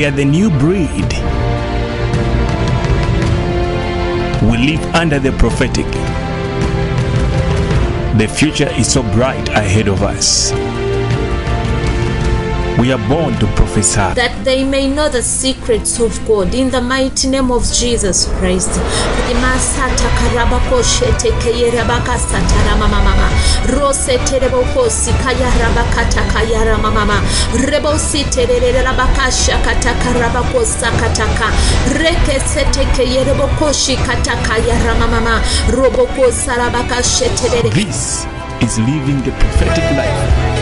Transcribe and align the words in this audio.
We 0.00 0.06
are 0.06 0.10
the 0.10 0.24
new 0.24 0.48
breed. 0.48 1.12
We 4.50 4.56
live 4.72 4.94
under 4.94 5.18
the 5.18 5.30
prophetic. 5.32 5.84
The 8.16 8.26
future 8.26 8.70
is 8.78 8.90
so 8.90 9.02
bright 9.02 9.50
ahead 9.50 9.88
of 9.88 10.02
us. 10.02 10.52
We 12.80 12.92
are 12.92 13.08
born 13.08 13.34
to 13.40 13.46
prophesy. 13.56 14.14
that 14.16 14.42
they 14.42 14.64
may 14.64 14.88
know 14.88 15.10
the 15.10 15.20
secrets 15.20 16.00
of 16.00 16.18
God 16.26 16.54
in 16.54 16.70
the 16.70 16.80
mighty 16.80 17.28
name 17.28 17.52
of 17.52 17.62
Jesus 17.70 18.24
Christ. 18.38 18.70
This 37.74 38.24
is 38.62 38.78
living 38.78 39.20
the 39.22 39.32
prophetic 39.32 39.84
life. 39.96 40.59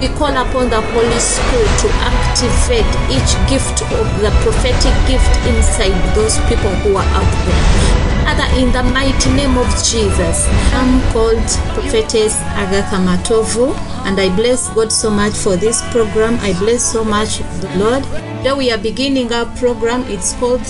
We 0.00 0.08
call 0.08 0.28
upon 0.28 0.68
the 0.68 0.80
Holy 0.92 1.18
Spirit 1.18 1.72
to 1.80 1.88
activate 2.04 2.84
each 3.08 3.32
gift 3.48 3.80
of 3.80 4.06
the 4.20 4.30
prophetic 4.44 4.92
gift 5.08 5.32
inside 5.48 5.96
those 6.14 6.36
people 6.50 6.70
who 6.84 6.96
are 6.96 7.10
out 7.16 7.32
there. 7.46 7.96
Father, 8.26 8.60
in 8.60 8.70
the 8.72 8.82
mighty 8.92 9.30
name 9.32 9.56
of 9.56 9.66
Jesus, 9.82 10.46
I'm 10.74 11.00
called 11.12 11.40
Prophetess 11.72 12.36
Agatha 12.60 12.96
Matovu, 12.96 13.74
and 14.04 14.20
I 14.20 14.34
bless 14.36 14.68
God 14.74 14.92
so 14.92 15.08
much 15.08 15.32
for 15.32 15.56
this 15.56 15.80
program. 15.92 16.38
I 16.40 16.52
bless 16.58 16.84
so 16.92 17.02
much 17.02 17.38
the 17.38 17.72
Lord. 17.78 18.04
Today 18.38 18.52
we 18.52 18.70
are 18.70 18.78
beginning 18.78 19.32
our 19.32 19.46
program. 19.56 20.02
It's 20.08 20.34
called 20.34 20.66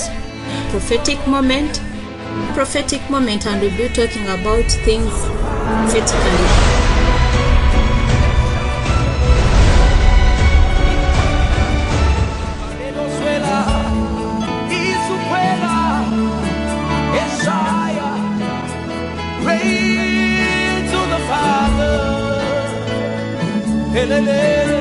Prophetic 0.70 1.18
Moment. 1.26 1.80
Prophetic 2.54 3.10
Moment, 3.10 3.44
and 3.46 3.60
we'll 3.60 3.76
be 3.76 3.92
talking 3.92 4.22
about 4.28 4.70
things 4.84 5.10
prophetically. 5.90 6.65
There 23.96 24.75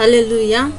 Hallelujah. 0.00 0.72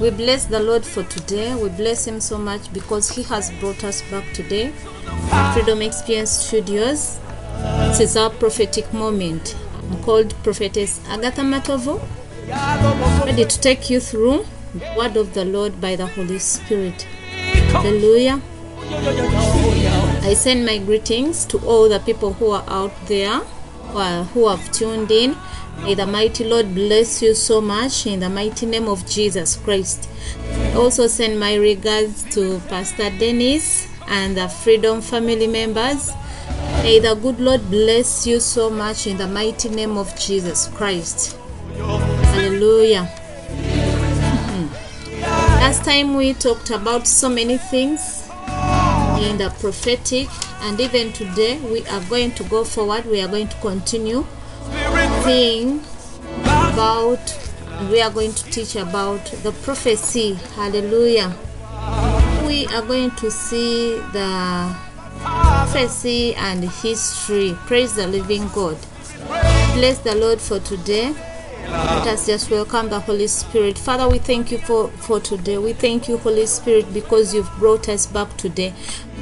We 0.00 0.08
bless 0.08 0.46
the 0.46 0.58
Lord 0.58 0.82
for 0.82 1.02
today. 1.02 1.54
We 1.54 1.68
bless 1.68 2.06
Him 2.06 2.18
so 2.18 2.38
much 2.38 2.72
because 2.72 3.10
He 3.10 3.22
has 3.24 3.50
brought 3.60 3.84
us 3.84 4.00
back 4.10 4.24
today. 4.32 4.70
Freedom 5.52 5.82
Experience 5.82 6.30
Studios. 6.30 7.20
This 7.88 8.00
is 8.00 8.16
our 8.16 8.30
prophetic 8.30 8.90
moment. 8.94 9.54
I'm 9.82 10.02
called 10.02 10.32
Prophetess 10.42 10.98
Agatha 11.10 11.42
Matovu, 11.42 12.00
ready 13.26 13.44
to 13.44 13.60
take 13.60 13.90
you 13.90 14.00
through 14.00 14.46
the 14.72 14.94
word 14.96 15.18
of 15.18 15.34
the 15.34 15.44
Lord 15.44 15.78
by 15.78 15.96
the 15.96 16.06
Holy 16.06 16.38
Spirit. 16.38 17.02
Hallelujah. 17.76 18.40
I 20.22 20.32
send 20.32 20.64
my 20.64 20.78
greetings 20.78 21.44
to 21.44 21.58
all 21.66 21.90
the 21.90 22.00
people 22.00 22.32
who 22.32 22.52
are 22.52 22.64
out 22.66 22.94
there 23.08 23.42
who, 23.92 24.00
who 24.32 24.48
have 24.48 24.72
tuned 24.72 25.10
in. 25.10 25.36
May 25.82 25.94
the 25.94 26.06
mighty 26.06 26.44
Lord 26.44 26.74
bless 26.74 27.22
you 27.22 27.34
so 27.34 27.60
much 27.60 28.06
in 28.06 28.20
the 28.20 28.28
mighty 28.28 28.66
name 28.66 28.88
of 28.88 29.06
Jesus 29.08 29.56
Christ. 29.56 30.08
Also 30.74 31.06
send 31.06 31.40
my 31.40 31.54
regards 31.54 32.24
to 32.34 32.60
Pastor 32.68 33.10
Dennis 33.18 33.88
and 34.06 34.36
the 34.36 34.48
Freedom 34.48 35.00
family 35.00 35.46
members. 35.46 36.10
May 36.82 36.98
the 36.98 37.14
good 37.14 37.40
Lord 37.40 37.70
bless 37.70 38.26
you 38.26 38.40
so 38.40 38.68
much 38.70 39.06
in 39.06 39.16
the 39.16 39.26
mighty 39.26 39.68
name 39.68 39.96
of 39.96 40.14
Jesus 40.18 40.68
Christ. 40.68 41.36
Hallelujah. 41.76 43.04
Hmm. 44.46 44.66
Last 45.60 45.84
time 45.84 46.14
we 46.16 46.34
talked 46.34 46.70
about 46.70 47.06
so 47.06 47.28
many 47.28 47.56
things 47.58 48.28
in 49.20 49.38
the 49.38 49.52
prophetic, 49.58 50.28
and 50.62 50.80
even 50.80 51.12
today 51.12 51.58
we 51.60 51.84
are 51.86 52.02
going 52.08 52.32
to 52.32 52.44
go 52.44 52.64
forward. 52.64 53.06
We 53.06 53.20
are 53.20 53.28
going 53.28 53.48
to 53.48 53.56
continue 53.56 54.24
thing 55.22 55.82
about 56.44 57.18
we 57.90 58.00
are 58.00 58.10
going 58.10 58.32
to 58.32 58.44
teach 58.50 58.76
about 58.76 59.24
the 59.42 59.52
prophecy 59.62 60.34
hallelujah 60.54 61.34
we 62.46 62.66
are 62.68 62.82
going 62.82 63.10
to 63.12 63.30
see 63.30 63.96
the 64.12 64.76
prophecy 65.20 66.34
and 66.36 66.64
history 66.64 67.56
praise 67.66 67.94
the 67.94 68.06
living 68.06 68.48
god 68.48 68.76
bless 69.74 69.98
the 70.00 70.14
lord 70.14 70.40
for 70.40 70.58
today 70.60 71.14
let 71.68 72.06
us 72.06 72.26
just 72.26 72.50
welcome 72.50 72.88
the 72.88 72.98
Holy 72.98 73.26
Spirit. 73.26 73.76
Father, 73.76 74.08
we 74.08 74.18
thank 74.18 74.50
you 74.50 74.56
for, 74.56 74.88
for 74.88 75.20
today. 75.20 75.58
We 75.58 75.74
thank 75.74 76.08
you, 76.08 76.16
Holy 76.16 76.46
Spirit, 76.46 76.94
because 76.94 77.34
you've 77.34 77.50
brought 77.58 77.90
us 77.90 78.06
back 78.06 78.34
today. 78.38 78.72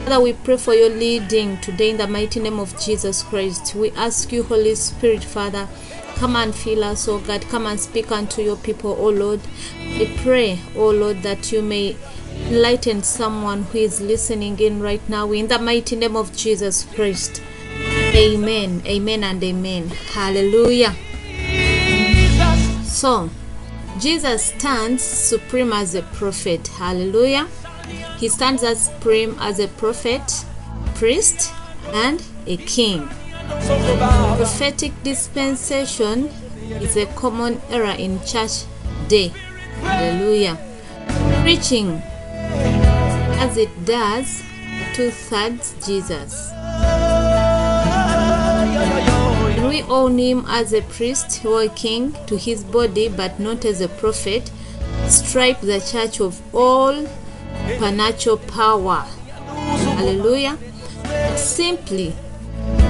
Father, 0.06 0.22
we 0.22 0.34
pray 0.34 0.56
for 0.56 0.72
your 0.72 0.88
leading 0.88 1.60
today 1.60 1.90
in 1.90 1.96
the 1.96 2.06
mighty 2.06 2.38
name 2.38 2.60
of 2.60 2.80
Jesus 2.80 3.24
Christ. 3.24 3.74
We 3.74 3.90
ask 3.90 4.30
you, 4.30 4.44
Holy 4.44 4.76
Spirit, 4.76 5.24
Father, 5.24 5.68
come 6.14 6.36
and 6.36 6.54
fill 6.54 6.84
us, 6.84 7.08
oh 7.08 7.18
God. 7.18 7.42
Come 7.48 7.66
and 7.66 7.80
speak 7.80 8.12
unto 8.12 8.40
your 8.40 8.54
people, 8.54 8.96
oh 9.00 9.08
Lord. 9.08 9.40
We 9.98 10.16
pray, 10.18 10.60
oh 10.76 10.90
Lord, 10.90 11.24
that 11.24 11.50
you 11.50 11.60
may 11.60 11.96
enlighten 12.44 13.02
someone 13.02 13.64
who 13.64 13.78
is 13.78 14.00
listening 14.00 14.60
in 14.60 14.80
right 14.80 15.02
now 15.08 15.32
in 15.32 15.48
the 15.48 15.58
mighty 15.58 15.96
name 15.96 16.14
of 16.14 16.32
Jesus 16.36 16.84
Christ. 16.94 17.42
Amen, 18.14 18.82
amen, 18.86 19.24
and 19.24 19.42
amen. 19.42 19.88
Hallelujah. 19.88 20.94
So, 22.84 23.28
Jesus 23.98 24.44
stands 24.44 25.02
supreme 25.02 25.72
as 25.72 25.96
a 25.96 26.02
prophet. 26.02 26.68
Hallelujah. 26.68 27.48
He 28.18 28.28
stands 28.28 28.62
as 28.62 28.86
supreme 28.86 29.36
as 29.40 29.58
a 29.58 29.68
prophet, 29.68 30.44
priest, 30.94 31.52
and 31.92 32.22
a 32.46 32.56
king. 32.56 33.08
Prophetic 34.36 34.92
dispensation 35.02 36.28
is 36.80 36.96
a 36.96 37.06
common 37.06 37.60
error 37.70 37.94
in 37.98 38.18
church 38.24 38.64
day. 39.08 39.28
Hallelujah. 39.82 40.58
Preaching 41.42 42.02
as 43.38 43.56
it 43.56 43.84
does, 43.84 44.42
two 44.94 45.10
thirds 45.10 45.74
Jesus. 45.86 46.50
We 49.68 49.82
own 49.82 50.18
him 50.18 50.44
as 50.48 50.72
a 50.72 50.80
priest 50.82 51.44
or 51.44 51.62
a 51.62 51.68
king 51.68 52.16
to 52.26 52.36
his 52.36 52.64
body, 52.64 53.08
but 53.08 53.38
not 53.38 53.64
as 53.64 53.80
a 53.80 53.88
prophet. 53.88 54.50
Stripe 55.06 55.60
the 55.60 55.80
church 55.80 56.20
of 56.20 56.40
all 56.54 57.06
supernatural 57.66 58.38
power. 58.38 59.04
Hallelujah. 59.96 60.58
Simply, 61.36 62.14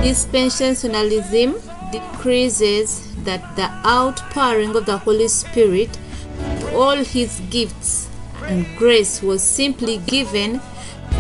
dispensationalism 0.03 1.61
decreases 1.93 3.15
that 3.25 3.57
the 3.57 3.71
outpouring 3.87 4.75
of 4.77 4.87
the 4.87 4.99
Holy 4.99 5.29
Spirit 5.29 5.99
all 6.75 6.97
his 6.97 7.41
gifts 7.51 8.09
and 8.45 8.67
grace 8.77 9.23
was 9.23 9.43
simply 9.43 9.99
given 9.99 10.61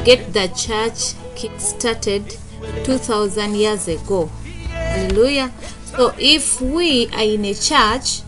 get 0.04 0.32
the 0.32 0.48
church 0.48 1.14
kick-started 1.34 2.36
2000 2.84 3.54
years 3.54 3.88
ago 3.88 4.26
hallelujah 4.68 5.50
so 5.84 6.12
if 6.18 6.60
we 6.60 7.06
are 7.08 7.22
in 7.22 7.44
a 7.44 7.54
church 7.54 8.20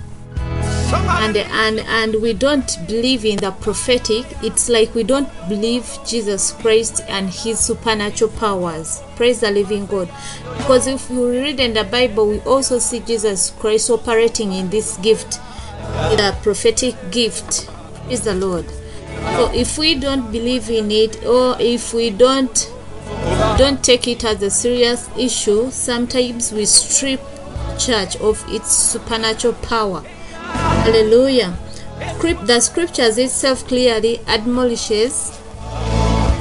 and 0.92 1.36
and 1.36 1.80
and 1.80 2.14
we 2.22 2.32
don't 2.32 2.78
believe 2.86 3.24
in 3.24 3.36
the 3.36 3.50
prophetic. 3.50 4.24
It's 4.42 4.68
like 4.68 4.94
we 4.94 5.02
don't 5.02 5.28
believe 5.48 5.86
jesus 6.06 6.52
christ 6.52 7.02
and 7.08 7.28
his 7.28 7.60
supernatural 7.60 8.30
powers. 8.32 9.02
Praise 9.16 9.40
the 9.40 9.50
living 9.50 9.86
god. 9.86 10.08
Because 10.56 10.86
if 10.86 11.10
you 11.10 11.28
read 11.28 11.60
in 11.60 11.74
the 11.74 11.84
bible 11.84 12.28
we 12.28 12.40
also 12.40 12.78
see 12.78 13.00
jesus 13.00 13.50
christ 13.50 13.90
operating 13.90 14.52
in 14.52 14.70
this 14.70 14.96
gift 14.98 15.40
the 16.16 16.36
prophetic 16.42 16.94
gift. 17.10 17.66
Praise 18.06 18.22
the 18.22 18.34
lord. 18.34 18.66
So 19.36 19.52
if 19.52 19.76
we 19.76 19.94
don't 19.94 20.32
believe 20.32 20.70
in 20.70 20.90
it 20.90 21.24
or 21.24 21.56
if 21.60 21.92
we 21.92 22.10
don't 22.10 22.72
don't 23.58 23.82
take 23.84 24.06
it 24.08 24.24
as 24.24 24.42
a 24.42 24.50
serious 24.50 25.08
issue 25.18 25.70
sometimes 25.70 26.52
we 26.52 26.64
strip 26.64 27.20
church 27.78 28.16
of 28.16 28.44
its 28.48 28.70
supernatural 28.72 29.54
power 29.54 30.02
hallelujah. 30.88 31.54
The 32.46 32.60
scriptures 32.60 33.18
itself 33.18 33.66
clearly 33.68 34.20
admonishes 34.26 35.38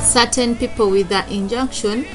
certain 0.01 0.55
people 0.55 0.89
with 0.89 1.09
the 1.09 1.27
injunction 1.29 2.05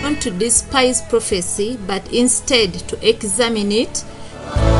not 0.00 0.20
to 0.22 0.30
despise 0.30 1.02
prophecy 1.02 1.78
but 1.86 2.10
instead 2.10 2.72
to 2.88 2.96
examine 3.06 3.70
it 3.70 4.04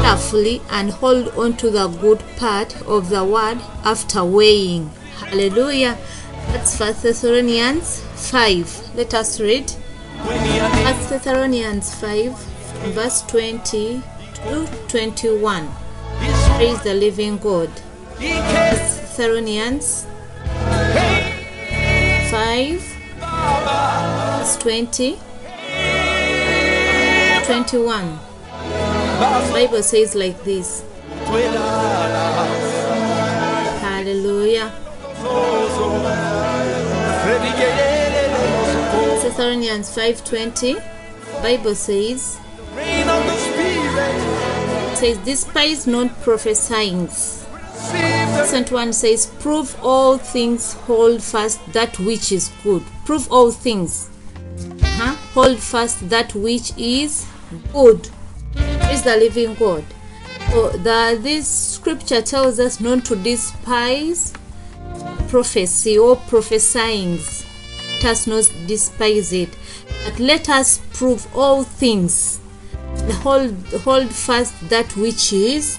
carefully 0.02 0.62
and 0.70 0.90
hold 0.90 1.28
on 1.36 1.56
to 1.58 1.70
the 1.70 1.88
good 1.88 2.20
part 2.36 2.80
of 2.86 3.10
the 3.10 3.22
word 3.24 3.58
after 3.84 4.24
weighing. 4.24 4.90
Hallelujah. 5.16 5.98
That's 6.48 6.78
first 6.78 7.02
thessalonians 7.02 8.00
5 8.30 8.96
let 8.96 9.12
us 9.12 9.38
read. 9.38 9.70
First 10.16 11.10
thessalonians 11.10 11.94
5 11.94 12.38
verse 12.94 13.20
20 13.22 14.02
to 14.34 14.66
21 14.88 15.81
praise 16.56 16.80
the 16.82 16.94
living 16.94 17.38
god. 17.38 17.70
Thessalonians 18.18 20.06
5 22.30 22.80
verse 24.42 24.56
20 24.58 25.18
21 27.46 28.18
bible 29.52 29.82
says 29.82 30.14
like 30.14 30.42
this. 30.44 30.84
Hallelujah. 33.80 34.72
Thessalonians 39.22 39.88
5.20 39.96 40.82
bible 41.42 41.74
says 41.74 42.38
says 45.02 45.18
despise 45.24 45.86
not 45.88 46.08
prophesying 46.22 47.08
Second 47.08 48.70
one 48.70 48.92
says, 48.92 49.26
Prove 49.40 49.76
all 49.82 50.16
things, 50.16 50.74
hold 50.74 51.20
fast 51.20 51.60
that 51.72 51.98
which 51.98 52.30
is 52.30 52.52
good. 52.62 52.84
Prove 53.04 53.26
all 53.32 53.50
things. 53.50 54.08
Huh? 54.80 55.16
Hold 55.34 55.58
fast 55.58 56.08
that 56.08 56.32
which 56.36 56.72
is 56.78 57.26
good. 57.72 58.08
Is 58.92 59.02
the 59.02 59.16
living 59.16 59.54
God. 59.56 59.84
So 60.50 60.68
the, 60.70 61.18
this 61.20 61.48
scripture 61.48 62.22
tells 62.22 62.60
us 62.60 62.78
not 62.78 63.04
to 63.06 63.16
despise 63.16 64.32
prophecy 65.28 65.98
or 65.98 66.14
prophesying. 66.14 67.18
Let 67.94 68.04
us 68.04 68.26
not 68.28 68.52
despise 68.68 69.32
it, 69.32 69.50
but 70.04 70.20
let 70.20 70.48
us 70.48 70.80
prove 70.92 71.26
all 71.36 71.64
things. 71.64 72.41
Hold, 73.22 73.54
hold 73.84 74.10
fast 74.10 74.68
that 74.68 74.96
which 74.96 75.32
is 75.32 75.78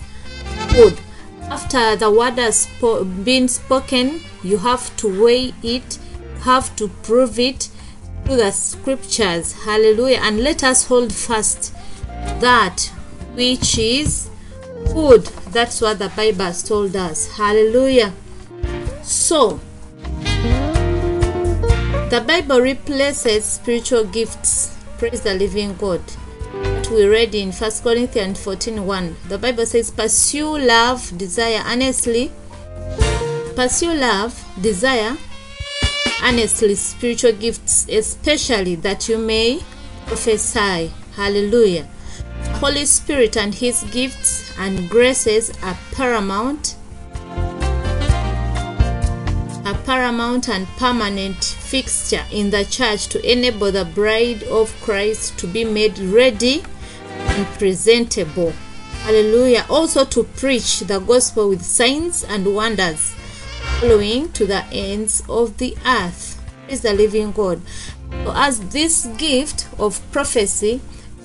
good. 0.71 0.99
After 1.43 1.95
the 1.95 2.11
word 2.11 2.37
has 2.39 2.67
spo- 2.67 3.23
been 3.23 3.47
spoken, 3.47 4.21
you 4.43 4.57
have 4.57 4.95
to 4.97 5.23
weigh 5.23 5.53
it, 5.61 5.99
have 6.41 6.75
to 6.77 6.87
prove 6.87 7.39
it 7.39 7.69
through 8.25 8.37
the 8.37 8.51
scriptures. 8.51 9.53
Hallelujah. 9.63 10.19
And 10.21 10.39
let 10.39 10.63
us 10.63 10.87
hold 10.87 11.13
fast 11.13 11.73
that 12.39 12.91
which 13.35 13.77
is 13.77 14.29
good. 14.93 15.25
That's 15.51 15.81
what 15.81 15.99
the 15.99 16.09
Bible 16.09 16.45
has 16.45 16.63
told 16.63 16.95
us. 16.95 17.37
Hallelujah. 17.37 18.13
So, 19.01 19.59
the 22.09 22.23
Bible 22.25 22.61
replaces 22.61 23.45
spiritual 23.45 24.05
gifts. 24.05 24.75
Praise 24.97 25.21
the 25.21 25.33
living 25.33 25.75
God. 25.75 26.01
We 26.93 27.07
read 27.07 27.33
in 27.33 27.51
1 27.51 27.71
Corinthians 27.81 28.39
14 28.43 28.85
1. 28.85 29.15
The 29.27 29.39
Bible 29.39 29.65
says, 29.65 29.89
Pursue 29.89 30.59
love, 30.59 31.17
desire 31.17 31.63
earnestly. 31.65 32.31
Pursue 33.55 33.95
love, 33.95 34.39
desire 34.61 35.17
earnestly 36.23 36.75
spiritual 36.75 37.31
gifts, 37.31 37.87
especially 37.89 38.75
that 38.75 39.09
you 39.09 39.17
may 39.17 39.63
prophesy. 40.05 40.91
Hallelujah. 41.15 41.87
Holy 42.61 42.85
Spirit 42.85 43.37
and 43.37 43.55
His 43.55 43.81
gifts 43.85 44.53
and 44.59 44.87
graces 44.87 45.51
are 45.63 45.77
paramount 45.93 46.75
a 49.65 49.73
paramount 49.85 50.49
and 50.49 50.67
permanent 50.77 51.43
fixture 51.43 52.23
in 52.31 52.51
the 52.51 52.65
church 52.65 53.07
to 53.07 53.31
enable 53.31 53.71
the 53.71 53.85
bride 53.85 54.43
of 54.43 54.71
Christ 54.81 55.39
to 55.39 55.47
be 55.47 55.63
made 55.63 55.97
ready 55.97 56.63
and 57.33 57.45
presentable. 57.57 58.53
Hallelujah. 59.03 59.65
Also 59.69 60.05
to 60.05 60.23
preach 60.23 60.81
the 60.81 60.99
gospel 60.99 61.49
with 61.49 61.63
signs 61.63 62.23
and 62.23 62.55
wonders 62.55 63.13
following 63.79 64.31
to 64.33 64.45
the 64.45 64.63
ends 64.71 65.23
of 65.27 65.57
the 65.57 65.75
earth. 65.85 66.41
Praise 66.65 66.81
the 66.81 66.93
living 66.93 67.31
God. 67.31 67.61
So 68.23 68.33
as 68.35 68.59
this 68.69 69.07
gift 69.17 69.67
of 69.79 69.99
prophecy, 70.11 70.79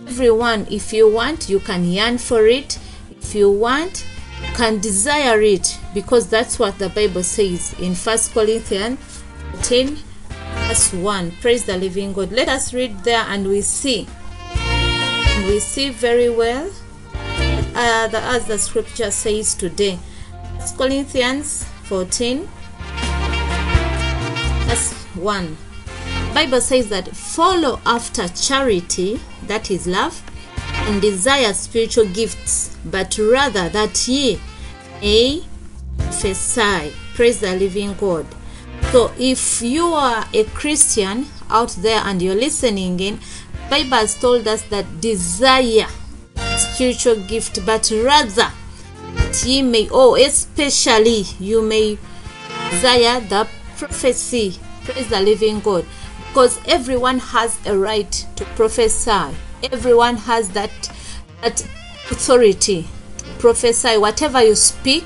everyone, 0.06 0.66
if 0.70 0.92
you 0.92 1.08
want, 1.12 1.48
you 1.48 1.60
can 1.60 1.84
yearn 1.84 2.18
for 2.18 2.46
it. 2.46 2.78
If 3.10 3.34
you 3.34 3.50
want, 3.50 4.06
you 4.42 4.54
can 4.54 4.80
desire 4.80 5.40
it 5.40 5.78
because 5.94 6.28
that's 6.28 6.58
what 6.58 6.78
the 6.78 6.88
Bible 6.88 7.22
says 7.22 7.74
in 7.78 7.94
First 7.94 8.32
Corinthians 8.32 9.22
10 9.62 9.98
verse 10.68 10.92
1. 10.92 11.30
Praise 11.40 11.64
the 11.64 11.76
living 11.76 12.12
God. 12.12 12.32
Let 12.32 12.48
us 12.48 12.74
read 12.74 13.04
there 13.04 13.24
and 13.28 13.46
we 13.48 13.60
see. 13.62 14.06
We 15.46 15.60
see 15.60 15.90
very 15.90 16.28
well 16.28 16.70
uh, 17.74 18.08
the, 18.08 18.20
as 18.20 18.46
the 18.46 18.58
scripture 18.58 19.10
says 19.10 19.54
today. 19.54 19.98
Corinthians 20.76 21.64
14 21.84 22.48
verse 24.66 24.92
1. 25.14 25.56
Bible 26.34 26.60
says 26.60 26.88
that 26.90 27.16
follow 27.16 27.80
after 27.86 28.28
charity, 28.28 29.20
that 29.46 29.70
is 29.70 29.86
love, 29.86 30.22
and 30.86 31.00
desire 31.00 31.52
spiritual 31.54 32.06
gifts, 32.06 32.76
but 32.84 33.18
rather 33.18 33.68
that 33.68 34.06
ye 34.06 34.38
may 35.00 35.42
prophesy. 35.98 36.92
Praise 37.14 37.40
the 37.40 37.54
living 37.54 37.94
God. 37.94 38.26
So 38.92 39.12
if 39.18 39.62
you 39.62 39.86
are 39.86 40.24
a 40.32 40.44
Christian 40.44 41.26
out 41.50 41.70
there 41.70 42.00
and 42.04 42.20
you're 42.20 42.34
listening 42.34 43.00
in, 43.00 43.20
Bible 43.70 43.98
has 43.98 44.14
told 44.14 44.48
us 44.48 44.62
that 44.62 45.00
desire 45.00 45.86
spiritual 46.56 47.16
gift, 47.16 47.64
but 47.66 47.90
rather 47.90 48.50
that 49.14 49.44
ye 49.44 49.62
may, 49.62 49.88
oh, 49.90 50.14
especially 50.14 51.24
you 51.38 51.62
may 51.62 51.98
desire 52.70 53.20
the 53.20 53.48
prophecy. 53.76 54.56
Praise 54.84 55.08
the 55.08 55.20
living 55.20 55.60
God. 55.60 55.84
Because 56.28 56.60
everyone 56.66 57.18
has 57.18 57.58
a 57.66 57.76
right 57.76 58.10
to 58.36 58.44
prophesy. 58.56 59.34
Everyone 59.62 60.16
has 60.16 60.50
that 60.50 60.70
that 61.42 61.62
authority 62.10 62.86
to 63.18 63.24
prophesy. 63.38 63.96
Whatever 63.96 64.42
you 64.42 64.54
speak, 64.54 65.04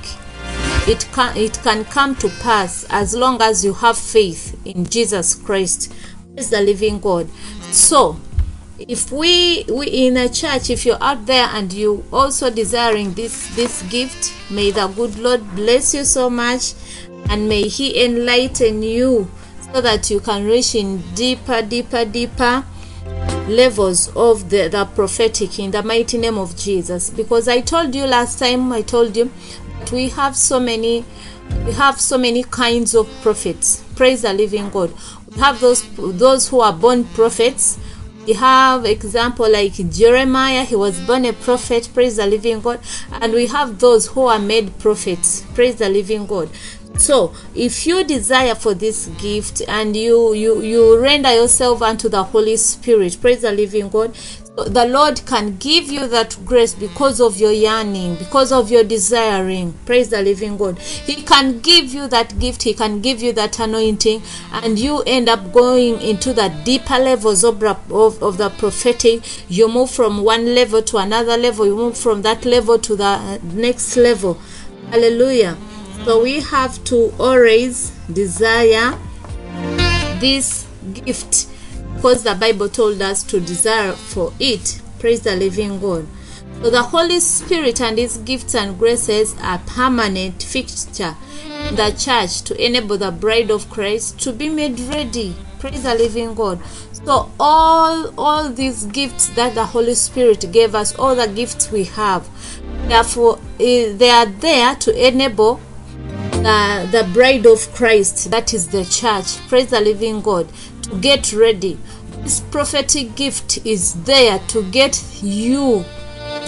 it 0.87 1.07
can 1.13 1.37
it 1.37 1.59
can 1.63 1.85
come 1.85 2.17
to 2.17 2.29
pass 2.41 2.87
as 2.91 3.15
long 3.15 3.41
as 3.41 3.65
you 3.65 3.73
have 3.75 3.97
faith 3.99 4.61
in 4.67 4.87
Jesus 4.87 5.35
Christ. 5.35 5.93
Praise 6.35 6.51
the 6.51 6.61
living 6.61 6.99
God. 6.99 7.29
So 7.71 8.17
if 8.89 9.13
we 9.13 9.65
we 9.69 9.87
in 9.87 10.17
a 10.17 10.29
church 10.29 10.71
if 10.71 10.85
you're 10.85 11.03
out 11.03 11.25
there 11.27 11.47
and 11.53 11.73
you 11.73 12.05
also 12.13 12.51
desiring 12.51 13.13
this 13.15 13.55
this 13.55 13.83
gift 13.85 14.35
may 14.51 14.71
the 14.71 14.87
good 14.89 15.19
lord 15.19 15.43
bless 15.55 15.95
you 15.95 16.05
so 16.05 16.29
much 16.29 16.75
and 17.31 17.49
may 17.49 17.63
he 17.63 18.05
enlighten 18.05 18.83
you 18.83 19.31
so 19.73 19.81
that 19.81 20.11
you 20.11 20.21
can 20.21 20.45
reach 20.45 20.75
in 20.75 20.99
deeper 21.15 21.63
deeper 21.63 22.05
deeper 22.05 22.65
levels 23.49 24.09
of 24.17 24.51
the, 24.51 24.69
the 24.69 24.85
prophetic 24.95 25.59
in 25.59 25.71
the 25.71 25.83
mighty 25.83 26.17
name 26.19 26.39
of 26.39 26.57
jesus. 26.57 27.11
Because 27.11 27.49
i 27.49 27.61
told 27.61 27.95
you 27.95 28.05
last 28.05 28.39
time 28.39 28.73
i 28.73 28.83
told 28.83 29.17
you 29.17 29.31
that 29.79 29.93
we 29.93 30.09
have 30.11 30.37
so 30.37 30.59
many 30.61 31.05
we 31.67 31.73
have 31.73 32.01
so 32.01 32.17
many 32.17 32.45
kinds 32.45 32.95
of 32.95 33.09
prophets. 33.21 33.85
Praise 33.95 34.23
the 34.23 34.33
living 34.33 34.71
god. 34.71 34.93
We 35.31 35.39
have 35.41 35.61
those 35.61 35.85
those 35.97 36.49
who 36.49 36.61
are 36.61 36.73
born 36.73 37.05
prophets 37.05 37.79
we 38.27 38.35
have 38.35 38.85
example 38.85 39.51
like 39.51 39.75
jeremiah 39.91 40.65
he 40.65 40.77
was 40.77 41.01
born 41.01 41.25
a 41.25 41.33
prophet 41.33 41.89
praise 41.93 42.17
the 42.17 42.27
living 42.27 42.61
god. 42.61 42.81
And 43.21 43.33
we 43.33 43.47
have 43.47 43.79
those 43.79 44.07
who 44.09 44.27
are 44.27 44.39
made 44.39 44.79
prophets 44.79 45.45
praise 45.55 45.77
the 45.77 45.89
living 45.89 46.27
god. 46.27 46.51
So 46.99 47.35
if 47.55 47.87
you 47.87 48.05
desire 48.05 48.55
for 48.55 48.75
this 48.75 49.07
gift 49.19 49.63
and 49.67 49.97
you 49.97 50.35
you 50.35 50.61
you 50.63 50.99
render 50.99 51.33
yourself 51.35 51.83
unto 51.83 52.09
the 52.09 52.23
holy 52.23 52.57
spirit 52.57 53.17
praise 53.21 53.43
the 53.43 53.51
living 53.51 53.89
god 53.89 54.15
the 54.55 54.85
lord 54.85 55.23
can 55.25 55.57
give 55.57 55.91
you 55.91 56.07
that 56.07 56.37
grace 56.45 56.75
because 56.75 57.23
of 57.23 57.39
your 57.39 57.53
yearning 57.53 58.17
because 58.17 58.53
of 58.53 58.71
your 58.71 58.85
desiring. 58.85 59.73
Praise 59.87 60.11
the 60.11 60.21
living 60.21 60.59
god. 60.59 60.79
He 60.79 61.23
can 61.23 61.61
give 61.61 61.87
you 61.95 62.07
that 62.09 62.39
gift 62.39 62.63
he 62.63 62.75
can 62.75 63.01
give 63.01 63.23
you 63.23 63.33
that 63.33 63.59
anointing 63.59 64.21
and 64.53 64.79
you 64.79 65.03
end 65.07 65.31
up 65.31 65.53
going 65.53 66.03
into 66.03 66.35
the 66.35 66.49
deeper 66.65 66.99
levels 66.99 67.45
of, 67.45 67.63
of, 67.63 68.23
of 68.23 68.37
the 68.37 68.51
prophetic. 68.51 69.23
You 69.51 69.69
move 69.69 69.91
from 69.91 70.23
one 70.23 70.55
level 70.55 70.83
to 70.83 70.99
another 70.99 71.39
level 71.39 71.65
you 71.65 71.75
move 71.75 71.97
from 71.97 72.21
that 72.21 72.45
level 72.45 72.79
to 72.79 72.95
the 72.95 73.05
uh, 73.05 73.39
next 73.43 73.97
level. 73.97 74.35
Hallelujah. 74.91 75.57
So 76.05 76.23
we 76.23 76.41
have 76.41 76.85
to 76.85 77.11
always 77.19 77.91
desire 78.13 78.99
this 80.21 80.67
gift 80.93 81.49
because 82.03 82.25
the 82.25 82.35
Bible 82.35 82.69
told 82.69 83.01
us 83.01 83.23
to 83.23 83.39
desire 83.39 83.93
for 83.93 84.33
it. 84.41 84.83
Praise 84.99 85.21
the 85.21 85.37
living 85.37 85.79
God. 85.79 86.05
So 86.61 86.69
the 86.69 86.83
Holy 86.83 87.21
Spirit 87.21 87.81
and 87.81 87.97
His 87.97 88.17
gifts 88.17 88.57
and 88.57 88.77
graces 88.77 89.37
are 89.41 89.61
permanent 89.67 90.43
fixture 90.43 91.15
in 91.69 91.77
the 91.77 91.95
church 91.97 92.43
to 92.43 92.61
enable 92.61 92.99
the 92.99 93.13
bride 93.13 93.53
of 93.53 93.71
Christ 93.71 94.19
to 94.23 94.33
be 94.33 94.49
made 94.49 94.81
ready. 94.81 95.37
Praise 95.61 95.85
the 95.85 95.95
living 95.95 96.35
God. 96.35 96.61
So 96.93 97.31
all 97.39 98.13
all 98.19 98.49
these 98.49 98.87
gifts 98.87 99.29
that 99.37 99.55
the 99.55 99.67
Holy 99.67 99.95
Spirit 99.95 100.51
gave 100.51 100.75
us, 100.75 100.99
all 100.99 101.15
the 101.15 101.29
gifts 101.29 101.71
we 101.71 101.85
have, 101.85 102.29
therefore 102.89 103.39
eh, 103.61 103.93
they 103.93 104.11
are 104.11 104.27
there 104.27 104.75
to 104.75 105.07
enable 105.07 105.61
the, 106.43 106.89
the 106.91 107.09
bride 107.13 107.47
of 107.47 107.73
Christ, 107.73 108.31
that 108.33 108.53
is 108.53 108.69
the 108.69 108.85
church. 108.85 109.39
Praise 109.49 109.69
the 109.71 109.81
living 109.81 110.21
God. 110.21 110.49
To 110.83 110.99
get 110.99 111.33
ready. 111.33 111.79
This 112.23 112.39
prophetic 112.39 113.17
gift 113.17 113.67
is 113.67 113.95
there 114.05 114.39
to 114.49 114.63
get 114.71 115.03
you, 115.23 115.85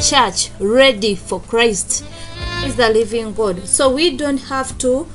church, 0.01 0.51
ready 0.61 1.17
for 1.17 1.41
Christ. 1.41 2.05
Praise 2.61 2.77
the 2.77 2.91
living 2.91 3.35
God. 3.35 3.67
So 3.67 3.93
we 3.93 4.17
don't 4.17 4.43
have 4.43 4.79
to 4.79 5.09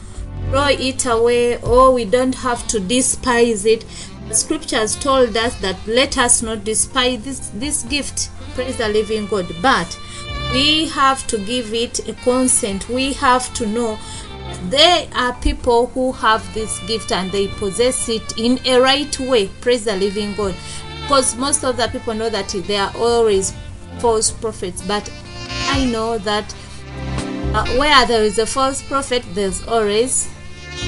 throw 0.49 0.67
it 0.67 1.05
away 1.05 1.61
or 1.61 1.93
we 1.93 2.03
don't 2.03 2.35
have 2.35 2.67
to 2.67 2.79
despise 2.81 3.65
it. 3.65 3.85
The 4.27 4.35
scriptures 4.35 4.97
told 4.97 5.37
us 5.37 5.55
that 5.61 5.77
let 5.87 6.17
us 6.17 6.41
not 6.41 6.65
despise 6.65 7.23
this, 7.23 7.39
this 7.51 7.83
gift. 7.83 8.29
Praise 8.53 8.77
the 8.77 8.89
living 8.89 9.27
God. 9.27 9.47
But 9.61 9.97
we 10.51 10.89
have 10.89 11.25
to 11.27 11.37
give 11.37 11.73
it 11.73 12.07
a 12.09 12.13
consent. 12.13 12.89
We 12.89 13.13
have 13.13 13.53
to 13.53 13.65
know 13.65 13.97
there 14.69 15.07
are 15.15 15.33
people 15.41 15.87
who 15.87 16.11
have 16.13 16.53
this 16.53 16.79
gift 16.87 17.11
and 17.11 17.31
they 17.31 17.47
possess 17.47 18.09
it 18.09 18.37
in 18.37 18.59
a 18.65 18.79
right 18.79 19.19
way. 19.19 19.47
Praise 19.61 19.85
the 19.85 19.95
living 19.95 20.35
god. 20.35 20.55
Because 21.01 21.35
most 21.35 21.63
of 21.63 21.77
the 21.77 21.87
people 21.87 22.13
know 22.13 22.29
that 22.29 22.49
they 22.49 22.77
are 22.77 22.91
always 22.95 23.53
false 23.99 24.31
prophets 24.31 24.81
but 24.81 25.11
i 25.71 25.83
know 25.85 26.17
that 26.19 26.55
uh, 27.53 27.67
where 27.77 28.05
there 28.05 28.23
is 28.23 28.37
a 28.37 28.45
false 28.45 28.81
prophet 28.83 29.23
there's 29.33 29.67
always 29.67 30.29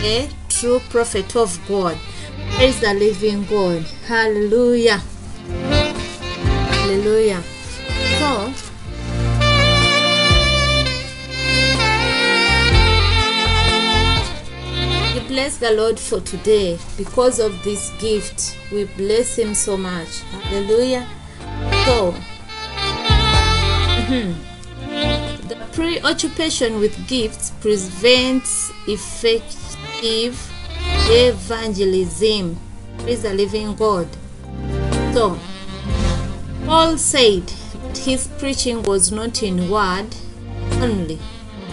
a 0.03 0.29
true 0.47 0.79
prophet 0.89 1.35
of 1.35 1.59
god. 1.67 1.97
Praise 2.55 2.79
the 2.79 2.93
living 2.93 3.43
god. 3.45 3.83
Hallelujah. 4.07 5.01
Hallelujah. 6.69 7.41
So 8.19 8.70
bless 15.31 15.55
the 15.55 15.71
Lord 15.71 15.97
for 15.97 16.19
today 16.19 16.77
because 16.97 17.39
of 17.39 17.63
this 17.63 17.89
gift. 18.01 18.57
We 18.69 18.83
bless 18.83 19.39
Him 19.39 19.53
so 19.53 19.77
much. 19.77 20.19
Hallelujah. 20.43 21.07
So, 21.85 22.13
mhm. 24.11 24.35
the 25.47 25.55
preoccupation 25.71 26.79
with 26.81 27.07
gifts 27.07 27.51
prevents 27.61 28.73
effective 28.89 30.35
evangelism. 31.07 32.57
Praise 32.97 33.21
the 33.21 33.33
living 33.33 33.73
God. 33.75 34.09
So, 35.13 35.39
Paul 36.65 36.97
said 36.97 37.49
his 37.95 38.27
preaching 38.37 38.83
was 38.83 39.13
not 39.13 39.41
in 39.43 39.69
word 39.69 40.13
only, 40.81 41.19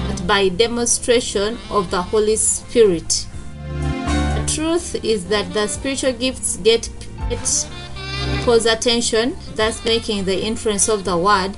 but 0.07 0.25
by 0.29 0.49
demonstration 0.49 1.59
of 1.71 1.91
the 1.91 2.03
Holy 2.03 2.37
Spirit 2.37 3.27
truth 4.59 5.05
is 5.05 5.27
that 5.27 5.55
the 5.55 5.69
spiritual 5.69 6.13
gifts 6.13 6.57
get, 6.57 6.91
Paul's 8.45 8.67
attention, 8.67 9.37
thus 9.55 9.85
making 9.85 10.25
the 10.25 10.45
influence 10.45 10.89
of 10.89 11.05
the 11.05 11.17
word 11.17 11.57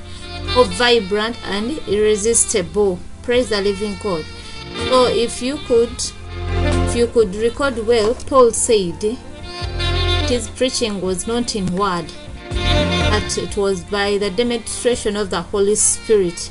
more 0.54 0.66
vibrant 0.66 1.34
and 1.46 1.78
irresistible. 1.88 2.98
Praise 3.22 3.48
the 3.48 3.62
living 3.62 3.96
God. 4.02 4.22
So 4.88 5.06
if 5.06 5.40
you 5.40 5.56
could 5.66 5.96
if 6.88 6.94
you 6.94 7.06
could 7.06 7.34
record 7.36 7.86
well, 7.86 8.14
Paul 8.14 8.50
said 8.50 9.02
his 10.28 10.48
preaching 10.50 11.00
was 11.00 11.26
not 11.26 11.56
in 11.56 11.74
word, 11.74 12.12
but 12.50 13.38
it 13.38 13.56
was 13.56 13.82
by 13.84 14.18
the 14.18 14.30
demonstration 14.30 15.16
of 15.16 15.30
the 15.30 15.40
Holy 15.40 15.74
Spirit. 15.74 16.50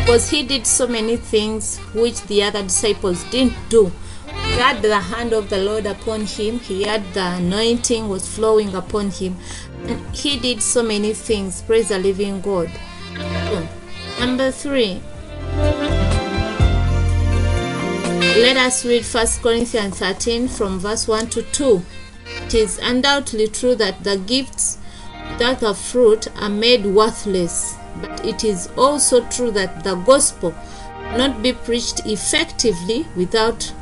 Because 0.00 0.30
he 0.30 0.44
did 0.44 0.66
so 0.66 0.86
many 0.86 1.16
things 1.16 1.76
which 1.92 2.22
the 2.22 2.42
other 2.42 2.62
disciples 2.62 3.22
didn't 3.24 3.56
do 3.68 3.92
had 4.56 4.82
the 4.82 4.98
hand 4.98 5.32
of 5.32 5.50
the 5.50 5.58
Lord 5.58 5.86
upon 5.86 6.22
him, 6.22 6.58
he 6.60 6.84
had 6.84 7.02
the 7.12 7.36
anointing 7.36 8.08
was 8.08 8.26
flowing 8.26 8.74
upon 8.74 9.10
him, 9.10 9.36
and 9.86 10.00
he 10.16 10.38
did 10.38 10.62
so 10.62 10.82
many 10.82 11.12
things. 11.12 11.62
Praise 11.62 11.88
the 11.88 11.98
living 11.98 12.40
God. 12.40 12.70
Number 14.18 14.50
three. 14.50 15.02
Let 18.38 18.56
us 18.56 18.84
read 18.84 19.04
1 19.04 19.26
Corinthians 19.42 19.98
13 19.98 20.48
from 20.48 20.78
verse 20.78 21.06
1 21.08 21.28
to 21.30 21.42
2. 21.42 21.82
It 22.44 22.54
is 22.54 22.78
undoubtedly 22.82 23.48
true 23.48 23.74
that 23.76 24.04
the 24.04 24.16
gifts 24.18 24.78
that 25.38 25.62
are 25.62 25.74
fruit 25.74 26.28
are 26.40 26.48
made 26.48 26.86
worthless, 26.86 27.76
but 28.00 28.24
it 28.24 28.44
is 28.44 28.68
also 28.76 29.26
true 29.28 29.50
that 29.52 29.84
the 29.84 29.94
gospel 29.96 30.54
not 31.16 31.42
be 31.42 31.52
preached 31.52 32.06
effectively 32.06 33.06
without 33.16 33.72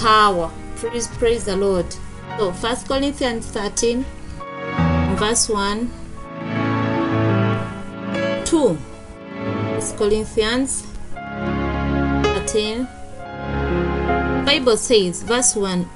power. 0.00 0.50
Praise, 0.76 1.08
praise 1.08 1.44
the 1.44 1.56
Lord. 1.56 1.86
So, 2.38 2.52
First 2.52 2.88
Corinthians 2.88 3.46
13, 3.46 4.04
verse 5.16 5.48
1, 5.48 5.90
2. 8.44 8.78
First 9.74 9.96
Corinthians 9.96 10.86
13. 11.14 12.88
Bible 14.44 14.76
says, 14.76 15.22
verse 15.22 15.54
1, 15.54 15.88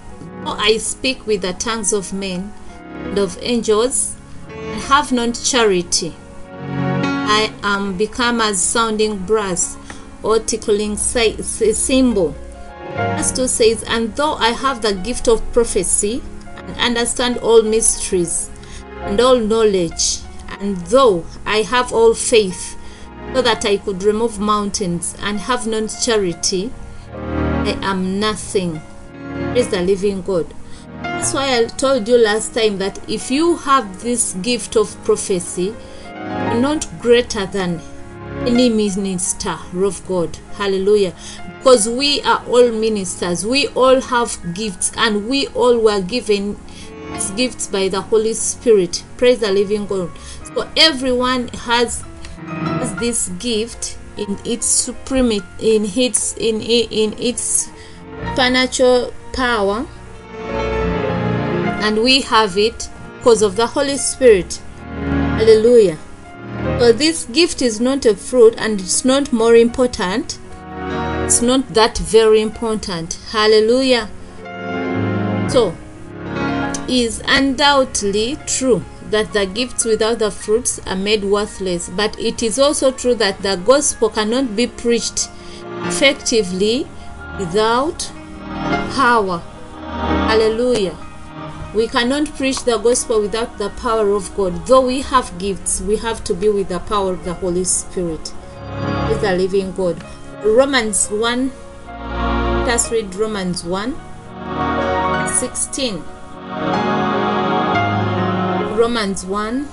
Though 0.45 0.53
I 0.53 0.77
speak 0.77 1.27
with 1.27 1.43
the 1.43 1.53
tongues 1.55 1.93
of 1.93 2.13
men 2.13 2.53
and 2.87 3.19
of 3.19 3.39
angels, 3.43 4.15
and 4.49 4.81
have 4.83 5.11
not 5.11 5.35
charity, 5.43 6.15
I 6.61 7.53
am 7.63 7.97
become 7.97 8.41
as 8.41 8.63
sounding 8.63 9.19
brass 9.19 9.77
or 10.23 10.39
tickling 10.39 10.97
cymbal. 10.97 12.37
Verse 12.97 13.33
2 13.33 13.49
says, 13.49 13.85
And 13.87 14.15
though 14.17 14.35
I 14.35 14.51
have 14.51 14.83
the 14.83 14.95
gift 14.95 15.29
of 15.29 15.53
prophecy, 15.53 16.23
and 16.57 16.77
understand 16.79 17.39
all 17.39 17.63
mysteries, 17.63 18.51
and 19.01 19.21
all 19.21 19.39
knowledge, 19.39 20.21
and 20.61 20.77
though 20.89 21.25
I 21.45 21.59
have 21.59 21.93
all 21.93 22.15
faith, 22.15 22.79
so 23.35 23.43
that 23.43 23.65
I 23.65 23.77
could 23.77 24.03
remove 24.03 24.39
mountains, 24.39 25.15
and 25.21 25.39
have 25.41 25.67
not 25.67 25.95
charity, 26.03 26.73
I 27.13 27.79
am 27.83 28.19
nothing. 28.19 28.81
Praise 29.53 29.69
the 29.69 29.83
living 29.83 30.23
God. 30.23 30.47
That's 31.03 31.35
why 31.35 31.59
I 31.59 31.65
told 31.65 32.09
you 32.09 32.17
last 32.17 32.55
time 32.55 32.79
that 32.79 32.99
if 33.09 33.31
you 33.31 33.57
have 33.57 34.03
this 34.03 34.35
gift 34.35 34.77
of 34.77 34.97
prophecy, 35.05 35.75
you're 36.05 36.61
not 36.61 36.89
greater 37.01 37.47
than 37.47 37.81
any 38.41 38.69
minister 38.69 39.57
of 39.75 40.07
God. 40.07 40.37
Hallelujah. 40.55 41.15
Because 41.59 41.89
we 41.89 42.23
are 42.23 42.45
all 42.47 42.71
ministers, 42.71 43.45
we 43.47 43.69
all 43.69 44.01
have 44.01 44.39
gifts, 44.55 44.93
and 44.97 45.29
we 45.29 45.49
all 45.49 45.79
were 45.79 46.01
given 46.01 46.57
gifts 47.37 47.67
by 47.67 47.89
the 47.89 48.01
Holy 48.03 48.35
Spirit. 48.35 49.03
Praise 49.17 49.41
the 49.41 49.51
living 49.51 49.87
God. 49.87 50.11
So 50.55 50.69
everyone 50.77 51.49
has, 51.49 52.05
has 52.47 52.95
this 52.97 53.29
gift 53.39 53.99
in 54.17 54.39
its 54.45 54.65
supreme 54.67 55.31
in 55.61 55.85
its 55.85 56.35
in 56.39 56.63
in 56.63 57.13
its 57.19 57.69
supernatural 58.31 59.13
power 59.35 59.87
and 61.87 62.03
we 62.03 62.23
have 62.23 62.57
it 62.57 62.89
because 63.19 63.43
of 63.43 63.57
the 63.57 63.67
Holy 63.67 63.97
Spirit. 63.97 64.61
Hallelujah. 65.39 65.99
So 66.79 66.93
this 66.93 67.25
gift 67.25 67.63
is 67.63 67.81
not 67.81 68.05
a 68.05 68.15
fruit 68.15 68.55
and 68.59 68.81
it's 68.81 69.05
not 69.05 69.33
more 69.33 69.57
important. 69.57 70.39
It's 71.25 71.41
not 71.41 71.75
that 71.75 71.97
very 71.99 72.43
important. 72.43 73.19
Hallelujah. 73.31 74.09
So, 75.49 75.75
it 76.87 76.91
is 76.91 77.23
undoubtedly 77.27 78.37
true 78.47 78.85
that 79.11 79.33
the 79.33 79.47
gifts 79.47 79.85
without 79.85 80.19
the 80.19 80.31
fruits 80.31 80.79
are 80.87 80.97
made 80.97 81.25
worthless, 81.25 81.89
but 81.89 82.19
it 82.21 82.43
is 82.43 82.59
also 82.59 82.93
true 82.93 83.15
that 83.15 83.43
the 83.43 83.57
gospel 83.57 84.11
cannot 84.11 84.55
be 84.55 84.67
preached 84.67 85.31
effectively 85.87 86.87
without 87.39 88.13
power. 88.95 89.39
Hallelujah. 90.29 91.06
We 91.77 91.87
cannot 91.89 92.35
preach 92.37 92.65
the 92.65 92.79
gospel 92.79 93.21
without 93.21 93.59
the 93.59 93.69
power 93.69 94.13
of 94.13 94.35
God. 94.35 94.67
Though 94.67 94.87
we 94.87 95.03
have 95.03 95.39
gifts, 95.39 95.83
we 95.83 95.99
have 95.99 96.25
to 96.25 96.33
be 96.33 96.49
with 96.49 96.69
the 96.69 96.79
power 96.79 97.13
of 97.13 97.25
the 97.27 97.35
Holy 97.35 97.65
Spirit. 97.65 98.33
Is 99.11 99.21
the 99.21 99.37
living 99.37 99.73
God. 99.73 100.03
Romans 100.43 101.09
1. 101.09 101.53
Let 101.87 102.69
us 102.71 102.91
read 102.91 103.15
Romans 103.15 103.63
1 103.63 103.95
16. 105.29 106.03
Romans 108.79 109.27
1 109.27 109.69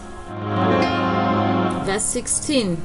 verse 1.86 2.04
16. 2.04 2.82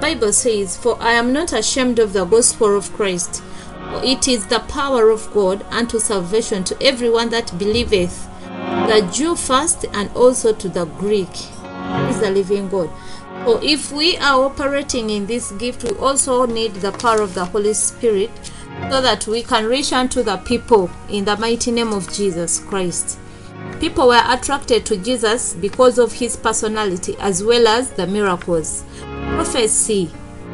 Bible 0.00 0.32
says, 0.32 0.78
For 0.78 0.96
I 1.00 1.12
am 1.12 1.32
not 1.32 1.52
ashamed 1.52 1.98
of 1.98 2.14
the 2.14 2.24
gospel 2.24 2.74
of 2.74 2.92
Christ, 2.94 3.42
it 4.04 4.28
is 4.28 4.46
the 4.46 4.60
power 4.60 5.10
of 5.10 5.32
God 5.32 5.64
unto 5.70 5.98
salvation 5.98 6.64
to 6.64 6.82
everyone 6.82 7.30
that 7.30 7.56
believeth, 7.58 8.28
the 8.88 9.08
Jew 9.12 9.36
first 9.36 9.84
and 9.92 10.10
also 10.16 10.52
to 10.52 10.68
the 10.68 10.84
Greek. 10.84 11.30
Is 12.08 12.20
the 12.20 12.30
living 12.30 12.68
God. 12.68 12.88
So 13.44 13.60
if 13.62 13.92
we 13.92 14.16
are 14.16 14.44
operating 14.44 15.10
in 15.10 15.26
this 15.26 15.50
gift, 15.52 15.84
we 15.84 15.90
also 15.98 16.46
need 16.46 16.74
the 16.74 16.92
power 16.92 17.20
of 17.20 17.34
the 17.34 17.44
Holy 17.44 17.74
Spirit 17.74 18.30
so 18.88 19.02
that 19.02 19.26
we 19.26 19.42
can 19.42 19.66
reach 19.66 19.92
unto 19.92 20.22
the 20.22 20.38
people 20.38 20.90
in 21.10 21.24
the 21.24 21.36
mighty 21.36 21.70
name 21.70 21.92
of 21.92 22.10
Jesus 22.12 22.60
Christ. 22.60 23.18
People 23.78 24.08
were 24.08 24.22
attracted 24.26 24.86
to 24.86 24.96
Jesus 24.96 25.54
because 25.54 25.98
of 25.98 26.12
his 26.12 26.36
personality 26.36 27.16
as 27.18 27.42
well 27.42 27.66
as 27.66 27.90
the 27.90 28.06
miracles. 28.06 28.84
Prophecy 29.34 30.10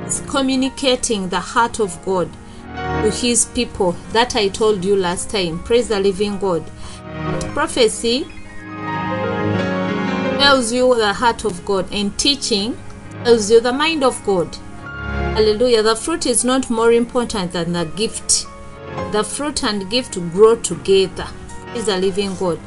is 0.07 0.23
communicating 0.29 1.29
the 1.29 1.41
heart 1.41 1.79
of 1.79 2.03
God 2.05 2.29
to 3.03 3.11
his 3.11 3.47
people 3.47 3.93
that 4.13 4.37
I 4.37 4.49
told 4.49 4.85
you 4.85 4.97
last 4.97 5.31
time. 5.31 5.63
Praise 5.63 5.89
the 5.89 6.01
living 6.01 6.39
God. 6.39 6.69
Prophecy 7.55 8.27
tells 10.39 10.73
you 10.73 10.95
the 10.95 11.13
heart 11.13 11.45
of 11.45 11.65
God, 11.65 11.87
and 11.93 12.17
teaching 12.19 12.77
tells 13.25 13.51
you 13.51 13.61
the 13.61 13.73
mind 13.73 14.05
of 14.05 14.25
God. 14.25 14.55
Hallelujah. 15.35 15.83
The 15.83 15.97
fruit 15.97 16.27
is 16.27 16.45
not 16.45 16.71
more 16.71 16.93
important 16.93 17.53
than 17.53 17.73
the 17.73 17.85
gift. 17.85 18.47
The 19.13 19.23
fruit 19.23 19.63
and 19.63 19.89
gift 19.91 20.15
grow 20.33 20.57
together. 20.57 21.27
Is 21.75 21.87
the 21.87 21.99
living 21.99 22.35
God. 22.37 22.59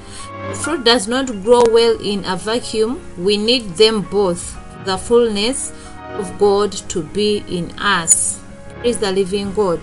Fruit 0.53 0.83
does 0.83 1.07
not 1.07 1.27
grow 1.43 1.63
well 1.69 1.99
in 1.99 2.23
a 2.25 2.37
vacuum. 2.37 3.01
We 3.17 3.35
need 3.35 3.63
them 3.75 4.01
both. 4.03 4.57
The 4.85 4.97
fullness 4.97 5.73
of 6.13 6.37
God 6.39 6.71
to 6.71 7.03
be 7.03 7.43
in 7.47 7.71
us. 7.79 8.39
Is 8.83 8.99
the 8.99 9.11
living 9.11 9.53
God. 9.53 9.81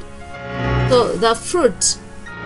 So 0.88 1.16
the 1.16 1.34
fruit 1.34 1.98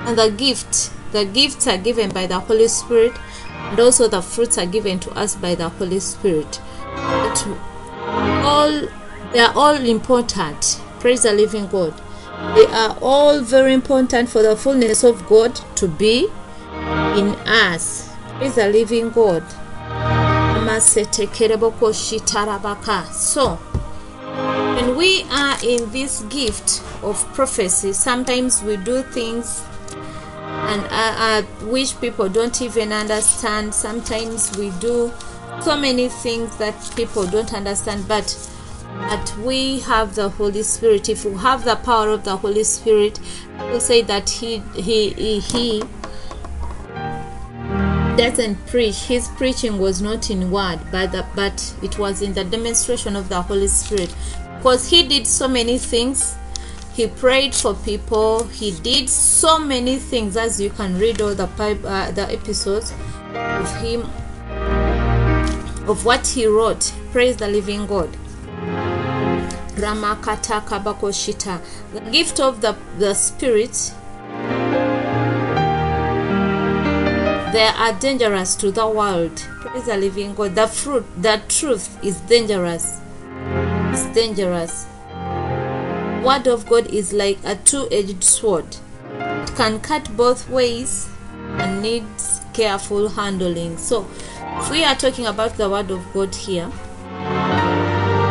and 0.06 0.18
the 0.18 0.30
gift, 0.30 0.90
the 1.12 1.24
gifts 1.24 1.66
are 1.66 1.78
given 1.78 2.10
by 2.10 2.26
the 2.26 2.40
Holy 2.40 2.68
Spirit, 2.68 3.12
and 3.48 3.78
also 3.78 4.08
the 4.08 4.22
fruits 4.22 4.58
are 4.58 4.66
given 4.66 4.98
to 5.00 5.10
us 5.12 5.36
by 5.36 5.54
the 5.54 5.68
Holy 5.68 6.00
Spirit. 6.00 6.60
But 6.96 7.46
all 8.44 8.88
they 9.32 9.40
are 9.40 9.52
all 9.54 9.76
important. 9.76 10.80
Praise 11.00 11.22
the 11.22 11.32
living 11.32 11.66
God. 11.68 11.94
They 12.54 12.66
are 12.66 12.98
all 13.00 13.40
very 13.40 13.72
important 13.72 14.28
for 14.28 14.42
the 14.42 14.56
fullness 14.56 15.04
of 15.04 15.26
God 15.26 15.54
to 15.76 15.88
be 15.88 16.28
in 17.16 17.34
us. 17.46 18.10
Praise 18.38 18.56
the 18.56 18.68
living 18.68 19.10
God. 19.10 19.42
So, 23.12 23.58
when 24.76 24.96
we 24.96 25.24
are 25.30 25.56
in 25.62 25.90
this 25.90 26.22
gift 26.22 26.82
of 27.02 27.24
prophecy, 27.34 27.92
sometimes 27.92 28.62
we 28.62 28.76
do 28.76 29.02
things 29.02 29.64
and 30.72 30.86
I, 30.90 31.44
I 31.60 31.64
wish 31.64 31.98
people 32.00 32.28
don't 32.28 32.60
even 32.62 32.92
understand. 32.92 33.74
Sometimes 33.74 34.56
we 34.56 34.70
do 34.80 35.12
so 35.60 35.76
many 35.76 36.08
things 36.08 36.56
that 36.58 36.74
people 36.96 37.26
don't 37.26 37.52
understand, 37.52 38.06
but 38.08 38.36
but 38.98 39.36
we 39.38 39.80
have 39.80 40.14
the 40.14 40.28
Holy 40.28 40.62
Spirit. 40.62 41.08
If 41.08 41.24
we 41.24 41.34
have 41.38 41.64
the 41.64 41.76
power 41.76 42.10
of 42.10 42.24
the 42.24 42.36
Holy 42.36 42.64
Spirit, 42.64 43.18
we 43.72 43.80
say 43.80 44.02
that 44.02 44.30
he 44.30 44.58
he 44.74 45.10
he, 45.10 45.40
he 45.40 45.82
doesn't 48.16 48.66
preach. 48.66 48.96
His 49.04 49.28
preaching 49.28 49.78
was 49.78 50.02
not 50.02 50.30
in 50.30 50.50
word, 50.50 50.80
but 50.90 51.12
the, 51.12 51.24
but 51.34 51.74
it 51.82 51.98
was 51.98 52.22
in 52.22 52.34
the 52.34 52.44
demonstration 52.44 53.16
of 53.16 53.28
the 53.28 53.42
Holy 53.42 53.68
Spirit, 53.68 54.14
because 54.56 54.88
he 54.88 55.02
did 55.06 55.26
so 55.26 55.48
many 55.48 55.78
things. 55.78 56.36
He 56.94 57.06
prayed 57.06 57.54
for 57.54 57.74
people. 57.74 58.44
He 58.44 58.72
did 58.72 59.08
so 59.08 59.58
many 59.58 59.96
things, 59.96 60.36
as 60.36 60.60
you 60.60 60.70
can 60.70 60.98
read 60.98 61.22
all 61.22 61.34
the 61.34 61.44
uh, 61.44 62.10
the 62.10 62.30
episodes 62.30 62.92
of 63.34 63.76
him 63.80 64.02
of 65.88 66.04
what 66.04 66.26
he 66.26 66.46
wrote. 66.46 66.92
Praise 67.12 67.36
the 67.36 67.48
living 67.48 67.86
God. 67.86 68.10
Ramakataka 69.76 70.82
Bakoshita. 70.84 71.60
The 71.94 72.00
gift 72.10 72.40
of 72.40 72.60
the, 72.60 72.76
the 72.98 73.14
Spirit. 73.14 73.94
They 77.52 77.64
are 77.64 77.92
dangerous 77.92 78.54
to 78.56 78.70
the 78.70 78.88
world. 78.88 79.36
Praise 79.60 79.84
the 79.84 79.98
living 79.98 80.34
God. 80.34 80.54
The 80.54 80.66
fruit, 80.66 81.04
the 81.20 81.42
truth 81.48 82.02
is 82.02 82.18
dangerous. 82.22 82.98
It's 83.92 84.06
dangerous. 84.14 84.86
Word 86.24 86.46
of 86.46 86.66
God 86.66 86.86
is 86.86 87.12
like 87.12 87.38
a 87.44 87.56
two-edged 87.56 88.24
sword. 88.24 88.64
It 89.18 89.54
can 89.54 89.80
cut 89.80 90.16
both 90.16 90.48
ways 90.48 91.10
and 91.58 91.82
needs 91.82 92.40
careful 92.54 93.10
handling. 93.10 93.76
So, 93.76 94.06
if 94.40 94.70
we 94.70 94.82
are 94.84 94.94
talking 94.94 95.26
about 95.26 95.58
the 95.58 95.68
word 95.68 95.90
of 95.90 96.00
God 96.14 96.34
here, 96.34 96.72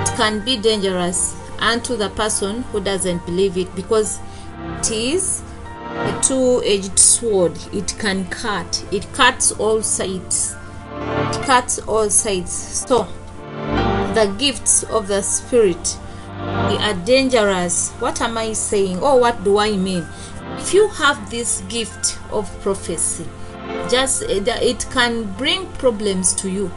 it 0.01 0.17
can 0.17 0.43
be 0.43 0.57
dangerous 0.57 1.35
unto 1.59 1.95
the 1.95 2.09
person 2.09 2.63
who 2.71 2.79
doesn't 2.79 3.23
believe 3.27 3.55
it 3.55 3.75
because 3.75 4.19
it 4.79 4.89
is 4.89 5.43
a 5.95 6.21
two-edged 6.23 6.97
sword. 6.97 7.57
It 7.73 7.95
can 7.99 8.27
cut. 8.29 8.85
It 8.91 9.11
cuts 9.13 9.51
all 9.51 9.81
sides. 9.81 10.55
It 10.93 11.41
cuts 11.45 11.79
all 11.79 12.09
sides. 12.09 12.51
So 12.51 13.07
the 14.13 14.33
gifts 14.37 14.83
of 14.83 15.07
the 15.07 15.21
spirit 15.21 15.97
they 16.69 16.77
are 16.77 16.95
dangerous. 17.05 17.91
What 17.99 18.21
am 18.21 18.37
i 18.37 18.53
saying? 18.53 18.99
Oh 19.01 19.17
what 19.17 19.43
do 19.43 19.57
i 19.57 19.75
mean? 19.77 20.07
If 20.57 20.73
you 20.73 20.87
have 20.89 21.29
this 21.29 21.61
gift 21.69 22.17
of 22.31 22.49
prophecy 22.61 23.27
just 23.89 24.23
it 24.23 24.85
can 24.91 25.23
bring 25.33 25.67
problems 25.73 26.33
to 26.33 26.49
you 26.49 26.71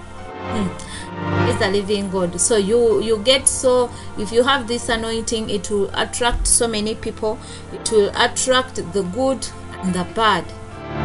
hmm. 0.45 1.49
is 1.49 1.59
the 1.59 1.69
living 1.69 2.11
god. 2.11 2.41
So 2.41 2.57
you 2.57 3.01
you 3.03 3.19
get 3.19 3.49
so 3.49 3.91
if 4.19 4.33
you 4.33 4.43
have 4.43 4.69
this 4.69 4.89
anointing 4.89 5.51
it 5.51 5.71
will 5.71 5.91
attract 5.95 6.47
so 6.47 6.69
many 6.69 6.95
people. 6.95 7.39
It 7.73 7.91
will 7.91 8.11
attract 8.15 8.77
the 8.93 9.03
good 9.03 9.47
and 9.83 9.95
the 9.95 10.05
bad. 10.15 10.45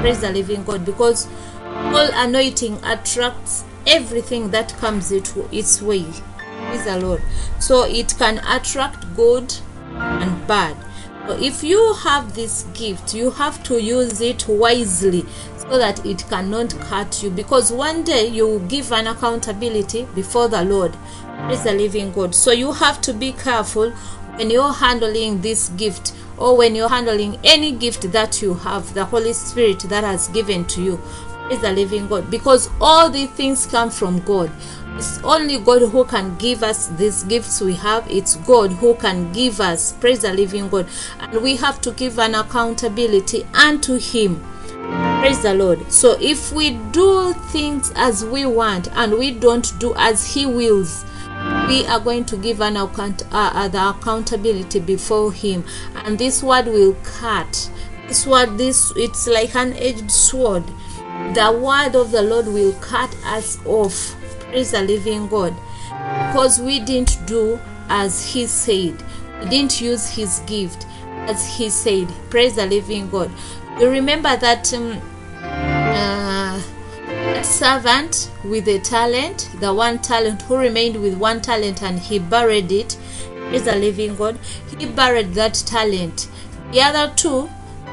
Praise 0.02 0.22
the 0.22 0.32
living 0.32 0.64
god 0.64 0.86
because 0.86 1.28
all 1.64 2.10
anointing 2.14 2.78
attracts 2.84 3.64
everything 3.88 4.52
that 4.52 4.76
comes 4.78 5.12
into 5.12 5.48
its 5.56 5.82
way. 5.82 6.06
Praise 6.68 6.86
the 6.86 7.00
lord. 7.00 7.22
So 7.60 7.84
it 7.84 8.16
can 8.18 8.40
attract 8.40 9.16
good 9.16 9.54
and 9.96 10.48
bad. 10.48 10.76
If 11.32 11.64
you 11.64 11.94
have 11.94 12.34
this 12.34 12.64
gift 12.74 13.14
you 13.14 13.30
have 13.30 13.62
to 13.66 13.80
use 13.82 14.20
it 14.20 14.48
wisely 14.48 15.26
so 15.70 15.78
that 15.78 16.04
it 16.06 16.28
cannot 16.30 16.70
cut 16.82 17.22
you 17.22 17.30
because 17.30 17.72
one 17.72 18.04
day 18.04 18.28
you 18.28 18.46
will 18.48 18.60
give 18.68 18.92
an 18.92 19.08
accountability 19.08 20.08
before 20.16 20.48
the 20.48 20.64
lord 20.64 20.96
praise 21.46 21.64
the 21.64 21.74
living 21.74 22.12
god 22.12 22.34
so 22.34 22.52
you 22.52 22.72
have 22.72 23.00
to 23.02 23.14
be 23.14 23.32
careful 23.32 23.92
when 24.36 24.50
you're 24.50 24.74
handling 24.74 25.42
this 25.42 25.70
gift 25.70 26.14
or 26.38 26.58
when 26.58 26.74
you're 26.74 26.90
handling 26.90 27.38
any 27.44 27.72
gift 27.72 28.12
that 28.12 28.42
you 28.42 28.54
have 28.54 28.94
the 28.94 29.06
holy 29.06 29.34
spirit 29.34 29.80
that 29.82 30.04
has 30.04 30.28
given 30.30 30.66
to 30.66 30.82
you 30.82 30.98
praise 31.46 31.62
the 31.62 31.72
living 31.72 32.08
god 32.08 32.30
because 32.32 32.70
all 32.82 33.10
these 33.10 33.30
things 33.32 33.66
come 33.68 33.90
from 33.92 34.20
god 34.22 34.52
it's 35.00 35.24
only 35.24 35.58
God 35.60 35.82
who 35.82 36.04
can 36.04 36.36
give 36.36 36.62
us 36.62 36.88
these 36.88 37.24
gifts 37.24 37.62
we 37.62 37.74
have. 37.76 38.06
It's 38.12 38.36
God 38.36 38.74
who 38.74 38.96
can 38.96 39.32
give 39.32 39.62
us, 39.62 39.94
praise 39.94 40.24
the 40.24 40.34
living 40.34 40.68
God. 40.68 40.88
And 41.22 41.42
we 41.42 41.56
have 41.56 41.80
to 41.82 41.92
give 41.92 42.20
an 42.20 42.36
accountability 42.36 43.46
unto 43.54 43.98
Him. 43.98 44.44
Praise 45.20 45.42
the 45.44 45.54
Lord. 45.54 45.92
So 45.92 46.18
if 46.22 46.54
we 46.54 46.72
do 46.92 47.34
things 47.52 47.92
as 47.96 48.24
we 48.24 48.46
want 48.46 48.88
and 48.94 49.18
we 49.18 49.32
don't 49.32 49.78
do 49.78 49.94
as 49.98 50.34
He 50.34 50.46
wills, 50.46 51.04
we 51.68 51.86
are 51.88 52.00
going 52.00 52.24
to 52.26 52.38
give 52.38 52.62
an 52.62 52.78
account, 52.78 53.24
uh, 53.32 53.52
uh, 53.54 53.68
the 53.68 53.90
accountability 53.90 54.80
before 54.80 55.34
Him, 55.34 55.66
and 55.94 56.18
this 56.18 56.42
word 56.42 56.68
will 56.68 56.96
cut. 57.04 57.70
This 58.08 58.26
word, 58.26 58.58
this 58.58 58.94
it's 58.96 59.28
like 59.28 59.56
an 59.56 59.74
edged 59.74 60.10
sword. 60.10 60.64
The 61.34 61.52
word 61.62 61.96
of 61.96 62.12
the 62.12 62.22
Lord 62.22 62.48
will 62.48 62.74
cut 62.80 63.14
us 63.26 63.58
off. 63.66 64.16
Praise 64.40 64.72
the 64.72 64.82
living 64.82 65.28
God, 65.28 65.54
because 66.32 66.60
we 66.60 66.80
didn't 66.80 67.20
do 67.28 67.60
as 67.90 68.26
He 68.26 68.48
said. 68.48 69.04
We 69.42 69.50
didn't 69.50 69.82
use 69.82 70.10
His 70.10 70.40
gift 70.48 70.88
as 71.28 71.46
He 71.58 71.70
said. 71.70 72.08
Praise 72.30 72.56
the 72.56 72.66
living 72.66 73.10
God. 73.10 73.30
You 73.80 73.90
remember 73.90 74.36
that. 74.38 74.74
Um, 74.74 75.02
that 76.00 77.46
servant 77.46 78.32
with 78.44 78.68
a 78.68 78.80
talent, 78.80 79.50
the 79.60 79.74
one 79.74 80.00
talent 80.00 80.42
who 80.44 80.58
remained 80.58 81.02
with 81.02 81.16
one 81.18 81.42
talent 81.42 81.84
and 81.84 82.00
he 82.00 82.20
buried 82.20 82.72
it, 82.72 82.98
is 83.52 83.68
a 83.68 83.76
living 83.76 84.16
God. 84.16 84.38
He 84.78 84.86
buried 84.86 85.34
that 85.34 85.54
talent. 85.66 86.28
The 86.72 86.82
other 86.82 87.14
two, 87.16 87.48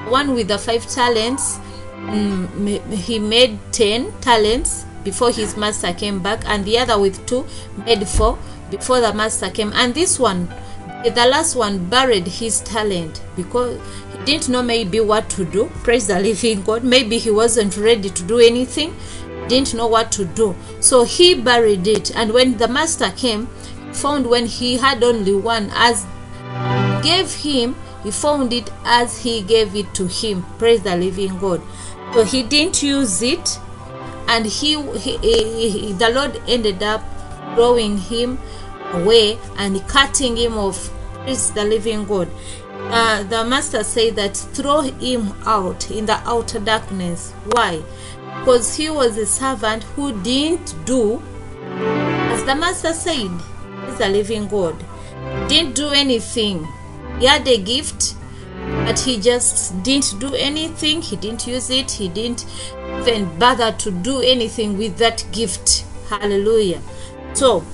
one 0.09 0.35
with 0.35 0.49
the 0.49 0.59
five 0.59 0.87
talents, 0.87 1.59
mm, 1.97 2.93
he 2.93 3.19
made 3.19 3.59
ten 3.73 4.13
talents 4.21 4.85
before 5.03 5.31
his 5.31 5.57
master 5.57 5.93
came 5.93 6.21
back, 6.21 6.43
and 6.47 6.65
the 6.65 6.79
other 6.79 6.99
with 6.99 7.25
two 7.27 7.47
made 7.85 8.07
four 8.07 8.39
before 8.71 9.01
the 9.01 9.13
master 9.15 9.51
came. 9.51 9.73
And 9.73 9.95
this 9.95 10.19
one, 10.19 10.49
the 11.11 11.27
last 11.27 11.57
one, 11.57 11.89
buried 11.89 12.27
his 12.27 12.61
talent 12.61 13.23
because 13.37 13.81
he 14.13 14.25
didn't 14.25 14.49
know 14.49 14.63
maybe 14.63 15.01
what 15.01 15.29
to 15.31 15.45
do. 15.45 15.71
Praise 15.83 16.07
the 16.09 16.19
living 16.21 16.63
God. 16.63 16.85
Maybe 16.85 17.19
he 17.19 17.31
wasn't 17.31 17.77
ready 17.77 18.11
to 18.11 18.23
do 18.25 18.39
anything, 18.39 18.95
didn't 19.49 19.75
know 19.75 19.87
what 19.87 20.11
to 20.13 20.25
do. 20.25 20.55
So 20.81 21.05
he 21.05 21.35
buried 21.35 21.87
it. 21.87 22.15
And 22.17 22.33
when 22.33 22.57
the 22.59 22.69
master 22.69 23.11
came, 23.17 23.47
found 23.93 24.27
when 24.27 24.47
he 24.47 24.77
had 24.77 25.03
only 25.03 25.35
one, 25.35 25.71
as 25.75 26.05
gave 27.03 27.33
him, 27.35 27.77
he 28.03 28.11
found 28.11 28.53
it 28.53 28.71
as 28.85 29.23
he 29.23 29.43
gave 29.43 29.75
it 29.75 29.93
to 29.95 30.07
him. 30.07 30.45
Praise 30.59 30.83
the 30.83 30.97
living 30.97 31.39
God. 31.39 31.61
So 32.15 32.25
he 32.25 32.43
didn't 32.43 32.83
use 32.83 33.21
it, 33.23 33.59
and 34.29 34.47
he, 34.47 34.81
he, 34.99 35.17
he- 35.19 35.71
he- 35.71 35.93
the 35.93 36.11
Lord 36.11 36.41
ended 36.47 36.83
up 36.83 37.03
throwing 37.55 37.99
him 37.99 38.39
away 38.93 39.39
and 39.57 39.87
cutting 39.89 40.37
him 40.37 40.57
off. 40.57 40.91
Praise 41.27 41.51
the 41.51 41.65
living 41.65 42.05
God. 42.05 42.29
Uh, 42.71 43.25
the 43.25 43.45
master 43.45 43.83
said 43.83 44.15
that 44.15 44.37
throw 44.37 44.83
him 44.83 45.35
out 45.45 45.91
in 45.91 46.07
the 46.07 46.15
outer 46.25 46.61
darkness. 46.61 47.33
Why? 47.51 47.83
Because 48.39 48.77
he 48.77 48.91
was 48.91 49.19
a 49.19 49.27
servant 49.27 49.83
who 49.97 50.13
didn't 50.23 50.77
do 50.85 51.21
as 52.31 52.45
the 52.45 52.55
master 52.55 52.93
said. 52.93 53.29
He's 53.87 54.01
a 54.01 54.09
living 54.09 54.47
God. 54.47 54.77
Didn't 55.49 55.75
do 55.75 55.89
anything. 55.89 56.65
He 57.19 57.27
had 57.27 57.49
a 57.49 57.59
gift, 57.59 58.15
but 58.85 59.01
he 59.01 59.19
just 59.19 59.83
didn't 59.83 60.21
do 60.21 60.33
anything. 60.37 61.03
He 61.03 61.17
didn't 61.17 61.45
use 61.45 61.71
it. 61.71 61.91
He 61.91 62.09
didn't 62.09 62.47
even 63.01 63.37
bother 63.37 63.73
to 63.73 63.91
do 63.91 64.21
anything 64.21 64.79
with 64.79 64.97
that 64.99 65.27
gift. 65.33 65.87
Hallelujah. 66.09 66.81
So, 67.35 67.65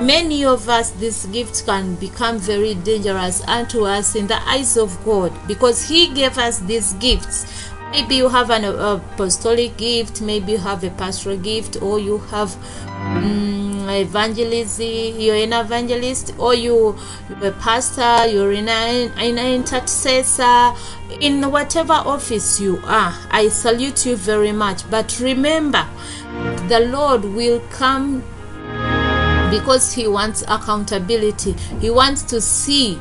many 0.00 0.44
of 0.44 0.68
us, 0.68 0.90
this 0.92 1.26
gift 1.26 1.64
can 1.66 1.94
become 1.96 2.38
very 2.38 2.74
dangerous 2.74 3.40
unto 3.48 3.84
us 3.84 4.14
in 4.14 4.26
the 4.26 4.40
eyes 4.48 4.76
of 4.76 5.02
God 5.04 5.32
because 5.46 5.88
He 5.88 6.08
gave 6.14 6.38
us 6.38 6.58
these 6.60 6.92
gifts. 6.94 7.46
Maybe 7.90 8.16
you 8.16 8.28
have 8.28 8.50
an 8.50 8.64
apostolic 8.64 9.76
gift, 9.78 10.20
maybe 10.20 10.52
you 10.52 10.58
have 10.58 10.84
a 10.84 10.90
pastoral 10.90 11.38
gift, 11.38 11.80
or 11.80 11.98
you 11.98 12.18
have 12.18 12.54
um, 12.98 13.88
evangelism, 13.88 15.18
you're 15.18 15.36
an 15.36 15.54
evangelist, 15.54 16.34
or 16.38 16.54
you, 16.54 16.98
you're 17.30 17.48
a 17.48 17.52
pastor, 17.52 18.26
you're 18.26 18.52
an 18.52 19.08
intercessor, 19.38 20.74
in 21.20 21.50
whatever 21.50 21.94
office 21.94 22.60
you 22.60 22.78
are. 22.84 23.14
I 23.30 23.48
salute 23.48 24.04
you 24.04 24.16
very 24.16 24.52
much. 24.52 24.88
But 24.90 25.18
remember, 25.20 25.86
the 26.68 26.80
Lord 26.80 27.24
will 27.24 27.60
come 27.70 28.22
because 29.50 29.92
he 29.92 30.06
wants 30.06 30.42
accountability. 30.42 31.52
He 31.80 31.90
wants 31.90 32.22
to 32.22 32.40
see 32.40 32.98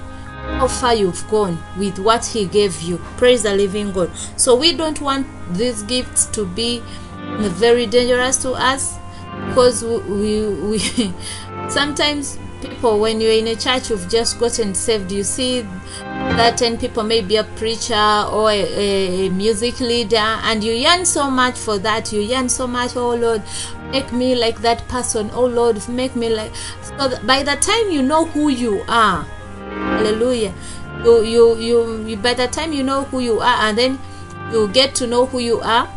how 0.56 0.68
far 0.68 0.96
you've 0.96 1.28
gone 1.30 1.58
with 1.78 2.00
what 2.00 2.26
he 2.26 2.46
gave 2.46 2.82
you. 2.82 2.98
Praise 3.18 3.44
the 3.44 3.54
living 3.54 3.92
god. 3.92 4.16
So 4.38 4.56
we 4.56 4.76
don't 4.76 5.00
want 5.02 5.28
these 5.54 5.84
gifts 5.84 6.26
to 6.28 6.46
be 6.46 6.82
very 7.38 7.86
dangerous 7.86 8.38
to 8.44 8.52
us 8.52 8.98
because 9.50 9.84
we, 9.84 9.98
we, 10.00 10.48
we 10.70 11.14
sometimes 11.70 12.40
people 12.62 13.00
when 13.00 13.22
you're 13.22 13.34
in 13.34 13.48
a 13.48 13.56
church 13.56 13.90
you've 13.90 14.10
just 14.10 14.40
gotten 14.40 14.74
saved. 14.74 15.12
You 15.12 15.24
see 15.24 15.62
that 16.00 16.58
10 16.58 16.78
people 16.78 17.04
maybe 17.04 17.36
a 17.36 17.44
preacher 17.44 18.26
or 18.32 18.50
a, 18.50 19.28
a 19.28 19.30
music 19.30 19.80
leader 19.80 20.16
and 20.16 20.64
you 20.64 20.74
yearn 20.74 21.06
so 21.06 21.30
much 21.30 21.56
for 21.58 21.78
that. 21.80 22.12
You 22.12 22.22
yearn 22.22 22.50
so 22.50 22.68
much 22.68 22.96
oh 22.96 23.16
lord 23.16 23.44
make 23.92 24.12
me 24.12 24.36
like 24.36 24.62
that 24.62 24.88
person. 24.88 25.30
Oh 25.34 25.46
lord 25.46 25.88
make 25.88 26.16
me 26.16 26.30
like 26.30 26.52
so 26.82 27.18
by 27.26 27.44
the 27.44 27.56
time 27.56 27.92
you 27.92 28.02
know 28.02 28.26
who 28.26 28.50
you 28.50 28.84
are 28.88 29.24
hallelujah 29.98 30.54
you, 31.04 31.24
you 31.24 31.58
you 31.58 32.06
you 32.06 32.18
by 32.18 32.34
the 32.34 32.48
time 32.48 32.74
you 32.74 32.84
know 32.84 33.04
who 33.06 33.20
you 33.20 33.40
are 33.40 33.68
and 33.68 33.78
then 33.78 34.00
you 34.52 34.68
get 34.70 34.96
to 34.96 35.08
know 35.08 35.26
who 35.26 35.40
you 35.40 35.60
are 35.62 35.88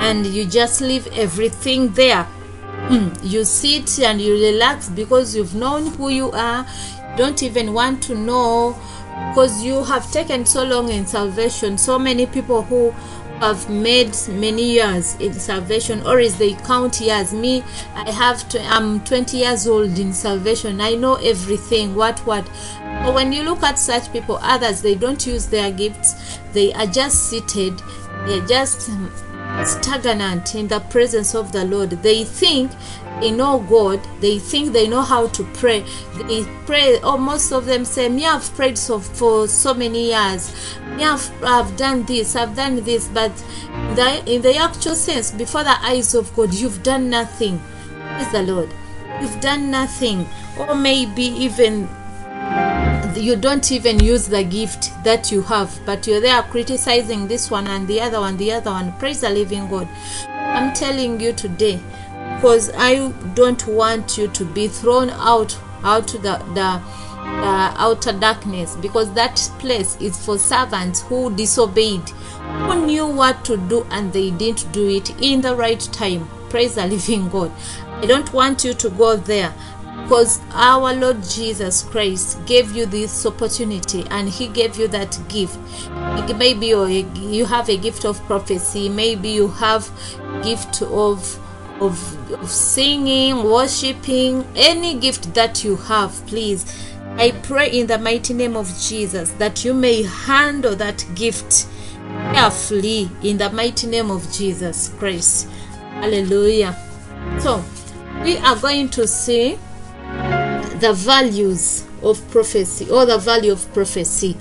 and 0.00 0.26
you 0.26 0.44
just 0.44 0.80
leave 0.80 1.06
everything 1.08 1.92
there. 1.92 2.26
Mm, 2.88 3.18
you 3.22 3.44
sit 3.44 4.00
and 4.00 4.20
you 4.20 4.34
relax 4.34 4.88
because 4.88 5.34
you've 5.36 5.54
known 5.54 5.86
who 5.94 6.08
you 6.08 6.30
are. 6.32 6.66
Don't 7.16 7.42
even 7.42 7.72
want 7.74 8.02
to 8.04 8.14
know 8.14 8.76
because 9.30 9.62
you 9.62 9.84
have 9.84 10.10
taken 10.12 10.46
so 10.46 10.64
long 10.64 10.88
in 10.88 11.06
salvation. 11.06 11.76
So 11.76 11.98
many 11.98 12.26
people 12.26 12.62
who 12.62 12.94
have 13.40 13.70
made 13.70 14.16
many 14.28 14.72
years 14.72 15.14
in 15.16 15.32
salvation 15.32 16.04
or 16.06 16.18
is 16.18 16.36
they 16.38 16.54
count 16.54 17.00
years? 17.00 17.32
Me 17.32 17.62
i 17.94 18.10
have 18.10 18.48
to 18.48 18.60
i'm 18.66 19.00
20 19.04 19.36
years 19.36 19.66
old 19.66 19.98
in 19.98 20.12
salvation. 20.12 20.80
I 20.80 20.94
know 20.94 21.14
everything. 21.16 21.94
What 21.94 22.18
what? 22.20 22.48
But 23.04 23.14
when 23.14 23.32
you 23.32 23.42
look 23.44 23.62
at 23.62 23.78
such 23.78 24.12
people 24.12 24.38
others 24.42 24.82
they 24.82 24.94
don't 24.94 25.24
use 25.26 25.46
their 25.46 25.70
gifts. 25.70 26.38
They 26.52 26.72
are 26.72 26.86
just 26.86 27.30
seated. 27.30 27.80
They're 28.26 28.46
just 28.46 28.90
stagnant 29.64 30.54
in 30.54 30.68
the 30.68 30.80
presence 30.80 31.34
of 31.34 31.52
the 31.52 31.64
Lord. 31.64 31.90
They 31.90 32.24
think 32.24 32.70
they 33.20 33.30
know 33.30 33.58
God. 33.68 34.00
They 34.20 34.38
think 34.38 34.72
they 34.72 34.86
know 34.86 35.02
how 35.02 35.26
to 35.28 35.44
pray. 35.54 35.84
They 36.28 36.44
pray. 36.66 37.00
Oh, 37.02 37.18
most 37.18 37.52
of 37.52 37.66
them 37.66 37.84
say, 37.84 38.08
"Me, 38.08 38.26
I've 38.26 38.54
prayed 38.54 38.78
so 38.78 39.00
for 39.00 39.48
so 39.48 39.74
many 39.74 40.06
years. 40.08 40.52
Me, 40.96 41.04
I've, 41.04 41.30
I've 41.42 41.76
done 41.76 42.04
this. 42.04 42.36
I've 42.36 42.54
done 42.54 42.82
this." 42.84 43.08
But 43.08 43.32
the, 43.94 44.22
in 44.26 44.42
the 44.42 44.56
actual 44.56 44.94
sense, 44.94 45.32
before 45.32 45.64
the 45.64 45.76
eyes 45.84 46.14
of 46.14 46.34
God, 46.36 46.54
you've 46.54 46.82
done 46.82 47.10
nothing. 47.10 47.60
Praise 48.14 48.32
the 48.32 48.42
Lord. 48.42 48.72
You've 49.20 49.40
done 49.40 49.70
nothing, 49.70 50.26
or 50.58 50.76
maybe 50.76 51.24
even 51.24 51.88
you 53.18 53.36
don't 53.36 53.70
even 53.72 54.00
use 54.00 54.28
the 54.28 54.44
gift 54.44 54.92
that 55.04 55.30
you 55.32 55.42
have, 55.42 55.78
but 55.84 56.06
you're 56.06 56.20
there 56.20 56.42
criticizing 56.42 57.26
this 57.26 57.50
one 57.50 57.66
and 57.66 57.86
the 57.88 58.00
other 58.00 58.20
one, 58.20 58.36
the 58.36 58.52
other 58.52 58.70
one. 58.70 58.92
Praise 58.98 59.20
the 59.20 59.30
living 59.30 59.68
God. 59.68 59.88
I'm 60.28 60.72
telling 60.74 61.20
you 61.20 61.32
today, 61.32 61.80
because 62.36 62.70
I 62.74 63.10
don't 63.34 63.66
want 63.66 64.16
you 64.16 64.28
to 64.28 64.44
be 64.44 64.68
thrown 64.68 65.10
out 65.10 65.58
out 65.84 66.08
to 66.08 66.18
the, 66.18 66.38
the 66.54 66.80
the 67.28 67.72
outer 67.76 68.12
darkness 68.12 68.74
because 68.76 69.12
that 69.12 69.36
place 69.58 69.96
is 70.00 70.16
for 70.24 70.38
servants 70.38 71.02
who 71.02 71.34
disobeyed 71.36 72.08
who 72.66 72.86
knew 72.86 73.06
what 73.06 73.44
to 73.44 73.56
do 73.68 73.86
and 73.90 74.12
they 74.12 74.30
didn't 74.30 74.70
do 74.72 74.88
it 74.88 75.10
in 75.22 75.40
the 75.42 75.54
right 75.54 75.80
time 75.92 76.28
praise 76.48 76.76
the 76.76 76.86
living 76.86 77.28
god 77.28 77.52
i 78.02 78.06
don't 78.06 78.32
want 78.32 78.64
you 78.64 78.72
to 78.72 78.88
go 78.90 79.14
there 79.14 79.52
because 80.08 80.40
our 80.52 80.94
Lord 80.94 81.22
Jesus 81.22 81.82
Christ 81.82 82.38
gave 82.46 82.74
you 82.74 82.86
this 82.86 83.26
opportunity 83.26 84.06
and 84.10 84.26
He 84.26 84.48
gave 84.48 84.78
you 84.78 84.88
that 84.88 85.18
gift. 85.28 85.58
Maybe 86.34 86.68
you 86.68 87.44
have 87.44 87.68
a 87.68 87.76
gift 87.76 88.06
of 88.06 88.18
prophecy, 88.24 88.88
maybe 88.88 89.28
you 89.28 89.48
have 89.48 89.90
gift 90.42 90.80
of 90.80 91.38
of, 91.82 92.32
of 92.32 92.50
singing, 92.50 93.44
worshiping, 93.44 94.46
any 94.56 94.94
gift 94.98 95.34
that 95.34 95.62
you 95.62 95.76
have, 95.76 96.10
please. 96.26 96.64
I 97.18 97.32
pray 97.42 97.70
in 97.70 97.86
the 97.86 97.98
mighty 97.98 98.32
name 98.32 98.56
of 98.56 98.66
Jesus 98.80 99.32
that 99.32 99.62
you 99.62 99.74
may 99.74 100.04
handle 100.04 100.74
that 100.76 101.04
gift 101.16 101.66
carefully 102.32 103.10
in 103.22 103.36
the 103.36 103.50
mighty 103.50 103.86
name 103.86 104.10
of 104.10 104.32
Jesus 104.32 104.88
Christ. 104.98 105.50
Hallelujah. 106.00 106.74
So, 107.40 107.62
we 108.24 108.38
are 108.38 108.56
going 108.56 108.88
to 108.90 109.06
see 109.06 109.58
the 110.80 110.92
values 110.94 111.86
of 112.02 112.30
prophecy 112.30 112.88
or 112.90 113.04
the 113.04 113.18
value 113.18 113.52
of 113.52 113.72
prophecy 113.74 114.36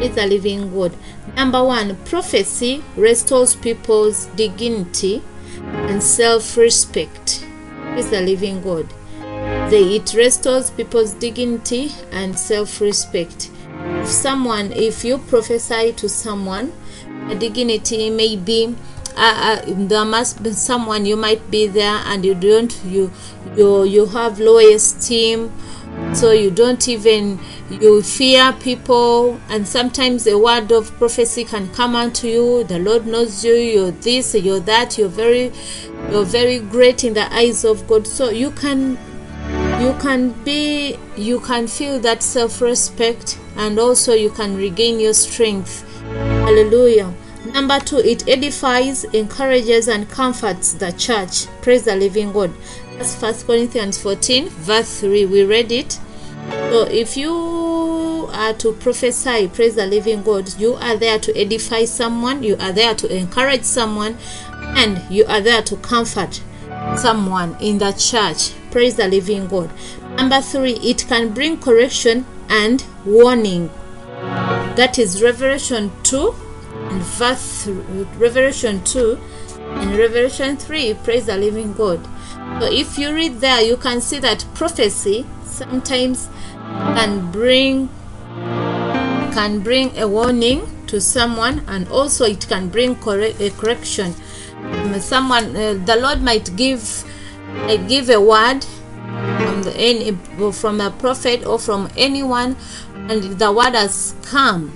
is 0.00 0.16
a 0.16 0.26
living 0.26 0.72
God. 0.72 0.96
Number 1.36 1.62
one, 1.62 1.96
prophecy 2.04 2.82
restores 2.96 3.54
people's 3.54 4.26
dignity 4.36 5.22
and 5.62 6.02
self 6.02 6.56
respect. 6.56 7.46
Is 7.96 8.10
the 8.10 8.20
living 8.20 8.60
God. 8.62 8.88
They, 9.70 9.96
it 9.96 10.14
restores 10.14 10.70
people's 10.70 11.12
dignity 11.14 11.90
and 12.10 12.36
self 12.36 12.80
respect. 12.80 13.50
If 14.02 14.08
someone, 14.08 14.72
if 14.72 15.04
you 15.04 15.18
prophesy 15.18 15.92
to 15.92 16.08
someone, 16.08 16.72
a 17.28 17.34
dignity 17.34 18.10
may 18.10 18.36
be 18.36 18.74
uh, 19.16 19.62
uh, 19.62 19.64
there 19.66 20.04
must 20.04 20.42
be 20.42 20.52
someone 20.52 21.06
you 21.06 21.16
might 21.16 21.50
be 21.50 21.66
there 21.66 22.00
and 22.06 22.24
you 22.24 22.34
don't 22.34 22.84
you 22.84 23.10
you 23.56 23.84
you 23.84 24.06
have 24.06 24.40
low 24.40 24.58
esteem 24.58 25.52
so 26.12 26.32
you 26.32 26.50
don't 26.50 26.88
even 26.88 27.38
you 27.70 28.02
fear 28.02 28.52
people 28.60 29.40
and 29.48 29.66
sometimes 29.66 30.26
a 30.26 30.36
word 30.36 30.72
of 30.72 30.90
prophecy 30.98 31.44
can 31.44 31.72
come 31.72 31.94
unto 31.94 32.26
you 32.26 32.64
the 32.64 32.78
lord 32.78 33.06
knows 33.06 33.44
you 33.44 33.54
you're 33.54 33.90
this 33.92 34.34
you're 34.34 34.60
that 34.60 34.98
you're 34.98 35.08
very 35.08 35.52
you're 36.10 36.24
very 36.24 36.58
great 36.58 37.04
in 37.04 37.14
the 37.14 37.32
eyes 37.34 37.64
of 37.64 37.86
god. 37.86 38.06
So 38.06 38.30
you 38.30 38.50
can 38.50 38.98
you 39.80 39.94
can 40.00 40.30
be 40.44 40.98
you 41.16 41.40
can 41.40 41.66
feel 41.66 41.98
that 42.00 42.22
self-respect 42.22 43.38
and 43.56 43.78
also 43.78 44.14
you 44.14 44.30
can 44.30 44.56
regain 44.56 45.00
your 45.00 45.14
strength. 45.14 45.84
Hallelujah 46.02 47.14
number 47.54 47.80
two 47.80 47.98
it 47.98 48.28
edifies 48.28 49.04
encourages 49.14 49.88
and 49.88 50.10
comforts 50.10 50.74
the 50.74 50.92
church 50.92 51.46
praise 51.62 51.84
the 51.84 51.96
living 51.96 52.32
god 52.32 52.52
that's 52.96 53.14
first 53.14 53.46
corinthians 53.46 53.96
14 53.96 54.48
verse 54.48 55.00
3 55.00 55.24
we 55.26 55.42
read 55.44 55.72
it 55.72 55.98
so 56.50 56.82
if 56.90 57.16
you 57.16 58.28
are 58.32 58.52
to 58.52 58.72
prophesy 58.72 59.48
praise 59.48 59.76
the 59.76 59.86
living 59.86 60.22
god 60.22 60.52
you 60.58 60.74
are 60.74 60.96
there 60.96 61.18
to 61.18 61.34
edify 61.38 61.84
someone 61.84 62.42
you 62.42 62.56
are 62.60 62.72
there 62.72 62.94
to 62.94 63.10
encourage 63.16 63.64
someone 63.64 64.18
and 64.76 65.00
you 65.10 65.24
are 65.26 65.40
there 65.40 65.62
to 65.62 65.76
comfort 65.76 66.42
someone 66.96 67.56
in 67.60 67.78
the 67.78 67.92
church. 67.92 68.52
Praise 68.70 68.96
the 68.96 69.08
living 69.08 69.46
God. 69.46 69.70
Number 70.16 70.40
three, 70.40 70.74
it 70.74 71.06
can 71.08 71.32
bring 71.32 71.58
correction 71.58 72.26
and 72.48 72.84
warning. 73.04 73.70
That 74.76 74.98
is 74.98 75.22
Revelation 75.22 75.92
2 76.02 76.34
and 76.90 77.02
verse 77.02 77.66
Revelation 78.18 78.82
2 78.84 79.18
and 79.58 79.96
Revelation 79.96 80.56
3. 80.56 80.94
Praise 81.04 81.26
the 81.26 81.36
living 81.36 81.72
God. 81.72 82.00
So 82.60 82.70
if 82.70 82.98
you 82.98 83.14
read 83.14 83.40
there, 83.40 83.62
you 83.62 83.76
can 83.76 84.00
see 84.00 84.18
that 84.20 84.44
prophecy 84.54 85.26
sometimes 85.44 86.28
can 86.94 87.30
bring 87.30 87.88
can 89.32 89.60
bring 89.60 89.96
a 89.98 90.06
warning 90.06 90.62
to 90.86 91.00
someone 91.00 91.62
and 91.66 91.88
also 91.88 92.24
it 92.24 92.46
can 92.48 92.68
bring 92.68 92.94
corre- 92.96 93.34
a 93.40 93.50
correction 93.50 94.14
someone 95.00 95.56
uh, 95.56 95.74
the 95.84 95.96
lord 95.96 96.22
might 96.22 96.54
give 96.56 97.04
uh, 97.68 97.76
give 97.88 98.08
a 98.10 98.20
word 98.20 98.64
from 99.38 99.62
the 99.62 99.74
any 99.76 100.12
from 100.52 100.80
a 100.80 100.90
prophet 100.90 101.44
or 101.44 101.58
from 101.58 101.88
anyone 101.96 102.56
and 103.08 103.22
the 103.38 103.52
word 103.52 103.74
has 103.74 104.14
come 104.22 104.72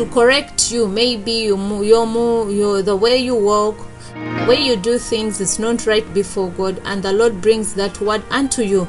to 0.00 0.06
correct 0.06 0.72
you 0.72 0.88
maybe 0.88 1.32
you 1.32 1.58
your 1.84 2.50
your 2.50 2.80
the 2.80 2.96
way 2.96 3.18
you 3.18 3.34
walk 3.34 3.76
the 4.14 4.46
way 4.48 4.58
you 4.58 4.74
do 4.74 4.96
things 4.96 5.42
is 5.42 5.58
not 5.58 5.86
right 5.86 6.14
before 6.14 6.48
god 6.52 6.80
and 6.86 7.02
the 7.02 7.12
lord 7.12 7.42
brings 7.42 7.74
that 7.74 8.00
word 8.00 8.22
unto 8.30 8.62
you. 8.62 8.88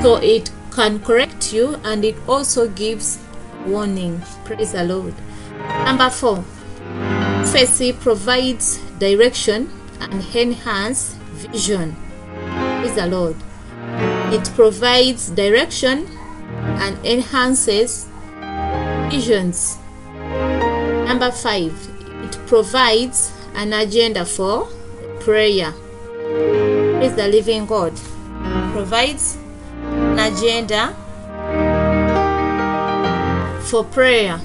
So 0.00 0.16
it 0.16 0.50
can 0.70 1.00
correct 1.00 1.52
you 1.52 1.74
and 1.84 2.02
it 2.02 2.16
also 2.26 2.66
gives 2.68 3.18
warning. 3.66 4.22
Praise 4.46 4.72
the 4.72 4.84
lord. 4.84 5.14
Number 5.84 6.08
four. 6.08 6.42
Prophecy 7.44 7.92
provides 7.92 8.78
direction 8.98 9.70
and 10.00 10.24
enhance 10.34 11.14
vision. 11.32 11.94
Praise 12.80 12.94
the 12.94 13.06
lord. 13.06 13.36
It 14.32 14.50
provides 14.54 15.28
direction 15.30 16.06
and 16.80 16.96
enhances 17.04 18.08
visions 19.10 19.78
number 21.08 21.30
five 21.30 21.74
it 22.22 22.38
provides 22.46 23.32
an 23.54 23.72
agenda 23.72 24.24
for 24.24 24.68
prayer 25.20 25.72
praise 26.98 27.14
the 27.16 27.26
living 27.26 27.66
god 27.66 27.92
provides 28.72 29.36
an 29.82 30.18
agenda 30.18 30.94
for 33.64 33.82
prayer 33.84 34.38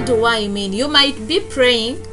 what 0.00 0.06
do 0.06 0.24
I 0.24 0.48
mean? 0.48 0.72
You 0.72 0.88
might 0.88 1.28
be 1.28 1.40
praying 1.40 2.06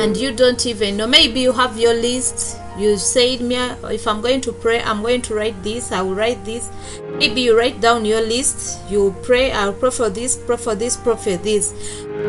and 0.00 0.16
you 0.16 0.32
don't 0.32 0.64
even 0.64 0.96
know. 0.96 1.06
Maybe 1.06 1.40
you 1.40 1.52
have 1.52 1.78
your 1.78 1.92
list. 1.92 2.56
You 2.78 2.96
said, 2.96 3.42
me, 3.42 3.56
if 3.92 4.08
I'm 4.08 4.22
going 4.22 4.40
to 4.42 4.52
pray, 4.52 4.80
I'm 4.80 5.02
going 5.02 5.20
to 5.22 5.34
write 5.34 5.62
this, 5.62 5.92
I 5.92 6.00
will 6.00 6.14
write 6.14 6.42
this. 6.44 6.70
Maybe 7.18 7.40
you 7.40 7.58
write 7.58 7.80
down 7.80 8.04
your 8.04 8.20
list. 8.20 8.78
You 8.88 9.14
pray, 9.22 9.50
I'll 9.50 9.72
pray 9.72 9.90
for 9.90 10.08
this, 10.08 10.36
pray 10.36 10.56
for 10.56 10.74
this, 10.74 10.96
pray 10.96 11.16
for 11.16 11.36
this. 11.36 11.72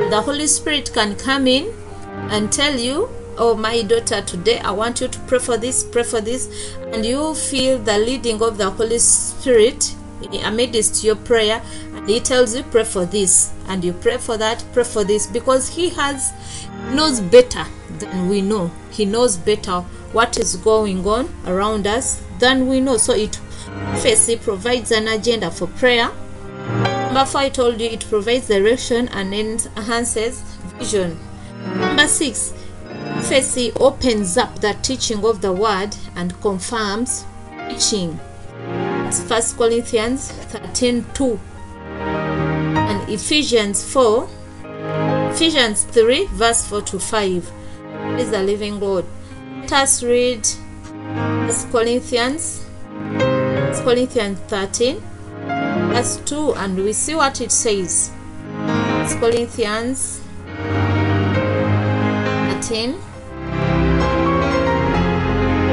The 0.10 0.22
Holy 0.22 0.48
Spirit 0.48 0.92
can 0.94 1.16
come 1.16 1.46
in 1.48 1.74
and 2.32 2.52
tell 2.52 2.78
you, 2.78 3.10
Oh, 3.38 3.56
my 3.56 3.84
daughter, 3.84 4.22
today 4.22 4.60
I 4.60 4.72
want 4.72 5.00
you 5.00 5.08
to 5.08 5.20
pray 5.20 5.40
for 5.40 5.56
this, 5.58 5.84
pray 5.84 6.04
for 6.04 6.20
this. 6.20 6.76
And 6.92 7.06
you 7.06 7.36
feel 7.36 7.78
the 7.80 7.98
leading 7.98 8.42
of 8.42 8.58
the 8.58 8.70
Holy 8.70 9.00
Spirit 9.00 9.96
amidst 10.44 11.04
your 11.04 11.16
prayer 11.16 11.62
and 11.96 12.10
he 12.10 12.20
tells 12.20 12.56
you 12.56 12.64
pray 12.64 12.84
for 12.84 13.06
this 13.06 13.54
and 13.68 13.84
you 13.84 13.94
pray 13.94 14.18
for 14.18 14.38
that 14.38 14.64
pray 14.74 14.84
for 14.84 15.04
this 15.04 15.28
because 15.28 15.70
he 15.70 15.90
has 15.90 16.34
knows 16.92 17.22
better 17.22 17.66
than 18.00 18.28
we 18.28 18.42
know 18.42 18.70
he 18.92 19.06
knows 19.06 19.38
better 19.38 19.80
what 20.12 20.38
is 20.38 20.58
going 20.58 21.06
on 21.08 21.30
around 21.48 21.88
us 21.88 22.22
than 22.40 22.68
we 22.68 22.80
know 22.80 22.98
so 22.98 23.14
it 23.14 23.40
firstly 24.02 24.38
provides 24.38 24.92
an 24.92 25.08
agenda 25.08 25.52
for 25.52 25.68
prayer. 25.68 26.10
Number 27.10 27.26
four 27.26 27.42
i 27.42 27.50
told 27.50 27.82
you 27.82 27.90
it 27.90 28.06
provides 28.08 28.48
direction 28.48 29.08
and 29.10 29.34
enhances 29.34 30.42
vision. 30.78 31.20
Number 31.78 32.08
six 32.08 32.54
firstly 33.24 33.72
opens 33.74 34.38
up 34.38 34.60
the 34.60 34.74
teaching 34.82 35.26
of 35.26 35.42
the 35.42 35.52
word 35.52 35.96
and 36.16 36.40
confirms 36.42 37.26
preaching 37.68 38.20
First 39.28 39.58
Corinthians 39.58 40.32
13 40.32 41.06
2 41.14 41.40
and 42.00 43.10
Ephesians 43.10 43.84
4 43.92 44.30
Ephesians 45.32 45.84
3 45.84 46.26
verse 46.28 46.68
4 46.68 46.82
to 46.82 47.00
5 47.00 47.52
is 48.20 48.32
the 48.32 48.42
living 48.42 48.80
God. 48.80 49.06
Let 49.62 49.74
us 49.74 50.04
read 50.04 50.46
First 51.48 51.72
Corinthians 51.72 52.66
First 53.70 53.84
Corinthians 53.84 54.40
13 54.48 55.00
verse 55.94 56.18
2 56.26 56.56
and 56.56 56.76
we 56.76 56.92
see 56.92 57.14
what 57.14 57.40
it 57.40 57.52
says. 57.52 58.10
First 58.66 59.20
Corinthians 59.20 60.22
13 62.64 62.96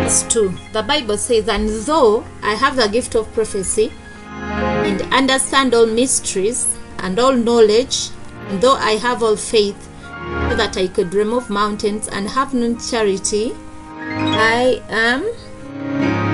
verse 0.02 0.24
2 0.28 0.52
the 0.74 0.82
bible 0.82 1.16
says 1.16 1.48
and 1.48 1.70
though 1.86 2.22
i 2.42 2.52
have 2.52 2.76
the 2.76 2.86
gift 2.86 3.14
of 3.14 3.32
prophecy 3.32 3.90
and 4.28 5.00
understand 5.10 5.72
all 5.72 5.86
mysteries 5.86 6.66
and 6.98 7.18
all 7.18 7.32
knowledge 7.32 8.10
and 8.48 8.60
though 8.60 8.76
i 8.76 8.96
have 8.96 9.22
all 9.22 9.36
faith 9.36 9.88
so 10.50 10.54
that 10.54 10.76
i 10.76 10.86
could 10.86 11.14
remove 11.14 11.48
mountains 11.48 12.08
and 12.08 12.28
have 12.28 12.52
no 12.52 12.76
charity 12.76 13.54
i 13.98 14.82
am 14.90 15.24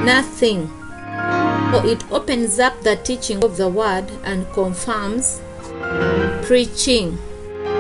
nothing 0.05 0.69
so 1.73 1.87
it 1.87 2.05
opens 2.13 2.59
up 2.59 2.79
the 2.83 2.97
teaching 2.97 3.43
of 3.43 3.57
the 3.57 3.67
word 3.67 4.05
and 4.25 4.47
confirms 4.53 5.41
preaching. 6.43 7.19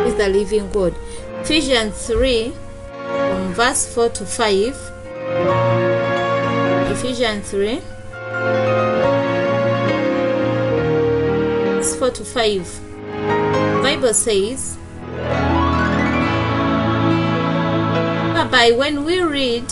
Is 0.06 0.14
the 0.16 0.28
living 0.28 0.70
god 0.70 0.94
ephesians 1.42 2.06
3 2.06 2.50
from 2.50 3.52
verse 3.54 3.86
4 3.94 4.08
to 4.08 4.24
5 4.26 4.92
Ephesians 6.90 7.50
3 7.50 7.80
verse 11.76 11.96
4 11.96 12.10
to 12.10 12.24
5 12.24 12.80
Bible 13.82 14.14
says 14.14 14.76
by 18.50 18.72
when 18.76 19.04
we 19.04 19.20
read 19.20 19.64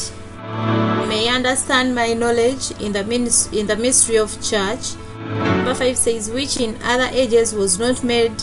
may 1.11 1.29
understand 1.29 1.93
my 1.93 2.13
knowledge 2.13 2.71
in 2.81 2.93
the 2.93 3.03
minis- 3.03 3.53
in 3.53 3.67
the 3.67 3.77
mystery 3.77 4.17
of 4.17 4.31
church 4.41 4.95
Number 5.31 5.75
5 5.75 5.97
says 5.97 6.31
which 6.31 6.59
in 6.59 6.77
other 6.83 7.09
ages 7.13 7.53
was 7.55 7.79
not 7.79 8.03
made 8.03 8.43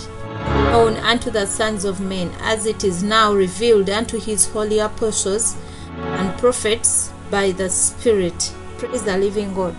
known 0.72 0.96
unto 0.98 1.32
the 1.32 1.46
sons 1.46 1.86
of 1.86 2.00
men 2.00 2.32
as 2.42 2.66
it 2.66 2.84
is 2.84 3.04
now 3.04 3.34
revealed 3.34 3.90
unto 3.90 4.20
his 4.20 4.48
holy 4.50 4.80
apostles 4.80 5.56
and 5.98 6.38
prophets 6.38 7.12
by 7.32 7.52
the 7.52 7.70
Spirit. 7.70 8.54
Praise 8.78 9.04
the 9.04 9.18
living 9.18 9.54
God. 9.54 9.76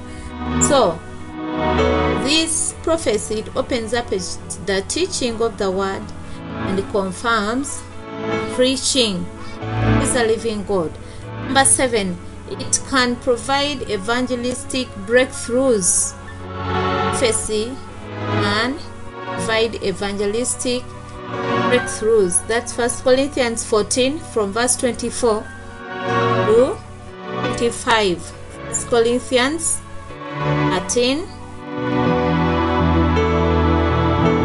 So, 0.64 0.98
this 2.24 2.74
prophecy 2.82 3.40
it 3.40 3.56
opens 3.56 3.94
up 3.94 4.08
the 4.08 4.84
teaching 4.88 5.40
of 5.40 5.56
the 5.58 5.70
word 5.70 6.02
and 6.66 6.90
confirms 6.90 7.82
preaching. 8.54 9.24
Is 10.02 10.14
a 10.14 10.24
living 10.24 10.64
God. 10.64 10.92
Number 11.44 11.64
seven, 11.64 12.16
it 12.52 12.80
can 12.88 13.16
provide 13.16 13.82
evangelistic 13.90 14.88
breakthroughs. 15.06 16.14
Prophecy 16.38 17.76
can 18.14 18.78
provide 19.24 19.74
evangelistic 19.82 20.82
breakthroughs. 21.68 22.46
That's 22.46 22.72
First 22.72 23.04
Corinthians 23.04 23.64
14 23.64 24.18
from 24.18 24.52
verse 24.52 24.76
24 24.76 25.42
to 26.46 26.78
25. 27.56 28.22
First 28.22 28.86
Corinthians 28.88 29.80
13. 30.38 31.26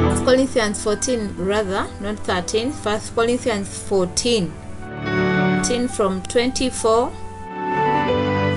First 0.10 0.26
Corinthians 0.26 0.84
14 0.84 1.36
rather, 1.38 1.88
not 2.02 2.20
13. 2.20 2.72
First 2.72 3.16
Corinthians 3.16 3.68
14. 3.88 4.52
14 5.63 5.88
from 5.88 6.22
24 6.24 7.12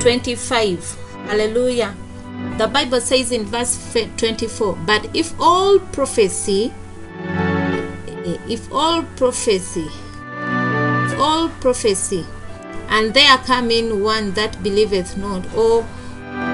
25 0.01 0.95
hallelujah. 1.27 1.95
The 2.59 2.67
bible 2.69 3.01
says 3.01 3.33
in 3.33 3.45
verse 3.45 3.77
24 4.17 4.77
but 4.87 5.15
if 5.15 5.39
all 5.41 5.79
prophecy 5.79 6.73
eh, 7.27 8.39
if 8.49 8.73
all 8.73 9.03
prophecy 9.17 9.89
if 9.89 11.19
all 11.19 11.49
prophecy 11.61 12.27
and 12.89 13.15
there 13.15 13.39
come 13.39 13.71
in 13.71 14.03
one 14.03 14.33
that 14.33 14.63
believeth 14.63 15.17
not 15.17 15.45
or 15.55 15.83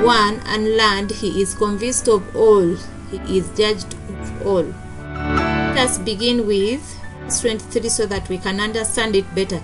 one 0.02 0.40
and 0.46 0.66
unlearned 0.66 1.10
he 1.10 1.42
is 1.42 1.54
convinced 1.54 2.08
of 2.08 2.34
all 2.34 2.76
he 3.10 3.38
is 3.38 3.48
judged 3.50 3.94
of 3.94 4.46
all. 4.46 4.74
Let 5.04 5.78
us 5.78 5.98
begin 5.98 6.46
with 6.46 6.98
verse 7.24 7.40
23 7.40 7.88
so 7.88 8.06
that 8.06 8.28
we 8.28 8.38
can 8.38 8.60
understand 8.60 9.16
it 9.16 9.34
better. 9.34 9.60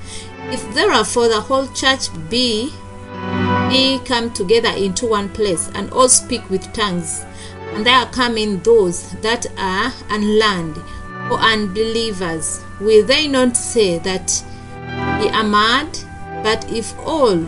If 0.50 0.74
therefore 0.74 1.28
the 1.28 1.40
whole 1.40 1.66
church 1.68 2.08
be 2.30 2.72
be 3.68 3.98
come 4.04 4.32
together 4.32 4.70
into 4.70 5.06
one 5.06 5.28
place 5.28 5.70
and 5.74 5.90
all 5.90 6.08
speak 6.08 6.48
with 6.50 6.72
tongues. 6.72 7.24
And 7.72 7.84
there 7.84 8.06
come 8.06 8.36
in 8.38 8.62
those 8.62 9.10
that 9.20 9.46
are 9.58 9.92
unlearned 10.10 10.78
or 11.30 11.38
unbelievers. 11.38 12.62
Will 12.80 13.04
they 13.04 13.28
not 13.28 13.56
say 13.56 13.98
that 13.98 14.44
ye 15.20 15.28
are 15.28 15.44
mad? 15.44 15.98
But 16.42 16.70
if 16.72 16.96
all 17.00 17.46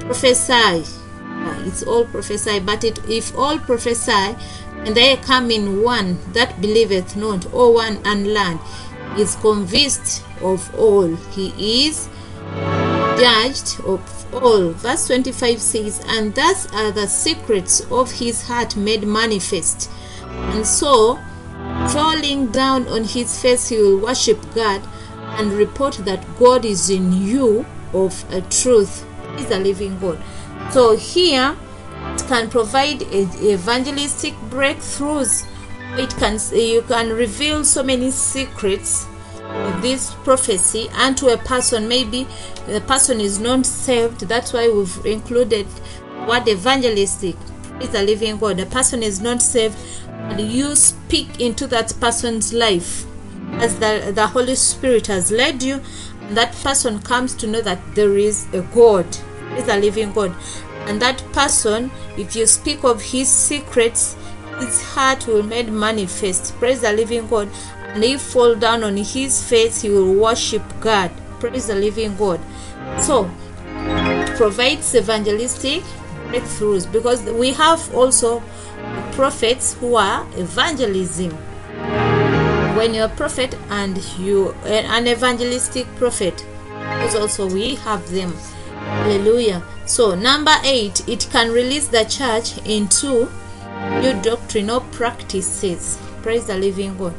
prophesy 0.00 0.84
uh, 1.42 1.62
it's 1.66 1.82
all 1.82 2.04
prophesy 2.04 2.60
but 2.60 2.84
it, 2.84 2.98
if 3.08 3.36
all 3.36 3.58
prophesy 3.58 4.36
and 4.84 4.94
there 4.94 5.16
come 5.16 5.50
in 5.50 5.82
one 5.82 6.18
that 6.32 6.60
believeth 6.60 7.16
not 7.16 7.52
or 7.52 7.72
one 7.72 7.98
unlearned 8.04 8.60
is 9.16 9.36
convinced 9.36 10.22
of 10.42 10.74
all 10.74 11.06
he 11.34 11.86
is 11.86 12.08
judged 13.22 13.80
of 13.84 14.34
all. 14.34 14.70
Verse 14.70 15.06
25 15.06 15.60
says, 15.60 16.04
And 16.08 16.34
thus 16.34 16.66
are 16.72 16.90
the 16.90 17.06
secrets 17.06 17.80
of 17.90 18.10
his 18.10 18.48
heart 18.48 18.74
made 18.76 19.06
manifest. 19.06 19.88
And 20.26 20.66
so, 20.66 21.20
falling 21.90 22.50
down 22.50 22.88
on 22.88 23.04
his 23.04 23.40
face, 23.40 23.68
he 23.68 23.76
will 23.76 23.98
worship 23.98 24.38
God 24.54 24.82
and 25.38 25.52
report 25.52 25.94
that 26.04 26.24
God 26.36 26.64
is 26.64 26.90
in 26.90 27.12
you 27.12 27.64
of 27.92 28.24
a 28.32 28.40
truth. 28.42 29.06
He's 29.36 29.50
a 29.50 29.58
living 29.58 30.00
God. 30.00 30.20
So 30.72 30.96
here, 30.96 31.56
it 32.14 32.24
can 32.26 32.50
provide 32.50 33.02
evangelistic 33.02 34.34
breakthroughs. 34.50 35.46
It 35.96 36.10
can 36.16 36.38
you 36.58 36.82
can 36.82 37.10
reveal 37.10 37.64
so 37.64 37.82
many 37.82 38.10
secrets 38.10 39.06
this 39.80 40.14
prophecy 40.24 40.88
unto 40.90 41.28
a 41.28 41.36
person. 41.36 41.88
Maybe 41.88 42.26
the 42.66 42.80
person 42.82 43.20
is 43.20 43.38
not 43.38 43.66
saved. 43.66 44.20
That's 44.20 44.52
why 44.52 44.68
we've 44.68 45.06
included 45.06 45.66
what 46.26 46.48
evangelistic 46.48 47.36
is 47.80 47.94
a 47.94 48.02
living 48.02 48.38
god. 48.38 48.58
The 48.58 48.66
person 48.66 49.02
is 49.02 49.20
not 49.20 49.42
saved 49.42 49.76
and 50.08 50.40
you 50.40 50.74
speak 50.76 51.40
into 51.40 51.66
that 51.68 51.92
person's 52.00 52.52
life 52.52 53.04
as 53.54 53.78
the, 53.78 54.12
the 54.14 54.26
holy 54.26 54.54
spirit 54.54 55.06
has 55.08 55.30
led 55.30 55.62
you 55.62 55.80
and 56.22 56.36
that 56.36 56.52
person 56.62 57.00
comes 57.00 57.34
to 57.34 57.46
know 57.46 57.60
that 57.60 57.80
there 57.94 58.16
is 58.16 58.46
a 58.54 58.62
god 58.74 59.06
is 59.56 59.68
a 59.68 59.76
living 59.76 60.12
god. 60.12 60.34
And 60.86 61.00
that 61.02 61.18
person 61.32 61.90
if 62.16 62.34
you 62.36 62.46
speak 62.46 62.84
of 62.84 63.02
his 63.02 63.28
secrets 63.28 64.16
his 64.58 64.82
heart 64.82 65.26
will 65.26 65.42
made 65.42 65.72
manifest. 65.72 66.54
Praise 66.58 66.82
the 66.82 66.92
living 66.92 67.26
god 67.26 67.48
and 67.94 68.02
he 68.02 68.16
fall 68.16 68.54
down 68.54 68.82
on 68.82 68.96
his 68.96 69.46
face 69.46 69.82
he 69.82 69.90
will 69.90 70.14
worship 70.14 70.62
god. 70.80 71.10
Praise 71.40 71.66
the 71.66 71.74
living 71.74 72.16
god. 72.16 72.40
So 73.00 73.30
provides 74.36 74.94
evangelistic 74.94 75.82
breakthroughs. 76.28 76.90
Because 76.90 77.22
we 77.22 77.52
have 77.52 77.94
also 77.94 78.42
prophets 79.12 79.74
who 79.74 79.96
are 79.96 80.26
evangelism. 80.36 81.32
When 82.76 82.94
you're 82.94 83.06
a 83.06 83.08
prophet 83.10 83.54
and 83.68 83.98
you 84.18 84.52
an 84.64 85.06
evangelistic 85.06 85.86
prophet 85.96 86.46
because 86.66 87.14
also 87.14 87.46
we 87.46 87.74
have 87.76 88.10
them. 88.10 88.32
Hallelujah. 88.72 89.62
So 89.84 90.14
number 90.14 90.54
eight 90.64 91.06
it 91.06 91.28
can 91.30 91.52
release 91.52 91.88
the 91.88 92.04
church 92.04 92.56
into 92.66 93.28
new 94.00 94.18
doctrinal 94.22 94.80
practices. 94.92 95.98
Praise 96.22 96.46
the 96.46 96.56
living 96.56 96.96
god 96.96 97.14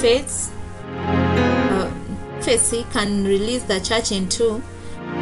faith 0.00 0.52
uh, 0.88 1.90
can 2.92 3.24
release 3.24 3.62
the 3.64 3.80
church 3.80 4.12
into 4.12 4.62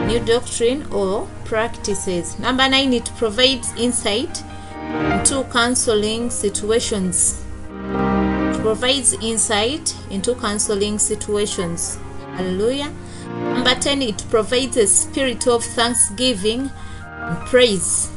new 0.07 0.20
doctrine 0.20 0.87
or 0.92 1.29
practices. 1.44 2.38
Number 2.38 2.68
nine 2.68 2.92
it 2.92 3.11
provides 3.16 3.72
insight 3.76 4.42
into 4.90 5.44
counseling 5.53 6.31
situations. 6.31 7.44
It 7.70 8.61
provides 8.62 9.12
insight 9.14 9.94
into 10.11 10.35
counseling 10.35 10.98
situations. 10.98 11.98
Hallelujah. 12.35 12.92
Number 13.29 13.74
10 13.74 14.03
it 14.03 14.24
provides 14.31 14.76
a 14.76 14.87
spirit 14.87 15.46
of 15.46 15.64
thanksgiving 15.64 16.70
and 17.05 17.38
praise. 17.46 18.11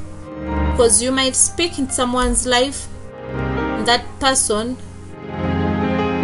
Because 0.71 1.01
you 1.01 1.11
might 1.11 1.35
speak 1.35 1.77
in 1.79 1.89
someone's 1.89 2.45
life 2.45 2.87
that 3.85 4.05
person 4.19 4.77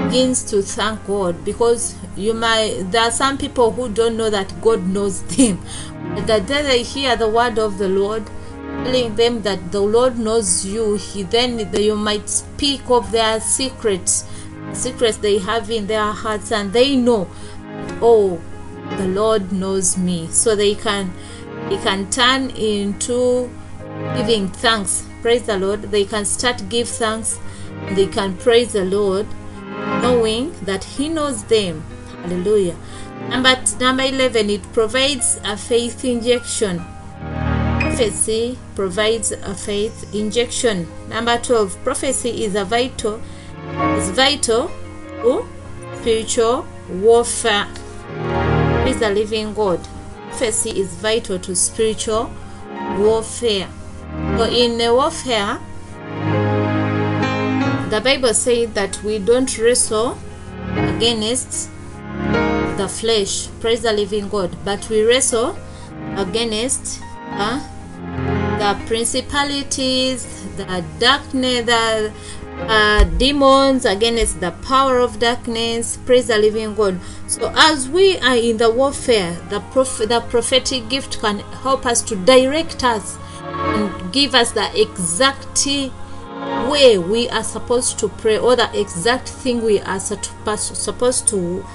begins 0.09 0.41
to 0.43 0.63
thank 0.63 1.05
god 1.05 1.45
because 1.45 1.95
you 2.15 2.33
might 2.33 2.83
there 2.89 3.03
are 3.03 3.11
some 3.11 3.37
people 3.37 3.69
who 3.71 3.87
don't 3.89 4.17
know 4.17 4.29
that 4.29 4.59
god 4.59 4.81
knows 4.87 5.21
them. 5.35 5.59
But 6.15 6.25
the 6.25 6.39
day 6.39 6.63
they 6.63 6.81
hear 6.83 7.15
the 7.15 7.29
word 7.29 7.59
of 7.59 7.77
the 7.77 7.87
lord 7.87 8.25
telling 8.83 9.15
them 9.15 9.43
that 9.43 9.71
the 9.71 9.81
lord 9.81 10.17
knows 10.17 10.65
you. 10.65 10.95
He 10.95 11.21
then 11.23 11.59
you 11.75 11.95
might 11.95 12.27
speak 12.27 12.89
of 12.89 13.11
their 13.11 13.39
secrets 13.39 14.25
secrets 14.73 15.17
they 15.17 15.37
have 15.37 15.69
in 15.69 15.85
their 15.85 16.11
hearts 16.11 16.51
and 16.51 16.73
they 16.73 16.95
know 16.95 17.27
oh 18.01 18.41
the 18.97 19.07
lord 19.07 19.51
knows 19.51 19.95
me. 19.95 20.27
So 20.31 20.55
they 20.55 20.73
can 20.73 21.13
they 21.69 21.77
can 21.77 22.09
turn 22.09 22.49
into 22.51 23.47
giving 24.17 24.47
thanks. 24.47 25.05
Praise 25.21 25.43
the 25.43 25.59
lord. 25.59 25.83
They 25.83 26.05
can 26.05 26.25
start 26.25 26.67
give 26.67 26.89
thanks. 26.89 27.39
They 27.91 28.07
can 28.07 28.35
praise 28.37 28.73
the 28.73 28.85
lord 28.85 29.27
knowing 30.01 30.53
that 30.63 30.83
he 30.83 31.09
knows 31.09 31.43
them. 31.43 31.83
Hallelujah. 32.21 32.75
Number 33.29 33.55
number 33.79 34.03
11 34.03 34.49
it 34.49 34.73
provides 34.73 35.39
a 35.43 35.55
faith 35.55 36.03
injection. 36.03 36.83
Prophecy 37.79 38.57
provides 38.75 39.31
a 39.31 39.53
faith 39.53 40.13
injection. 40.13 40.87
Number 41.09 41.37
12 41.37 41.83
prophecy 41.83 42.43
is 42.43 42.55
a 42.55 42.65
vital 42.65 43.21
is 43.97 44.09
vital 44.11 44.69
to 45.21 45.45
spiritual 45.97 46.65
warfare. 46.89 47.67
Is 48.87 48.99
the 48.99 49.09
living 49.09 49.53
god. 49.53 49.79
Prophecy 50.29 50.79
is 50.79 50.93
vital 50.95 51.39
to 51.39 51.55
spiritual 51.55 52.31
warfare. 52.97 53.69
So 54.37 54.45
in 54.45 54.77
warfare 54.93 55.59
the 57.89 58.01
bible 58.01 58.33
says 58.33 58.71
that 58.73 59.01
we 59.03 59.17
don't 59.19 59.57
wrestle 59.57 60.17
against 60.75 61.69
the 62.77 62.87
flesh 62.87 63.47
praise 63.59 63.81
the 63.81 63.91
living 63.91 64.29
god 64.29 64.55
but 64.63 64.87
we 64.89 65.01
wrestle 65.03 65.57
against 66.15 67.01
uh, 67.31 67.59
the 68.59 68.79
principalities 68.85 70.25
the 70.55 70.83
darkness 70.99 71.65
the 71.65 72.13
uh, 72.67 73.03
demons 73.17 73.85
against 73.85 74.39
the 74.41 74.51
power 74.63 74.99
of 74.99 75.17
darkness 75.19 75.97
praise 76.05 76.27
the 76.27 76.37
living 76.37 76.75
god. 76.75 76.99
So 77.27 77.51
as 77.55 77.87
we 77.87 78.17
are 78.19 78.35
in 78.35 78.57
the 78.57 78.69
warfare 78.69 79.33
the, 79.49 79.61
prof- 79.71 80.09
the 80.09 80.23
prophetic 80.29 80.89
gift 80.89 81.19
can 81.21 81.39
help 81.63 81.85
us 81.85 82.01
to 82.03 82.15
direct 82.15 82.83
us 82.83 83.17
and 83.41 84.11
give 84.11 84.35
us 84.35 84.51
the 84.51 84.69
exact 84.79 85.55
way 86.69 86.97
we 86.97 87.29
are 87.29 87.43
supposed 87.43 87.99
to 87.99 88.09
pray 88.09 88.37
or 88.37 88.55
the 88.55 88.79
exact 88.79 89.29
thing 89.29 89.61
we 89.63 89.79
are 89.81 89.99
supposed 89.99 91.27
to 91.27 91.65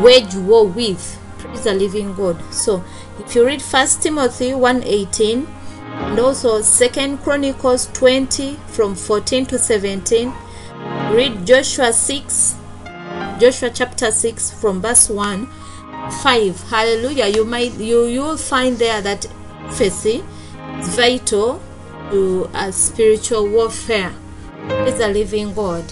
wage 0.00 0.34
war 0.34 0.66
with. 0.66 1.18
Praise 1.38 1.64
the 1.64 1.74
living 1.74 2.14
god. 2.14 2.42
So 2.52 2.84
if 3.18 3.34
you 3.34 3.44
read 3.46 3.62
first 3.62 4.02
timothy 4.02 4.50
1.18 4.50 5.46
and 5.84 6.18
also 6.18 6.62
second 6.62 7.18
chronicles 7.18 7.86
20 7.92 8.54
from 8.66 8.94
14 8.94 9.46
to 9.46 9.58
17 9.58 10.32
read 11.10 11.46
joshua 11.46 11.92
6 11.92 12.56
joshua 13.40 13.70
chapter 13.70 14.10
6 14.10 14.50
from 14.60 14.80
verse 14.80 15.08
1 15.08 15.48
5 16.22 16.70
hallelujah. 16.70 17.26
You 17.26 17.44
might 17.44 17.74
you 17.74 18.04
you 18.06 18.22
will 18.22 18.36
find 18.36 18.78
there 18.78 19.00
that 19.02 19.26
prophecy 19.78 20.24
is 20.78 20.88
vital 20.96 21.60
to 22.10 22.50
a 22.54 22.72
spiritual 22.72 23.48
warfare. 23.48 24.12
Is 24.86 24.98
the 24.98 25.08
living 25.08 25.54
god. 25.54 25.84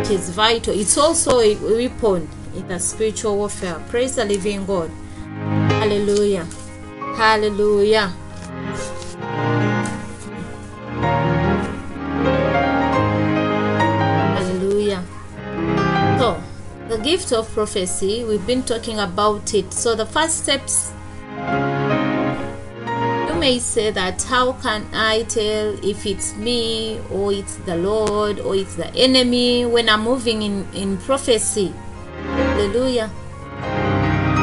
It 0.00 0.10
is 0.10 0.30
vital. 0.30 0.78
It's 0.78 0.98
also 0.98 1.40
a 1.40 1.54
weapon 1.54 2.28
in 2.54 2.68
the 2.68 2.78
spiritual 2.78 3.36
warfare. 3.36 3.82
Praise 3.88 4.16
the 4.16 4.24
living 4.24 4.66
god. 4.66 4.90
Hallelujah. 5.70 6.46
Hallelujah. 7.16 8.12
Hallelujah. 14.36 15.04
So 16.18 16.42
the 16.88 16.98
gift 16.98 17.32
of 17.32 17.50
prophecy 17.52 18.24
we've 18.24 18.46
been 18.46 18.62
talking 18.62 18.98
about 18.98 19.54
it. 19.54 19.72
So 19.72 19.94
the 19.94 20.06
first 20.06 20.44
steps 20.44 20.92
may 23.38 23.58
say 23.58 23.90
that 23.90 24.22
how 24.22 24.52
can 24.54 24.86
i 24.94 25.22
tell 25.24 25.72
if 25.84 26.06
it's 26.06 26.34
me 26.36 26.98
or 27.10 27.32
it's 27.32 27.56
the 27.66 27.76
lord 27.76 28.40
or 28.40 28.56
it's 28.56 28.74
the 28.76 28.92
enemy 28.94 29.66
when 29.66 29.88
i'm 29.88 30.02
moving 30.02 30.42
in 30.42 30.66
in 30.74 30.96
prophecy? 30.98 31.72
Hallelujah. 32.26 33.08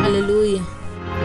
Hallelujah. 0.04 0.66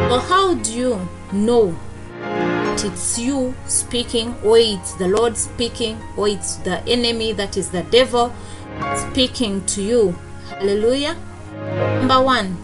But 0.09 0.21
how 0.21 0.55
do 0.55 0.73
you 0.73 1.09
know 1.33 1.77
that 2.23 2.85
it's 2.85 3.19
you 3.19 3.55
speaking 3.67 4.35
or 4.43 4.59
it's 4.59 4.95
the 4.95 5.09
lord 5.09 5.37
speaking 5.37 5.99
or 6.17 6.29
it's 6.29 6.57
the 6.57 6.83
enemy 6.89 7.33
that 7.33 7.57
is 7.57 7.71
the 7.71 7.83
devil 7.85 8.33
speaking 8.97 9.65
to 9.67 9.83
you? 9.83 10.13
Hallelujah. 10.49 11.17
Number 12.01 12.23
one 12.23 12.57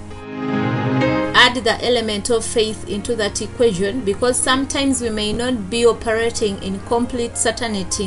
add 1.45 1.63
the 1.63 1.85
element 1.85 2.31
of 2.31 2.43
faith 2.43 2.89
into 2.89 3.15
that 3.15 3.43
equation 3.43 4.03
because 4.03 4.39
sometimes 4.39 5.03
we 5.03 5.11
may 5.11 5.31
not 5.31 5.69
be 5.69 5.85
operating 5.85 6.63
in 6.63 6.81
complete 6.87 7.37
certainty. 7.37 8.07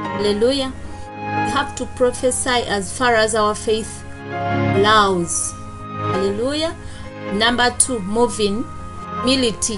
Hallelujah. 0.00 0.72
We 1.02 1.50
have 1.52 1.76
to 1.76 1.84
prophesy 1.96 2.64
as 2.66 2.96
far 2.96 3.14
as 3.14 3.34
our 3.34 3.54
faith 3.54 4.02
allows. 4.30 5.52
Hallelujah. 5.52 6.74
Number 7.34 7.70
two 7.78 7.98
moving. 8.00 8.64
Humility. 9.24 9.76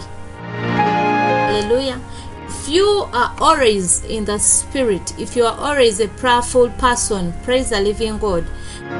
Hallelujah. 1.48 2.00
If 2.46 2.68
you 2.68 3.08
are 3.12 3.34
always 3.40 4.04
in 4.04 4.24
the 4.24 4.38
spirit 4.38 5.18
if 5.18 5.34
you 5.34 5.44
are 5.46 5.58
always 5.58 5.98
a 5.98 6.06
prayerful 6.06 6.70
person 6.78 7.32
praise 7.42 7.70
the 7.70 7.80
living 7.80 8.18
god. 8.18 8.46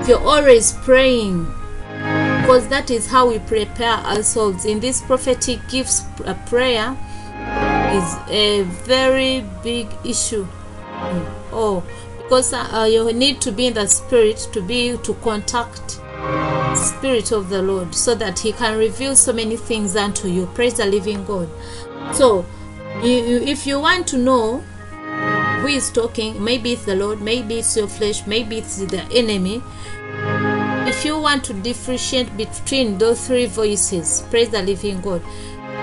If 0.00 0.08
you're 0.08 0.26
always 0.26 0.72
praying 0.72 1.46
because 2.51 2.66
that 2.66 2.90
is 2.90 3.07
how 3.07 3.28
we 3.28 3.38
prepare 3.38 3.94
ourselves 3.98 4.64
in 4.64 4.80
this 4.80 5.01
prophetic 5.03 5.61
gifts 5.68 6.03
prayer 6.46 6.96
is 7.92 8.16
a 8.28 8.62
very 8.82 9.46
big 9.62 9.86
issue. 10.05 10.44
Oh 11.53 11.84
because 12.18 12.53
uh, 12.53 12.88
you 12.90 13.12
need 13.12 13.40
to 13.40 13.53
be 13.53 13.68
in 13.68 13.74
the 13.74 13.86
spirit 13.86 14.48
to 14.53 14.61
be 14.61 14.96
to 14.96 15.14
contact 15.22 16.01
spirit 16.74 17.30
of 17.30 17.51
the 17.51 17.62
lord 17.62 17.94
so 17.94 18.16
that 18.16 18.40
he 18.40 18.51
can 18.51 18.76
reveal 18.76 19.14
so 19.14 19.32
many 19.32 19.57
things 19.57 19.94
unto 19.94 20.26
you. 20.26 20.46
Praise 20.46 20.74
the 20.74 20.86
living 20.86 21.24
god. 21.26 21.48
So 22.12 22.44
you, 23.01 23.12
you, 23.12 23.36
if 23.42 23.64
you 23.64 23.78
want 23.78 24.09
to 24.09 24.18
know 24.18 24.59
who 25.61 25.68
is 25.68 25.88
talking 25.92 26.42
maybe 26.42 26.72
it's 26.72 26.84
the 26.84 26.96
lord 26.96 27.20
maybe 27.20 27.61
it's 27.61 27.76
your 27.76 27.86
flesh 27.86 28.26
maybe 28.26 28.59
it's 28.59 28.78
the 28.78 29.03
enemy 29.12 29.62
if 30.91 31.05
you 31.05 31.16
want 31.16 31.45
to 31.45 31.55
differentiate 31.55 32.36
between 32.36 32.99
those 32.99 33.24
three 33.24 33.47
voices 33.47 34.24
praise 34.28 34.51
the 34.51 34.61
living 34.61 35.01
god. 35.01 35.22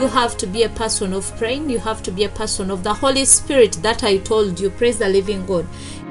You 0.02 0.08
have 0.10 0.36
to 0.38 0.46
be 0.46 0.64
a 0.64 0.70
person 0.70 1.14
of 1.14 1.36
praying. 1.38 1.70
You 1.70 1.80
have 1.80 2.04
to 2.04 2.12
be 2.12 2.26
a 2.26 2.30
person 2.30 2.70
of 2.70 2.84
the 2.84 2.94
holy 2.94 3.24
spirit 3.24 3.80
that 3.82 4.04
i 4.04 4.18
told 4.18 4.60
you. 4.60 4.70
Praise 4.70 5.00
the 5.00 5.08
living 5.08 5.46
god. 5.46 5.66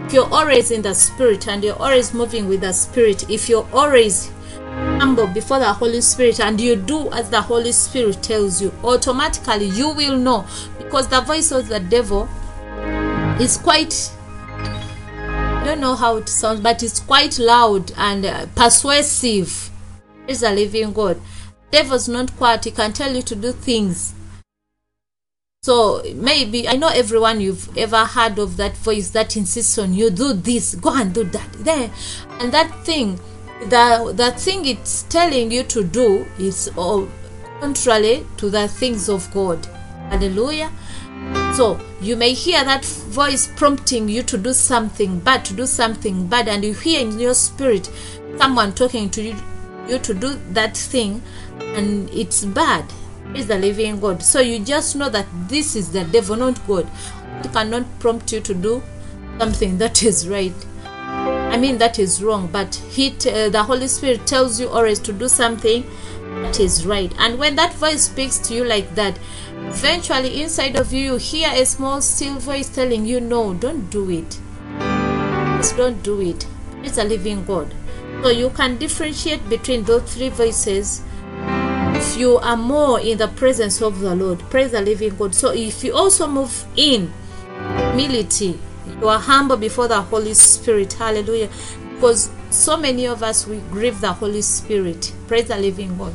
If 0.07 0.14
you're 0.14 0.32
always 0.32 0.70
in 0.70 0.80
the 0.80 0.94
spirit 0.94 1.47
and 1.47 1.62
you're 1.62 1.80
always 1.80 2.14
moving 2.14 2.49
with 2.49 2.62
the 2.62 2.72
spirit 2.72 3.28
if 3.28 3.51
you're 3.51 3.68
always 3.70 4.30
humble 4.99 5.26
before 5.26 5.59
the 5.59 5.74
holy 5.74 6.01
spirit 6.01 6.40
and 6.40 6.59
you 6.59 6.74
do 6.74 7.12
as 7.12 7.28
the 7.28 7.42
holy 7.42 7.72
spirit 7.72 8.22
tells 8.22 8.62
you 8.62 8.72
automatically 8.82 9.66
you 9.66 9.90
will 9.90 10.16
know 10.16 10.47
because 10.78 11.07
the 11.09 11.20
voice 11.20 11.53
of 11.53 11.68
the 11.68 11.80
devil 11.80 12.26
is 13.38 13.59
quite 13.59 14.11
don't 15.66 15.80
know 15.80 15.96
how 15.96 16.16
it 16.16 16.28
sounds, 16.28 16.60
but 16.60 16.82
it's 16.82 17.00
quite 17.00 17.38
loud 17.38 17.92
and 17.96 18.24
uh, 18.24 18.46
persuasive. 18.54 19.70
Is 20.28 20.42
a 20.42 20.50
living 20.50 20.92
God. 20.92 21.20
Devil's 21.70 22.08
not 22.08 22.36
quiet. 22.36 22.64
He 22.64 22.70
can 22.72 22.92
tell 22.92 23.14
you 23.14 23.22
to 23.22 23.36
do 23.36 23.52
things. 23.52 24.12
So 25.62 26.02
maybe 26.14 26.68
I 26.68 26.74
know 26.74 26.88
everyone 26.88 27.40
you've 27.40 27.76
ever 27.76 28.04
heard 28.04 28.38
of 28.38 28.56
that 28.56 28.76
voice 28.76 29.10
that 29.10 29.36
insists 29.36 29.78
on 29.78 29.94
you 29.94 30.10
do 30.10 30.32
this, 30.32 30.74
go 30.76 30.94
and 30.94 31.12
do 31.12 31.24
that. 31.24 31.52
There, 31.52 31.90
and 32.40 32.52
that 32.52 32.84
thing, 32.84 33.20
the 33.68 34.12
the 34.14 34.32
thing 34.32 34.64
it's 34.66 35.02
telling 35.04 35.50
you 35.50 35.64
to 35.64 35.82
do 35.84 36.26
is 36.38 36.70
all 36.76 37.08
contrary 37.60 38.24
to 38.36 38.50
the 38.50 38.68
things 38.68 39.08
of 39.08 39.28
God. 39.32 39.64
Hallelujah. 40.10 40.70
So 41.57 41.80
you 42.02 42.16
may 42.16 42.34
hear 42.34 42.62
that 42.64 42.84
voice 42.84 43.48
prompting 43.57 44.11
you 44.11 44.22
to 44.24 44.36
do 44.36 44.52
something 44.52 45.20
bad, 45.20 45.42
to 45.46 45.54
do 45.54 45.64
something 45.64 46.26
bad, 46.26 46.48
and 46.48 46.62
you 46.62 46.74
hear 46.74 47.00
in 47.00 47.18
your 47.18 47.32
spirit 47.32 47.90
someone 48.36 48.74
talking 48.74 49.09
to 49.09 49.22
you, 49.22 49.34
you 49.88 49.98
to 50.00 50.12
do 50.12 50.34
that 50.50 50.76
thing, 50.76 51.22
and 51.59 52.11
it's 52.11 52.44
bad. 52.44 52.84
Is 53.34 53.46
the 53.46 53.57
living 53.57 54.00
God. 54.00 54.22
So 54.22 54.40
you 54.40 54.59
just 54.59 54.96
know 54.96 55.09
that 55.09 55.26
this 55.48 55.76
is 55.76 55.90
the 55.90 56.04
devil, 56.04 56.36
not 56.36 56.61
God. 56.66 56.86
He 57.42 57.48
cannot 57.48 57.86
prompt 58.00 58.32
you 58.32 58.40
to 58.42 58.52
do 58.52 58.82
something 59.38 59.78
that 59.84 60.02
is 60.02 60.28
right. 60.28 60.54
I 60.84 61.57
mean 61.57 61.78
that 61.78 61.98
is 61.98 62.22
wrong, 62.22 62.50
but 62.52 62.74
he, 62.74 63.09
uh, 63.09 63.48
the 63.48 63.62
Holy 63.62 63.88
Spirit 63.88 64.26
tells 64.26 64.61
you 64.61 64.68
always 64.68 64.98
to 64.98 65.12
do 65.14 65.26
something 65.26 65.86
that 66.42 66.61
is 66.61 66.84
right. 66.84 67.12
And 67.18 67.38
when 67.38 67.57
that 67.57 67.72
voice 67.72 68.02
speaks 68.02 68.38
to 68.40 68.54
you 68.54 68.64
like 68.64 68.94
that, 68.94 69.18
eventually 69.68 70.42
inside 70.42 70.76
of 70.76 70.92
you 70.92 71.12
you 71.12 71.16
hear 71.16 71.50
a 71.52 71.64
small 71.64 72.00
still 72.00 72.36
voice 72.36 72.68
telling 72.68 73.04
you 73.04 73.20
no 73.20 73.54
don't 73.54 73.90
do 73.90 74.10
it. 74.10 74.38
Just 75.58 75.76
don't 75.76 76.02
do 76.02 76.20
it. 76.20 76.46
It's 76.82 76.98
a 76.98 77.04
living 77.04 77.44
god. 77.44 77.74
So 78.22 78.30
you 78.30 78.50
can 78.50 78.78
differentiate 78.78 79.48
between 79.48 79.84
those 79.84 80.14
three 80.14 80.28
voices 80.28 81.02
if 81.96 82.16
you 82.16 82.38
are 82.38 82.56
more 82.56 83.00
in 83.00 83.18
the 83.18 83.28
presence 83.28 83.82
of 83.82 84.00
the 84.00 84.14
lord. 84.14 84.40
Praise 84.50 84.72
the 84.72 84.80
living 84.80 85.16
god. 85.16 85.34
So 85.34 85.52
if 85.52 85.84
you 85.84 85.94
also 85.94 86.26
move 86.26 86.64
in 86.76 87.12
humility 87.92 88.58
you 89.00 89.08
are 89.08 89.18
humble 89.18 89.56
before 89.56 89.88
the 89.88 90.00
holy 90.00 90.34
spirit. 90.34 90.92
Hallelujah. 90.94 91.50
Because 91.94 92.30
so 92.50 92.76
many 92.76 93.06
of 93.06 93.22
us 93.22 93.46
we 93.46 93.58
grieve 93.70 94.00
the 94.00 94.12
holy 94.12 94.42
spirit. 94.42 95.12
Praise 95.26 95.48
the 95.48 95.56
living 95.56 95.96
god 95.98 96.14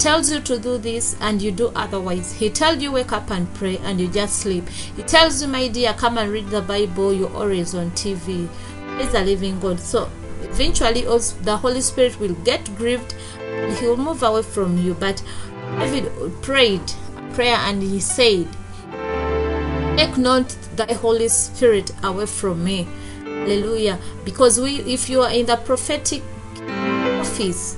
tells 0.00 0.32
you 0.32 0.40
to 0.40 0.58
do 0.58 0.78
this 0.78 1.14
and 1.20 1.42
you 1.42 1.52
do 1.52 1.70
otherwise. 1.76 2.32
He 2.32 2.48
tells 2.48 2.82
you 2.82 2.90
wake 2.90 3.12
up 3.12 3.30
and 3.30 3.52
pray 3.54 3.76
and 3.78 4.00
you 4.00 4.08
just 4.08 4.40
sleep. 4.40 4.66
He 4.96 5.02
tells 5.02 5.42
you, 5.42 5.48
my 5.48 5.68
dear, 5.68 5.92
come 5.92 6.16
and 6.16 6.32
read 6.32 6.48
the 6.48 6.62
Bible. 6.62 7.12
You're 7.12 7.36
always 7.36 7.74
on 7.74 7.90
TV. 7.90 8.48
He's 8.98 9.14
a 9.14 9.22
living 9.22 9.60
God. 9.60 9.78
So 9.78 10.10
eventually, 10.42 11.06
also, 11.06 11.36
the 11.42 11.56
Holy 11.56 11.82
Spirit 11.82 12.18
will 12.18 12.34
get 12.44 12.74
grieved. 12.76 13.14
He 13.78 13.86
will 13.86 13.98
move 13.98 14.22
away 14.22 14.42
from 14.42 14.78
you. 14.78 14.94
But 14.94 15.22
David 15.78 16.10
prayed 16.40 16.82
prayer 17.34 17.56
and 17.56 17.82
he 17.82 18.00
said, 18.00 18.48
"Take 19.96 20.16
not 20.16 20.48
thy 20.76 20.94
Holy 20.94 21.28
Spirit 21.28 21.92
away 22.02 22.26
from 22.26 22.64
me." 22.64 22.88
Hallelujah. 23.24 23.98
Because 24.24 24.58
we, 24.58 24.80
if 24.80 25.10
you 25.10 25.20
are 25.20 25.30
in 25.30 25.46
the 25.46 25.56
prophetic 25.56 26.22
office 27.20 27.76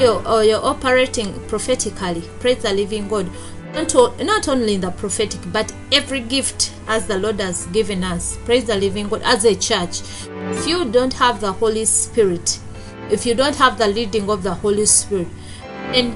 you're, 0.00 0.20
or 0.22 0.26
uh, 0.26 0.40
you're 0.40 0.64
operating 0.64 1.32
prophetically. 1.48 2.22
Praise 2.40 2.62
the 2.62 2.72
living 2.72 3.08
god. 3.08 3.30
Not, 3.74 3.94
not 4.22 4.48
only 4.48 4.74
in 4.74 4.82
the 4.82 4.90
prophetic 4.90 5.40
but 5.50 5.72
every 5.90 6.20
gift 6.20 6.74
as 6.88 7.06
the 7.06 7.18
lord 7.18 7.40
has 7.40 7.66
given 7.66 8.04
us. 8.04 8.36
Praise 8.44 8.64
the 8.64 8.76
living 8.76 9.08
god. 9.08 9.22
As 9.24 9.44
a 9.44 9.54
church 9.54 10.02
if 10.50 10.66
you 10.66 10.84
don't 10.84 11.14
have 11.14 11.40
the 11.40 11.52
holy 11.52 11.86
spirit 11.86 12.60
if 13.10 13.24
you 13.24 13.34
don't 13.34 13.56
have 13.56 13.78
the 13.78 13.86
leading 13.86 14.28
of 14.28 14.42
the 14.42 14.52
holy 14.52 14.84
spirit 14.84 15.28
then 15.92 16.14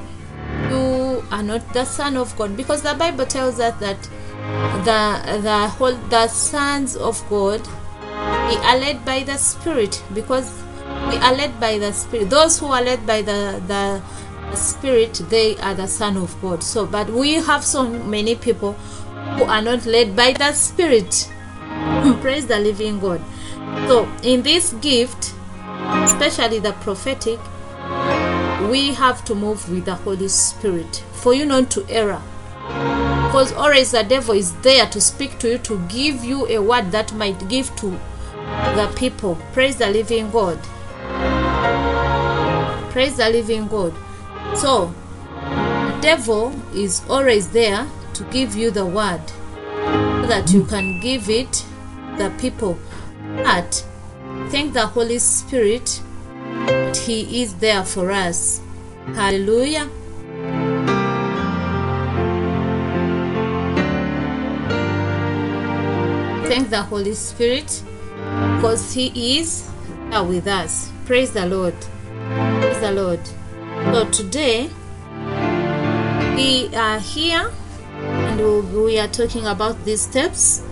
you 0.71 1.25
are 1.31 1.43
not 1.43 1.73
the 1.73 1.85
son 1.85 2.17
of 2.17 2.37
god. 2.37 2.57
Because 2.57 2.83
the 2.83 2.95
bible 2.95 3.25
tells 3.25 3.59
us 3.59 3.79
that 3.81 4.03
the 4.85 5.41
the 5.41 5.69
whole 5.69 5.95
the 6.11 6.29
sons 6.29 6.95
of 6.97 7.25
god 7.31 7.67
we 8.49 8.57
are 8.57 8.79
led 8.79 9.05
by 9.05 9.23
the 9.23 9.37
spirit. 9.37 10.03
Because 10.15 10.63
we 11.09 11.17
are 11.19 11.35
led 11.35 11.59
by 11.61 11.79
the 11.79 11.93
spirit. 11.93 12.31
Those 12.31 12.59
who 12.59 12.67
are 12.67 12.83
led 12.83 13.07
by 13.07 13.23
the 13.23 13.63
the, 13.67 14.03
spirit 14.55 15.13
they 15.29 15.57
are 15.59 15.75
the 15.75 15.87
son 15.87 16.17
of 16.17 16.35
god. 16.41 16.63
So 16.63 16.87
but 16.87 17.11
we 17.11 17.35
have 17.35 17.65
so 17.65 17.89
many 17.89 18.35
people 18.35 18.73
who 18.73 19.45
are 19.45 19.61
not 19.61 19.85
led 19.87 20.17
by 20.17 20.33
the 20.33 20.53
spirit. 20.53 21.31
Praise 22.21 22.47
the 22.47 22.59
living 22.59 22.99
god. 23.01 23.21
So 23.89 24.09
in 24.23 24.43
this 24.43 24.73
gift 24.75 25.35
especially 26.05 26.59
the 26.61 26.73
prophetic 26.81 27.39
we 28.71 28.95
have 28.95 29.25
to 29.27 29.35
move 29.35 29.69
with 29.69 29.85
the 29.85 29.95
holy 29.95 30.29
spirit 30.29 31.05
for 31.13 31.35
you 31.35 31.45
not 31.45 31.71
to 31.73 31.85
error. 31.89 32.23
Because 33.27 33.53
always 33.53 33.91
the 33.91 34.05
devil 34.05 34.35
is 34.35 34.55
there 34.61 34.87
to 34.87 35.01
speak 35.01 35.39
to 35.41 35.51
you 35.51 35.59
to 35.59 35.79
give 35.89 36.25
you 36.25 36.47
a 36.47 36.59
word 36.59 36.91
that 36.93 37.13
might 37.13 37.49
give 37.49 37.75
to 37.77 37.91
the 37.91 38.93
people. 38.97 39.37
Praise 39.53 39.77
the 39.77 39.89
living 39.89 40.31
god 40.31 40.59
praise 42.97 43.19
the 43.19 43.29
living 43.29 43.69
god 43.69 43.93
so 44.55 44.91
the 45.31 45.99
devil 46.01 46.51
is 46.75 47.03
always 47.11 47.51
there 47.51 47.87
to 48.15 48.25
give 48.31 48.57
you 48.57 48.71
the 48.71 48.87
word 48.87 49.21
so 49.29 50.27
that 50.27 50.51
you 50.51 50.65
can 50.65 50.99
give 51.03 51.29
it 51.29 51.63
the 52.17 52.33
people 52.39 52.79
but 53.45 53.85
thank 54.49 54.73
the 54.73 54.87
holy 54.87 55.19
spirit 55.19 56.01
that 56.69 56.97
he 56.97 57.43
is 57.43 57.53
there 57.57 57.85
for 57.85 58.11
us 58.11 58.63
hallelujah 59.15 59.91
thank 66.49 66.71
the 66.71 66.83
Holy 66.83 67.13
Spirit 67.13 67.83
because 68.57 68.95
He 68.95 69.39
is 69.39 69.69
with 70.25 70.47
us. 70.47 70.91
Praise 71.05 71.33
the 71.33 71.45
Lord. 71.45 71.75
Praise 72.27 72.81
the 72.81 72.91
Lord. 72.91 73.21
So 73.93 74.11
today 74.11 74.69
we 76.35 76.75
are 76.75 76.99
here 76.99 77.53
and 77.95 78.75
we- 78.75 78.99
are 78.99 79.07
talking 79.07 79.47
about 79.47 79.85
these 79.85 80.03
steps 80.03 80.63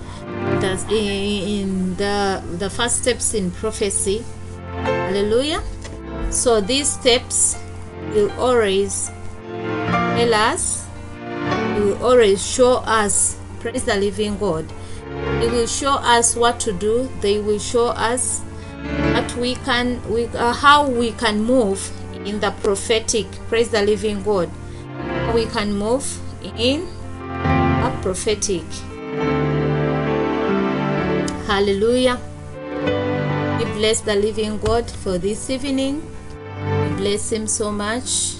that's 0.60 0.84
in 0.90 1.94
the 1.96 2.42
the 2.58 2.68
first 2.68 3.02
steps 3.02 3.34
in 3.34 3.52
prophecy. 3.52 4.24
Hallelujah. 4.82 5.62
So 6.30 6.60
these 6.60 6.88
steps 6.88 7.56
will 8.14 8.32
always 8.38 9.10
tell 10.18 10.34
us, 10.34 10.86
will 11.78 12.02
always 12.02 12.44
show 12.44 12.82
us, 12.82 13.36
praise 13.60 13.84
the 13.84 13.94
living 13.94 14.38
God. 14.38 14.66
They 15.38 15.48
will 15.48 15.68
show 15.68 15.94
us 16.02 16.34
what 16.34 16.58
to 16.66 16.72
do. 16.72 17.08
They 17.20 17.38
will 17.38 17.60
show 17.60 17.88
us 17.94 18.42
what 19.14 19.36
we 19.36 19.54
can, 19.56 20.00
we, 20.10 20.26
uh, 20.26 20.52
how 20.52 20.88
we 20.88 21.12
can 21.12 21.42
move 21.42 21.90
in 22.26 22.40
the 22.40 22.50
prophetic. 22.62 23.26
Praise 23.48 23.70
the 23.70 23.82
living 23.82 24.22
God. 24.22 24.50
We 25.34 25.46
can 25.46 25.74
move 25.74 26.06
in 26.58 26.86
a 27.22 27.98
prophetic. 28.02 28.64
Hallelujah. 31.46 32.18
We 33.58 33.64
bless 33.72 34.00
the 34.00 34.14
living 34.14 34.58
God 34.58 34.90
for 34.90 35.18
this 35.18 35.50
evening. 35.50 36.02
We 36.64 36.96
bless 36.96 37.32
Him 37.32 37.46
so 37.46 37.70
much. 37.70 38.36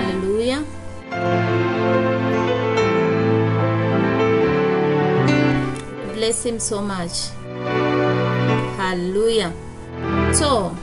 Hallelujah. 0.00 0.64
bless 6.20 6.44
him 6.44 6.58
so 6.60 6.82
much. 6.82 7.30
Hallelujah. 8.90 9.54
So, 10.34 10.74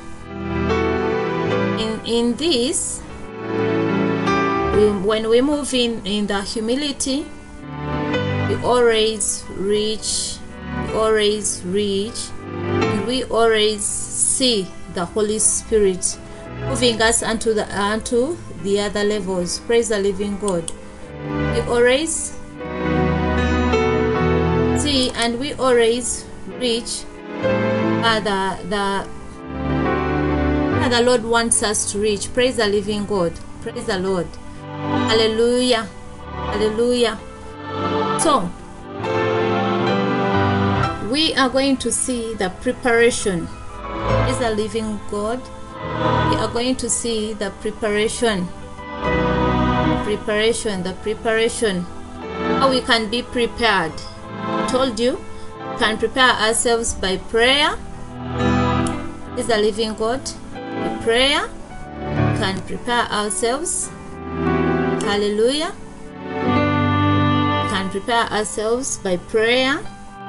in 1.76 2.00
in 2.08 2.40
this, 2.40 3.04
we, 4.80 4.96
when 5.04 5.28
we 5.28 5.44
move 5.44 5.74
in 5.76 6.00
in 6.08 6.24
the 6.32 6.40
humility, 6.40 7.28
we 8.48 8.56
always 8.64 9.44
reach, 9.60 10.40
we 10.88 10.94
always 10.96 11.60
reach, 11.68 12.32
we 13.04 13.28
always 13.28 13.84
see 13.84 14.72
the 14.96 15.04
Holy 15.04 15.40
Spirit 15.44 16.18
moving 16.64 17.02
us 17.04 17.20
unto 17.22 17.52
the 17.52 17.68
unto 17.76 18.40
the 18.64 18.88
other 18.88 19.04
levels. 19.04 19.60
Praise 19.68 19.92
the 19.92 20.00
living 20.00 20.40
God. 20.40 20.64
We 21.28 21.60
always 21.68 22.32
see 24.80 25.12
and 25.12 25.36
we 25.44 25.52
always 25.60 26.24
reach 26.56 27.04
the 28.08 29.08
the 30.98 31.04
Lord 31.04 31.24
wants 31.24 31.62
us 31.64 31.92
to 31.92 32.00
reach. 32.00 32.34
Praise 32.34 32.56
the 32.56 32.66
living 32.66 33.06
God. 33.06 33.34
Praise 33.62 33.86
the 33.86 34.00
Lord. 34.00 34.28
Hallelujah. 35.12 35.88
Hallelujah. 36.32 37.20
So 38.20 38.50
we 41.12 41.36
are 41.36 41.50
going 41.50 41.78
to 41.78 41.92
see 41.92 42.34
the 42.34 42.50
preparation. 42.62 43.48
Praise 43.48 44.40
the 44.40 44.52
living 44.52 45.00
God. 45.12 45.42
We 46.32 46.38
are 46.38 46.52
going 46.52 46.76
to 46.78 46.90
see 46.90 47.34
the 47.34 47.52
preparation. 47.62 48.48
Preparation, 50.04 50.84
the 50.84 50.94
preparation. 51.04 51.86
How 52.60 52.70
we 52.70 52.82
can 52.82 53.10
be 53.10 53.22
prepared 53.22 53.94
told 54.68 55.00
you 55.00 55.20
we 55.60 55.78
can 55.78 55.98
prepare 55.98 56.32
ourselves 56.32 56.94
by 56.94 57.18
prayer 57.18 57.78
is 59.38 59.48
the 59.48 59.58
living 59.58 59.94
god. 59.94 60.22
By 60.54 61.00
prayer. 61.04 61.50
Can 62.40 62.62
prepare 62.62 63.06
ourselves. 63.12 63.90
Hallelujah. 65.06 65.74
Can 67.70 67.90
prepare 67.90 68.26
ourselves 68.26 68.98
by 68.98 69.18
prayer. 69.18 69.80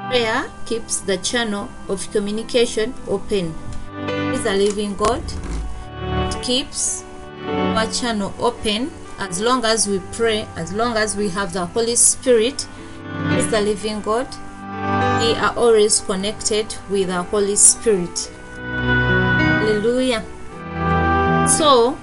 Prayer 0.09 0.45
keeps 0.65 1.01
the 1.01 1.17
channel 1.17 1.69
of 1.87 2.09
communication 2.11 2.93
open. 3.07 3.53
Is 4.33 4.43
the 4.43 4.53
living 4.53 4.95
god. 4.95 5.23
It 6.29 6.41
keeps 6.43 7.03
our 7.45 7.87
channel 7.91 8.33
open 8.39 8.91
as 9.17 9.41
long 9.41 9.65
as 9.65 9.87
we 9.87 9.99
pray 10.13 10.47
as 10.55 10.71
long 10.71 10.95
as 10.95 11.17
we 11.17 11.29
have 11.29 11.53
the 11.53 11.65
holy 11.65 11.95
spirit. 11.95 12.67
Is 13.33 13.49
the 13.49 13.59
living 13.61 14.01
God. 14.01 14.27
We 15.21 15.33
are 15.33 15.53
always 15.57 15.99
connected 15.99 16.73
with 16.89 17.07
the 17.07 17.23
Holy 17.23 17.55
Spirit. 17.55 18.31
Hallelujah. 19.69 20.25
So, 21.47 21.95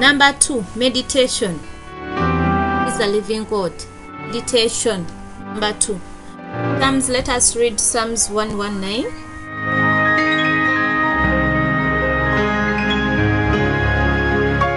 number 0.00 0.32
two, 0.40 0.64
meditation 0.74 1.60
is 2.88 2.98
a 2.98 3.06
living 3.06 3.44
God. 3.44 3.74
Meditation. 4.32 5.06
Number 5.44 5.74
two. 5.74 6.00
Psalms, 6.80 7.10
let 7.10 7.28
us 7.28 7.54
read 7.54 7.78
Psalms 7.78 8.30
119. 8.30 9.12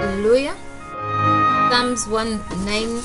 Hallelujah. 0.03 0.57
Psalms 1.72 2.05
19. 2.65 3.01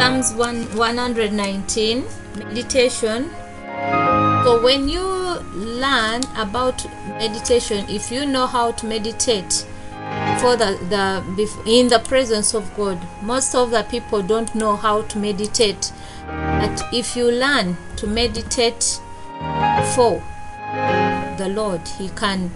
Psalms 0.00 0.32
1, 0.32 0.76
119 0.78 2.04
meditation. 2.38 3.30
So 4.44 4.62
when 4.62 4.88
you 4.88 5.21
learn 5.82 6.22
about 6.36 6.86
meditation, 7.08 7.84
if 7.88 8.10
you 8.10 8.24
know 8.24 8.46
how 8.46 8.72
to 8.72 8.86
meditate 8.86 9.66
for 10.40 10.56
the, 10.56 10.78
the 10.90 11.48
in 11.66 11.88
the 11.88 11.98
presence 11.98 12.54
of 12.54 12.74
God, 12.76 12.98
most 13.22 13.54
of 13.54 13.70
the 13.70 13.82
people 13.90 14.22
don't 14.22 14.54
know 14.54 14.76
how 14.76 15.02
to 15.02 15.18
meditate. 15.18 15.92
But 16.26 16.82
if 16.92 17.16
you 17.16 17.30
learn 17.30 17.76
to 17.96 18.06
meditate 18.06 19.00
for 19.94 20.22
the 21.38 21.48
Lord, 21.48 21.86
He 21.98 22.08
can 22.10 22.50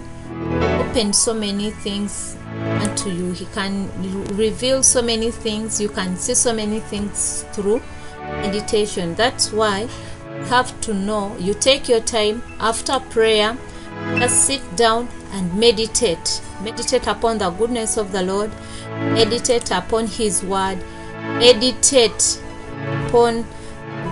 open 0.81 1.13
so 1.13 1.35
many 1.35 1.71
things 1.71 2.37
unto 2.81 3.11
you. 3.11 3.33
He 3.33 3.47
can 3.47 3.91
reveal 4.37 4.83
so 4.83 5.03
many 5.03 5.31
things. 5.31 5.81
You 5.81 5.89
can 5.89 6.17
see 6.17 6.35
so 6.35 6.53
many 6.53 6.81
things 6.81 7.45
through 7.53 7.83
meditation. 8.19 9.15
That's 9.15 9.53
why 9.53 9.89
have 10.45 10.81
to 10.83 10.95
know. 10.95 11.37
You 11.39 11.55
take 11.55 11.89
your 11.89 12.01
time 12.01 12.43
after 12.61 12.99
prayer, 13.01 13.57
just 14.19 14.45
sit 14.45 14.63
down 14.77 15.09
and 15.33 15.55
meditate. 15.55 16.43
Meditate 16.63 17.07
upon 17.07 17.39
the 17.39 17.51
goodness 17.51 17.97
of 17.97 18.13
the 18.13 18.23
Lord. 18.23 18.51
Meditate 18.89 19.71
upon 19.71 20.07
His 20.07 20.43
word. 20.43 20.79
Meditate 21.39 22.41
upon 23.07 23.45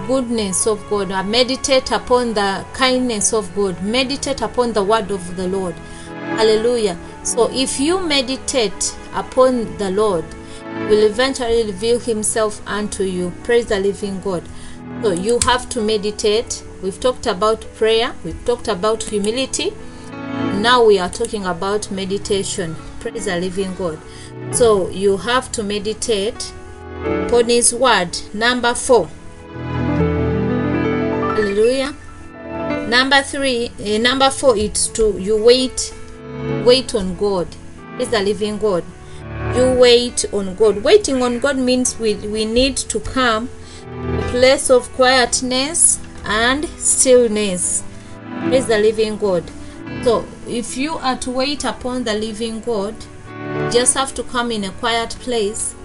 goodness 0.06 0.66
of 0.66 0.84
God. 0.90 1.08
Meditate 1.26 1.90
upon 1.92 2.34
the 2.34 2.64
kindness 2.74 3.32
of 3.32 3.54
God. 3.54 3.82
Meditate 3.82 4.42
upon 4.42 4.72
the 4.72 4.82
word 4.82 5.10
of 5.10 5.36
the 5.36 5.48
Lord. 5.48 5.74
Hallelujah. 6.36 6.98
So 7.22 7.50
if 7.52 7.80
you 7.80 8.00
meditate 8.00 8.96
upon 9.14 9.76
the 9.78 9.90
Lord, 9.90 10.24
will 10.88 11.06
eventually 11.06 11.64
reveal 11.64 11.98
himself 12.00 12.60
unto 12.66 13.04
you. 13.04 13.32
Praise 13.44 13.66
the 13.66 13.78
living 13.78 14.20
God. 14.20 14.42
So 15.02 15.12
you 15.12 15.38
have 15.44 15.68
to 15.70 15.80
meditate. 15.80 16.64
We've 16.82 16.98
talked 16.98 17.26
about 17.26 17.62
prayer, 17.74 18.14
we've 18.24 18.44
talked 18.44 18.68
about 18.68 19.02
humility. 19.02 19.72
Now 20.60 20.84
we 20.84 20.98
are 20.98 21.08
talking 21.10 21.44
about 21.44 21.90
meditation. 21.90 22.76
Praise 23.00 23.26
the 23.26 23.36
living 23.36 23.74
God. 23.74 23.98
So 24.52 24.88
you 24.88 25.18
have 25.18 25.52
to 25.52 25.62
meditate 25.62 26.52
upon 27.04 27.48
His 27.50 27.74
word. 27.74 28.16
Number 28.32 28.74
four. 28.74 29.08
Hallelujah. 31.36 31.94
Number 32.88 33.22
three, 33.22 33.70
eh, 33.80 33.98
number 33.98 34.30
four, 34.30 34.56
it's 34.56 34.88
to 34.88 35.18
you 35.18 35.36
wait, 35.42 35.94
wait 36.64 36.94
on 36.94 37.16
God. 37.16 37.48
Is 37.98 38.08
the 38.08 38.20
living 38.20 38.58
God. 38.58 38.84
You 39.54 39.72
wait 39.78 40.24
on 40.32 40.54
God. 40.54 40.82
Waiting 40.82 41.22
on 41.22 41.38
God 41.40 41.56
means 41.56 41.98
we 41.98 42.14
we 42.14 42.44
need 42.44 42.76
to 42.76 43.00
come 43.00 43.48
place 44.34 44.68
of 44.68 44.92
quietness 44.94 46.00
and 46.24 46.64
stillness. 46.70 47.84
Praise 48.48 48.66
the 48.66 48.76
living 48.78 49.16
God. 49.16 49.44
So 50.02 50.26
if 50.48 50.76
you 50.76 50.96
are 50.96 51.16
to 51.18 51.30
wait 51.30 51.62
upon 51.62 52.02
the 52.02 52.14
living 52.14 52.58
God, 52.58 52.96
just 53.70 53.94
have 53.94 54.12
to 54.14 54.24
come 54.24 54.50
in 54.50 54.64
a 54.64 54.72
quiet 54.72 55.10
place 55.20 55.76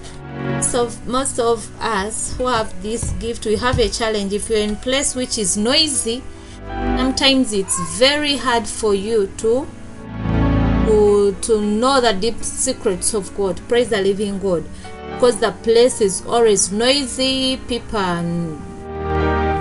so 0.62 0.89
most 1.06 1.39
of 1.39 1.70
us 1.80 2.36
who 2.38 2.47
have 2.47 2.82
this 2.82 3.12
gift 3.20 3.45
we 3.45 3.56
have 3.56 3.78
a 3.78 3.88
challenge 3.89 4.34
if 4.34 4.50
you're 4.50 4.60
in 4.60 4.76
place 4.78 5.16
which 5.16 5.38
is 5.38 5.58
noisy 5.58 6.22
sometimes 6.97 7.52
it's 7.52 7.78
very 7.97 8.38
hard 8.38 8.68
for 8.68 8.93
you 8.93 9.28
to 9.38 9.68
to 10.86 11.36
to 11.41 11.62
know 11.62 12.00
the 12.00 12.14
deep 12.14 12.41
secrets 12.43 13.14
of 13.14 13.36
god 13.36 13.60
praise 13.68 13.89
the 13.89 14.02
living 14.02 14.39
god 14.39 14.64
because 15.20 15.41
the 15.41 15.51
place 15.63 15.99
is 15.99 16.26
always 16.26 16.72
noisy 16.72 17.57
people 17.67 18.57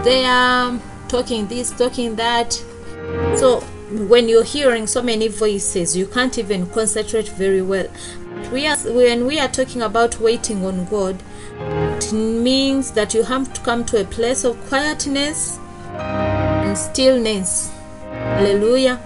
they 0.05 0.25
are 0.25 0.79
talking 1.09 1.49
this 1.49 1.73
talking 1.73 2.15
that. 2.15 2.53
So 3.35 3.61
when 3.91 4.29
you're 4.29 4.45
hearing 4.45 4.87
so 4.87 5.03
many 5.03 5.27
voices 5.27 5.97
you 5.97 6.07
can't 6.07 6.39
even 6.39 6.67
concentrate 6.71 7.29
very 7.31 7.61
well. 7.61 7.89
We 8.53 8.69
are 8.69 8.77
when 8.77 9.27
we 9.27 9.41
are 9.41 9.49
talking 9.49 9.83
about 9.83 10.21
waiting 10.21 10.65
on 10.65 10.85
god 10.85 11.21
it 11.59 12.13
means 12.13 12.93
that 12.93 13.13
you 13.13 13.25
have 13.25 13.53
to 13.53 13.61
come 13.63 13.85
to 13.87 14.03
a 14.03 14.05
place 14.05 14.45
of 14.45 14.57
quietness 14.69 15.59
and 15.99 16.79
stillness. 16.79 17.73
Hallelujah. 18.05 19.01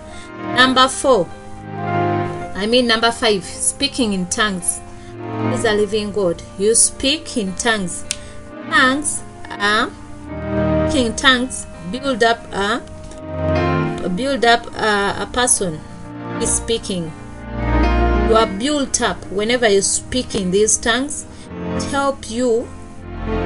Number 0.56 0.86
four. 0.86 1.26
I 1.64 2.66
mean 2.68 2.86
number 2.86 3.10
five 3.10 3.42
speaking 3.42 4.12
in 4.12 4.26
tongues 4.26 4.82
is 5.54 5.64
a 5.64 5.72
living 5.72 6.12
god 6.12 6.42
you 6.58 6.74
speak 6.74 7.36
in 7.36 7.54
tongues. 7.56 8.04
Tongues 8.70 9.22
are 9.50 9.90
in 10.94 11.14
tongues 11.16 11.66
build 11.90 12.22
up 12.22 12.40
a? 12.52 12.82
Build 14.16 14.44
up 14.44 14.66
a, 14.74 15.22
a 15.22 15.28
person 15.32 15.80
is 16.40 16.52
speaking. 16.52 17.12
You 18.28 18.36
are 18.36 18.46
built 18.46 19.00
up. 19.00 19.24
Whenever 19.26 19.68
you 19.68 19.82
speak 19.82 20.34
in 20.34 20.50
these 20.50 20.76
tongues 20.76 21.26
it 21.76 21.82
help 21.84 22.30
you 22.30 22.68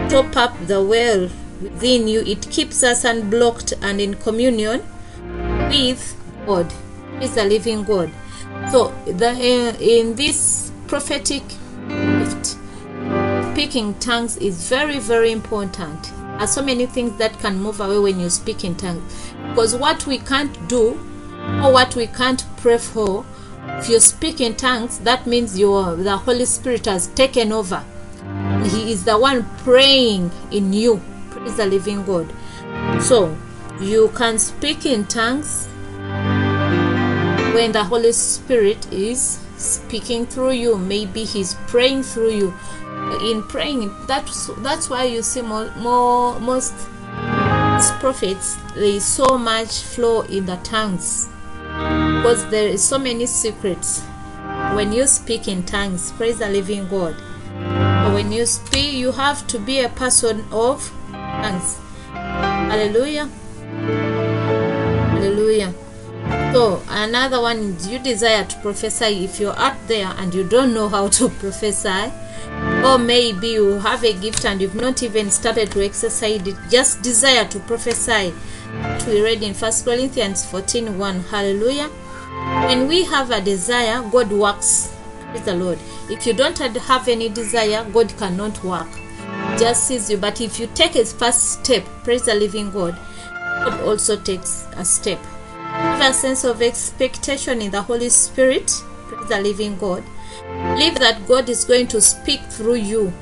top 0.09 0.37
up 0.37 0.55
the 0.67 0.83
well 0.83 1.29
within 1.61 2.09
you. 2.09 2.21
It 2.21 2.51
keeps 2.51 2.83
us 2.83 3.05
unblocked 3.05 3.73
and 3.83 4.01
in 4.01 4.15
communion 4.15 4.83
with 5.69 6.17
god. 6.47 6.73
Is 7.21 7.37
a 7.37 7.45
living 7.45 7.85
god. 7.85 8.11
So 8.71 8.93
the 9.07 9.31
uh, 9.31 9.77
in 9.81 10.15
this 10.17 10.71
prophetic 10.87 11.43
speaking 13.57 13.95
tongues 14.01 14.37
is 14.37 14.69
very 14.69 14.99
very 14.99 15.33
important. 15.33 16.13
There 16.13 16.41
are 16.41 16.47
so 16.47 16.63
many 16.63 16.85
things 16.85 17.17
that 17.17 17.39
can 17.39 17.59
move 17.59 17.81
away 17.81 17.99
when 17.99 18.21
you 18.21 18.29
speak 18.29 18.65
in 18.65 18.75
tongues. 18.75 19.33
Because 19.49 19.75
what 19.75 20.07
we 20.07 20.19
can't 20.19 20.69
do 20.69 20.91
or 21.65 21.73
what 21.73 21.97
we 21.97 22.07
can't 22.07 22.45
pray 22.59 22.77
for 22.77 23.25
if 23.79 23.89
you 23.89 23.99
speak 23.99 24.43
in 24.43 24.57
tongues 24.57 24.99
that 24.99 25.27
means 25.27 25.59
your 25.59 25.97
the 25.97 26.19
holy 26.19 26.45
spirit 26.45 26.85
has 26.85 27.07
taken 27.15 27.51
over. 27.51 27.83
He 28.65 28.93
is 28.93 29.05
the 29.07 29.19
one 29.19 29.47
praying 29.65 30.33
in 30.51 30.75
you. 30.75 31.01
Praise 31.31 31.57
the 31.57 31.65
living 31.65 32.05
god. 32.05 32.31
So 33.01 33.35
you 33.81 34.09
can 34.15 34.39
speak 34.39 34.85
in 34.85 35.07
tongues 35.07 35.65
when 37.55 37.73
the 37.73 37.85
holy 37.85 38.13
spirit 38.13 38.93
is 38.93 39.41
speaking 39.57 40.27
through 40.27 40.53
you. 40.53 40.77
Maybe 40.77 41.25
he's 41.25 41.55
praying 41.69 42.03
through 42.03 42.33
you 42.33 42.55
in 43.23 43.43
praying 43.43 43.95
that's 44.07 44.47
that's 44.59 44.91
why 44.91 45.05
you 45.05 45.23
see 45.23 45.43
more, 45.43 45.71
more 45.77 46.39
most 46.41 46.75
prophets 48.01 48.57
there 48.75 48.85
is 48.85 49.05
so 49.05 49.39
much 49.39 49.83
flow 49.83 50.23
in 50.23 50.47
the 50.47 50.57
tongues. 50.57 51.29
Because 51.63 52.49
there 52.51 52.69
is 52.69 52.83
so 52.83 52.99
many 52.99 53.27
secrets. 53.27 54.03
When 54.75 54.93
you 54.93 55.07
speak 55.07 55.49
in 55.49 55.65
tongues 55.65 56.13
praise 56.13 56.39
the 56.39 56.49
living 56.49 56.89
god. 56.89 57.15
When 58.13 58.33
you 58.33 58.47
speak 58.47 58.95
you 58.95 59.13
have 59.13 59.47
to 59.49 59.59
be 59.59 59.81
a 59.81 59.89
person 59.89 60.45
of 60.53 60.93
tongues. 61.13 61.79
Hallelujah. 62.13 63.27
Hallelujah. 65.13 65.75
So 66.53 66.83
another 66.89 67.41
one 67.41 67.77
you 67.89 67.99
desire 67.99 68.45
to 68.45 68.57
prophesy 68.61 69.25
if 69.25 69.39
you're 69.39 69.59
out 69.59 69.77
there 69.87 70.13
and 70.19 70.35
you 70.35 70.45
don't 70.45 70.75
know 70.75 70.89
how 70.89 71.09
to 71.09 71.29
prophesy 71.41 72.13
or 72.87 72.99
maybe 72.99 73.49
you 73.49 73.79
have 73.81 74.05
a 74.05 74.13
gift 74.13 74.45
and 74.45 74.61
you've 74.61 74.75
not 74.75 75.03
even 75.03 75.31
started 75.31 75.71
to 75.73 75.85
exercise 75.85 76.47
it 76.47 76.57
just 76.71 77.03
desire 77.03 77.45
to 77.45 77.59
prophesy 77.61 78.33
we 79.07 79.23
read 79.23 79.43
in 79.43 79.55
first 79.55 79.85
corinthians 79.85 80.45
14 80.51 80.99
1 80.99 81.21
hallelujah. 81.21 81.89
When 82.69 82.89
we 82.89 83.05
have 83.05 83.31
a 83.31 83.41
desire 83.41 84.03
god 84.11 84.31
works. 84.31 84.95
Praise 85.31 85.45
the 85.45 85.55
lord. 85.55 85.79
If 86.11 86.27
you 86.27 86.33
don't 86.33 86.59
have 86.59 87.09
any 87.09 87.29
desire 87.29 87.85
god 87.93 88.17
cannot 88.19 88.63
work. 88.65 88.89
Just 89.59 89.87
sees 89.87 90.11
you. 90.11 90.17
But 90.17 90.41
if 90.41 90.61
you 90.61 90.69
take 90.75 90.97
a 90.97 91.05
first 91.05 91.65
step 91.65 91.85
praise 92.05 92.25
the 92.25 92.35
living 92.35 92.71
god 92.71 92.99
god 93.65 93.81
also 93.83 94.17
takes 94.17 94.67
a 94.77 94.85
step. 94.85 95.19
Have 95.55 96.11
a 96.11 96.15
sense 96.15 96.45
of 96.45 96.63
expectation 96.63 97.63
in 97.63 97.71
the 97.71 97.83
holy 97.83 98.09
spirit 98.09 98.71
praise 99.09 99.29
the 99.29 99.41
living 99.41 99.77
god 99.79 100.05
believe 100.43 100.99
that 100.99 101.27
god 101.27 101.49
is 101.49 101.65
going 101.65 101.87
to 101.89 102.01
speak 102.01 102.41
through 102.43 102.75
you. 102.75 103.13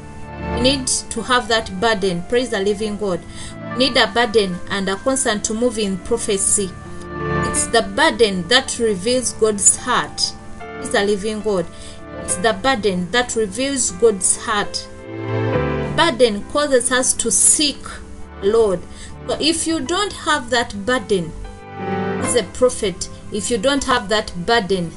You 0.56 0.62
need 0.62 0.86
to 0.86 1.22
have 1.22 1.48
that 1.48 1.80
burden. 1.80 2.24
Praise 2.28 2.50
the 2.50 2.60
living 2.60 2.96
god. 2.96 3.20
You 3.72 3.78
need 3.78 3.96
a 3.96 4.06
burden 4.06 4.56
and 4.70 4.88
a 4.88 4.96
concern 4.96 5.40
to 5.42 5.54
move 5.54 5.78
in 5.78 5.98
prophecy. 5.98 6.70
It's 7.48 7.66
the 7.68 7.82
burden 7.82 8.48
that 8.48 8.78
reveals 8.78 9.32
god's 9.34 9.76
heart. 9.76 10.32
Praise 10.58 10.90
the 10.90 11.04
living 11.04 11.40
god. 11.40 11.66
It's 12.22 12.36
the 12.36 12.52
burden 12.52 13.10
that 13.10 13.36
reveals 13.36 13.90
god's 13.92 14.36
heart. 14.44 14.88
Burden 15.96 16.44
causes 16.50 16.90
us 16.90 17.12
to 17.14 17.30
seek 17.30 17.78
lord. 18.42 18.80
So 19.28 19.38
if 19.40 19.66
you 19.66 19.80
don't 19.80 20.12
have 20.12 20.50
that 20.50 20.84
burden 20.84 21.32
as 22.24 22.36
a 22.36 22.42
prophet 22.42 23.08
if 23.32 23.50
you 23.50 23.58
don't 23.58 23.84
have 23.84 24.08
that 24.08 24.32
burden 24.46 24.90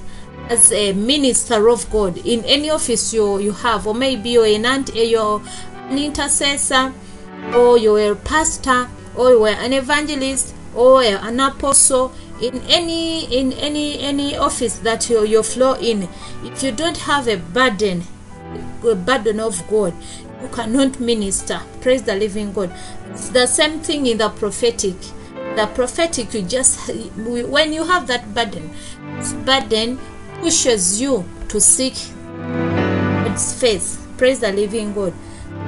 as 0.50 0.72
a 0.72 0.94
minister 0.94 1.68
of 1.70 1.90
god 1.90 2.18
in 2.20 2.44
any 2.46 2.70
office 2.70 3.14
you 3.14 3.40
you 3.40 3.52
have 3.52 3.86
or 3.86 3.94
maybe 3.94 4.30
you're 4.30 4.46
an, 4.46 4.66
ant- 4.66 4.96
eh, 4.96 5.04
you're 5.04 5.42
an 5.90 5.98
intercessor 5.98 6.94
or 7.54 7.78
you're 7.78 8.12
a 8.12 8.16
pastor 8.16 8.88
or 9.16 9.32
you're 9.32 9.48
an 9.48 9.74
evangelist 9.74 10.56
or 10.76 11.04
an 11.04 11.40
apostle 11.40 12.14
in 12.42 12.62
any 12.68 13.26
in 13.36 13.52
any 13.54 14.00
any 14.00 14.38
office 14.38 14.80
that 14.80 15.10
you 15.10 15.26
you 15.26 15.42
flow 15.44 15.74
in 15.76 16.08
if 16.44 16.64
you 16.64 16.72
don't 16.72 16.98
have 16.98 17.28
a 17.28 17.36
burden 17.36 18.04
a 18.88 18.96
burden 18.96 19.40
of 19.40 19.68
god 19.68 19.94
you 20.42 20.48
cannot 20.50 21.00
minister. 21.00 21.60
Praise 21.82 22.04
the 22.04 22.16
living 22.16 22.54
god. 22.54 22.72
It's 23.10 23.30
the 23.30 23.48
same 23.48 23.80
thing 23.80 24.06
in 24.06 24.20
the 24.20 24.30
prophetic. 24.30 24.96
The 25.56 25.70
prophetic 25.74 26.34
you 26.34 26.44
just 26.44 26.92
when 27.16 27.74
you 27.74 27.84
have 27.84 28.06
that 28.08 28.34
burden 28.36 28.70
burden 29.46 30.00
pushes 30.40 31.02
you 31.02 31.26
to 31.50 31.60
seek 31.60 31.96
God's 33.38 33.54
face. 33.54 34.04
Praise 34.18 34.40
the 34.40 34.52
living 34.52 34.94
god. 34.94 35.14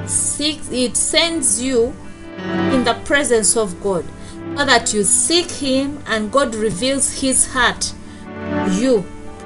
Seek 0.06 0.60
it 0.70 0.96
sends 0.96 1.62
you 1.62 1.94
in 2.72 2.84
the 2.84 2.94
presence 3.04 3.56
of 3.56 3.80
god. 3.80 4.04
So 4.56 4.64
that 4.64 4.92
you 4.92 5.04
seek 5.04 5.50
him 5.50 6.02
and 6.06 6.30
god 6.32 6.54
reveals 6.54 7.20
his 7.20 7.52
heart 7.52 7.92
you. 8.72 9.04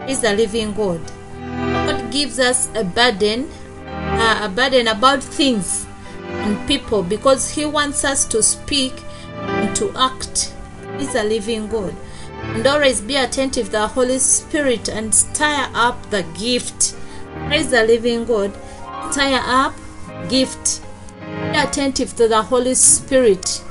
Is 0.08 0.20
the 0.20 0.34
living 0.34 0.72
god. 0.74 1.00
God 1.86 2.12
gives 2.12 2.38
us 2.38 2.68
a 2.74 2.84
burden 2.84 3.50
uh, 3.86 4.40
a 4.44 4.48
burden 4.48 4.88
about 4.88 5.22
things 5.22 5.86
and 6.22 6.66
people 6.66 7.02
because 7.02 7.50
he 7.50 7.64
wants 7.64 8.04
us 8.04 8.24
to 8.26 8.42
speak 8.42 8.92
and 9.36 9.74
to 9.76 9.92
act. 9.96 10.54
Is 10.98 11.14
a 11.16 11.24
living 11.24 11.66
god 11.68 11.94
and 12.54 12.66
always 12.68 13.00
be 13.00 13.16
attentive 13.16 13.66
to 13.66 13.72
the 13.72 13.88
holy 13.88 14.18
spirit 14.18 14.88
and 14.88 15.12
stir 15.12 15.68
up 15.74 16.10
the 16.10 16.22
gift. 16.38 16.94
Praise 17.48 17.70
the 17.70 17.82
living 17.82 18.24
god. 18.24 18.52
Stir 19.10 19.40
up 19.44 19.74
gift. 20.28 20.80
Be 21.20 21.58
attentive 21.58 22.14
to 22.16 22.28
the 22.28 22.42
Holy 22.42 22.74
Spirit. 22.74 23.62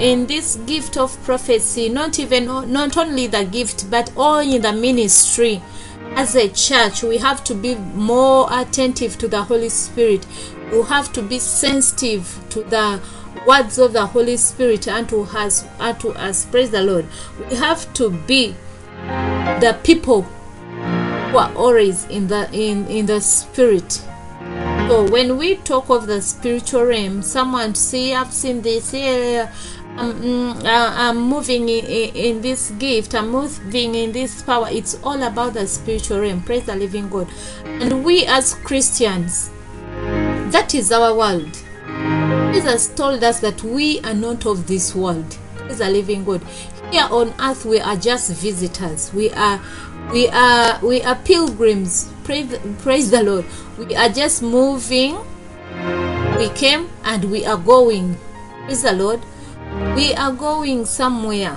In 0.00 0.26
this 0.26 0.56
gift 0.66 0.96
of 0.96 1.22
prophecy 1.24 1.88
not 1.88 2.18
even 2.18 2.46
not 2.46 2.96
only 2.96 3.28
the 3.28 3.44
gift 3.44 3.88
but 3.88 4.12
all 4.16 4.40
in 4.40 4.62
the 4.62 4.72
ministry. 4.72 5.62
As 6.16 6.34
a 6.34 6.48
church 6.48 7.04
we 7.04 7.18
have 7.18 7.44
to 7.44 7.54
be 7.54 7.76
more 7.76 8.48
attentive 8.50 9.16
to 9.18 9.28
the 9.28 9.44
holy 9.44 9.68
spirit. 9.68 10.26
We 10.72 10.82
have 10.82 11.12
to 11.12 11.22
be 11.22 11.38
sensitive 11.38 12.38
to 12.50 12.62
the 12.64 13.00
words 13.46 13.78
of 13.78 13.92
the 13.92 14.06
holy 14.06 14.36
spirit 14.36 14.86
and 14.88 15.08
to 15.08 15.22
us 15.22 15.64
and 15.80 15.98
to 16.00 16.10
us 16.10 16.44
praise 16.46 16.70
the 16.70 16.82
lord. 16.82 17.06
We 17.50 17.56
have 17.56 17.92
to 17.94 18.10
be 18.10 18.54
the 19.06 19.78
people 19.82 20.22
who 20.22 21.38
are 21.38 21.52
always 21.54 22.04
in 22.06 22.28
the 22.28 22.48
in 22.52 22.86
in 22.88 23.06
the 23.06 23.20
spirit. 23.20 24.02
So 24.88 25.08
when 25.10 25.38
we 25.38 25.56
talk 25.56 25.88
of 25.88 26.06
the 26.06 26.20
spiritual 26.20 26.84
realm 26.84 27.22
someone 27.22 27.74
say 27.74 28.14
i've 28.14 28.32
seen 28.32 28.60
this 28.60 28.92
yeah 28.92 29.52
I'm, 29.96 30.12
mm, 30.22 30.62
I'm 30.64 31.18
moving 31.18 31.68
in, 31.68 31.84
in, 31.84 32.14
in 32.14 32.40
this 32.42 32.70
gift 32.72 33.14
i'm 33.14 33.30
moving 33.30 33.94
in 33.94 34.12
this 34.12 34.42
power. 34.42 34.68
It's 34.70 34.94
all 35.02 35.22
about 35.22 35.54
the 35.54 35.66
spiritual 35.66 36.20
realm. 36.20 36.42
Praise 36.42 36.64
the 36.64 36.74
living 36.76 37.08
god. 37.08 37.28
And 37.64 38.04
we 38.04 38.26
as 38.26 38.54
christians 38.54 39.50
that 40.52 40.74
is 40.74 40.92
our 40.92 41.14
world 41.16 41.61
jesus 42.52 42.88
told 42.88 43.24
us 43.24 43.40
that 43.40 43.62
we 43.64 43.98
are 44.00 44.12
not 44.12 44.44
of 44.44 44.66
this 44.66 44.94
world. 44.94 45.38
Praise 45.56 45.78
the 45.78 45.88
living 45.88 46.22
god. 46.22 46.42
Here 46.90 47.08
on 47.10 47.32
earth 47.40 47.64
we 47.64 47.80
are 47.80 47.96
just 47.96 48.30
visitors. 48.32 49.12
We 49.14 49.30
are 49.30 49.58
we 50.12 50.28
are 50.28 50.78
we 50.84 51.00
are 51.02 51.14
pilgrims. 51.16 52.12
Praise, 52.24 52.58
praise 52.82 53.10
the 53.10 53.22
lord. 53.22 53.46
We 53.78 53.96
are 53.96 54.10
just 54.10 54.42
moving. 54.42 55.16
We 56.36 56.50
came 56.50 56.90
and 57.04 57.30
we 57.30 57.46
are 57.46 57.56
going. 57.56 58.18
Praise 58.66 58.82
the 58.82 58.92
lord. 58.92 59.20
We 59.96 60.12
are 60.12 60.32
going 60.32 60.84
somewhere. 60.84 61.56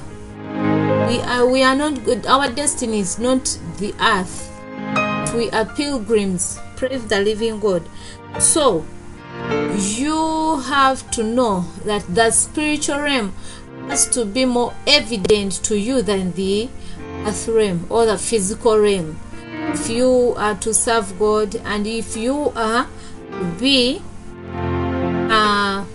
We 1.09 1.19
are 1.19 1.45
we 1.45 1.61
are 1.61 1.75
not 1.75 2.05
good. 2.05 2.25
Our 2.25 2.49
destiny 2.49 2.99
is 2.99 3.19
not 3.19 3.59
the 3.79 3.93
earth. 3.99 4.49
We 5.35 5.51
are 5.51 5.65
pilgrims. 5.65 6.57
Praise 6.77 7.05
the 7.07 7.19
living 7.19 7.59
god. 7.59 7.83
So 8.39 8.85
you 9.97 10.61
have 10.61 11.09
to 11.11 11.23
know 11.23 11.61
that 11.85 12.03
the 12.13 12.31
spiritual 12.31 12.99
realm 12.99 13.33
has 13.87 14.07
to 14.09 14.25
be 14.25 14.45
more 14.45 14.73
evident 14.87 15.53
to 15.63 15.77
you 15.77 16.01
than 16.01 16.31
the 16.33 16.69
earth 17.25 17.47
realm 17.47 17.85
or 17.89 18.05
the 18.05 18.17
physical 18.17 18.77
realm. 18.77 19.19
If 19.73 19.89
you 19.89 20.33
are 20.37 20.55
to 20.55 20.73
serve 20.73 21.17
god 21.19 21.55
and 21.65 21.85
if 21.85 22.15
you 22.15 22.51
are 22.55 22.87
to 23.31 23.45
be 23.59 24.01
uh, 25.29 25.85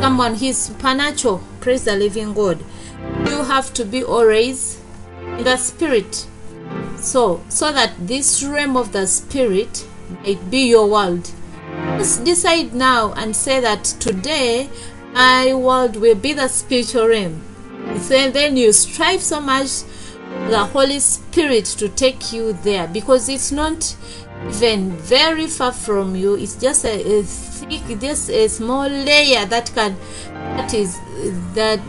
someone 0.00 0.34
he's 0.34 0.58
supernatural 0.58 1.42
praise 1.60 1.84
the 1.84 1.94
living 1.94 2.34
god 2.34 2.58
you 3.26 3.44
have 3.44 3.72
to 3.74 3.84
be 3.84 4.02
always 4.02 4.80
in 5.38 5.44
the 5.44 5.56
spirit. 5.56 6.26
So 6.96 7.42
so 7.48 7.72
that 7.72 7.92
this 7.98 8.42
realm 8.42 8.76
of 8.76 8.92
the 8.92 9.06
spirit 9.06 9.86
might 10.24 10.50
be 10.50 10.68
your 10.68 10.88
world 10.88 11.30
just 12.02 12.24
decide 12.24 12.74
now 12.74 13.12
and 13.12 13.36
say 13.36 13.60
that 13.60 13.84
today 14.00 14.68
my 15.12 15.54
world 15.54 15.94
will 15.94 16.16
be 16.16 16.32
the 16.32 16.48
spiritual 16.48 17.06
realm. 17.06 17.40
So 18.00 18.28
then 18.28 18.56
you 18.56 18.72
strive 18.72 19.22
so 19.22 19.40
much 19.40 19.82
the 20.50 20.64
holy 20.64 20.98
spirit 20.98 21.64
to 21.66 21.88
take 21.88 22.32
you 22.32 22.54
there 22.64 22.88
because 22.88 23.28
it's 23.28 23.52
not 23.52 23.96
even 24.48 24.92
very 24.92 25.46
far 25.46 25.72
from 25.72 26.16
you. 26.16 26.36
It's 26.36 26.56
just 26.56 26.84
a, 26.84 27.18
a 27.18 27.22
thick 27.22 28.00
just 28.00 28.30
a 28.30 28.48
small 28.48 28.88
layer 28.88 29.44
that 29.46 29.70
can 29.74 29.96
that 30.30 30.74
is 30.74 30.98
that 31.54 31.80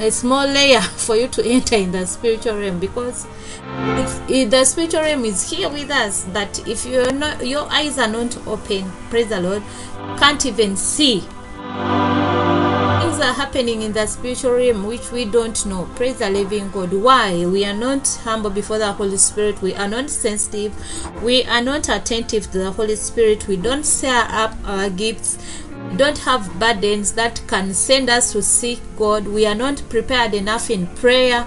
a 0.00 0.10
small 0.10 0.46
layer 0.46 0.80
for 0.96 1.16
you 1.16 1.28
to 1.28 1.44
enter 1.44 1.76
in 1.76 1.92
the 1.92 2.06
spiritual 2.06 2.58
realm 2.58 2.78
because 2.78 3.26
it, 4.28 4.50
the 4.50 4.64
spiritual 4.64 5.00
realm 5.00 5.24
is 5.24 5.50
here 5.50 5.68
with 5.68 5.90
us 5.90 6.26
but 6.32 6.66
if 6.68 6.86
you're 6.86 7.12
not 7.12 7.44
your 7.46 7.70
eyes 7.70 7.98
are 7.98 8.08
not 8.08 8.36
open 8.46 8.90
praise 9.10 9.28
the 9.28 9.40
lord 9.40 9.62
can't 10.18 10.46
even 10.46 10.76
see 10.76 11.22
things 13.12 13.24
are 13.24 13.34
happening 13.34 13.82
in 13.82 13.92
the 13.92 14.06
spiritual 14.06 14.52
realm 14.52 14.86
which 14.86 15.12
we 15.12 15.26
don't 15.26 15.66
know. 15.66 15.84
Praise 15.96 16.16
the 16.16 16.30
living 16.30 16.70
god. 16.70 16.92
Why? 16.94 17.44
We 17.44 17.64
are 17.66 17.74
not 17.74 18.08
humble 18.24 18.48
before 18.48 18.78
the 18.78 18.92
holy 18.92 19.18
spirit. 19.18 19.60
We 19.60 19.74
are 19.74 19.88
not 19.88 20.08
sensitive. 20.08 20.72
We 21.22 21.44
are 21.44 21.60
not 21.60 21.90
attentive 21.90 22.50
to 22.52 22.58
the 22.58 22.72
holy 22.72 22.96
spirit. 22.96 23.46
We 23.48 23.56
don't 23.56 23.84
share 23.84 24.26
up 24.30 24.54
our 24.64 24.88
gifts. 24.88 25.36
Don't 25.96 26.18
have 26.18 26.58
burdens 26.58 27.12
that 27.12 27.42
can 27.48 27.74
send 27.74 28.08
us 28.08 28.32
to 28.32 28.42
seek 28.42 28.80
god. 28.96 29.28
We 29.28 29.44
are 29.46 29.54
not 29.54 29.82
prepared 29.90 30.32
enough 30.32 30.70
in 30.70 30.86
prayer. 30.86 31.46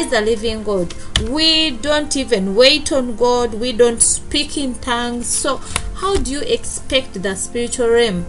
Is 0.00 0.10
the 0.10 0.20
living 0.20 0.62
God. 0.64 0.92
We 1.30 1.70
don't 1.70 2.16
even 2.16 2.54
wait 2.54 2.90
on 2.92 3.16
God. 3.16 3.54
We 3.54 3.72
don't 3.72 4.02
speak 4.02 4.58
in 4.58 4.74
tongues. 4.74 5.26
So, 5.26 5.58
how 5.94 6.16
do 6.16 6.30
you 6.30 6.40
expect 6.40 7.22
the 7.22 7.34
spiritual 7.34 7.88
realm 7.88 8.26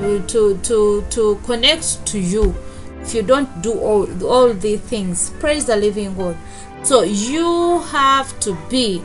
to 0.00 0.58
to 0.58 1.04
to, 1.10 1.40
connect 1.44 2.06
to 2.06 2.18
you 2.18 2.54
if 3.00 3.14
you 3.14 3.22
don't 3.22 3.62
do 3.62 3.72
all 3.72 4.06
all 4.26 4.52
the 4.52 4.76
things? 4.76 5.30
Praise 5.40 5.66
the 5.66 5.76
living 5.76 6.14
God. 6.14 6.36
So 6.82 7.02
you 7.02 7.80
have 7.90 8.38
to 8.40 8.56
be 8.68 9.02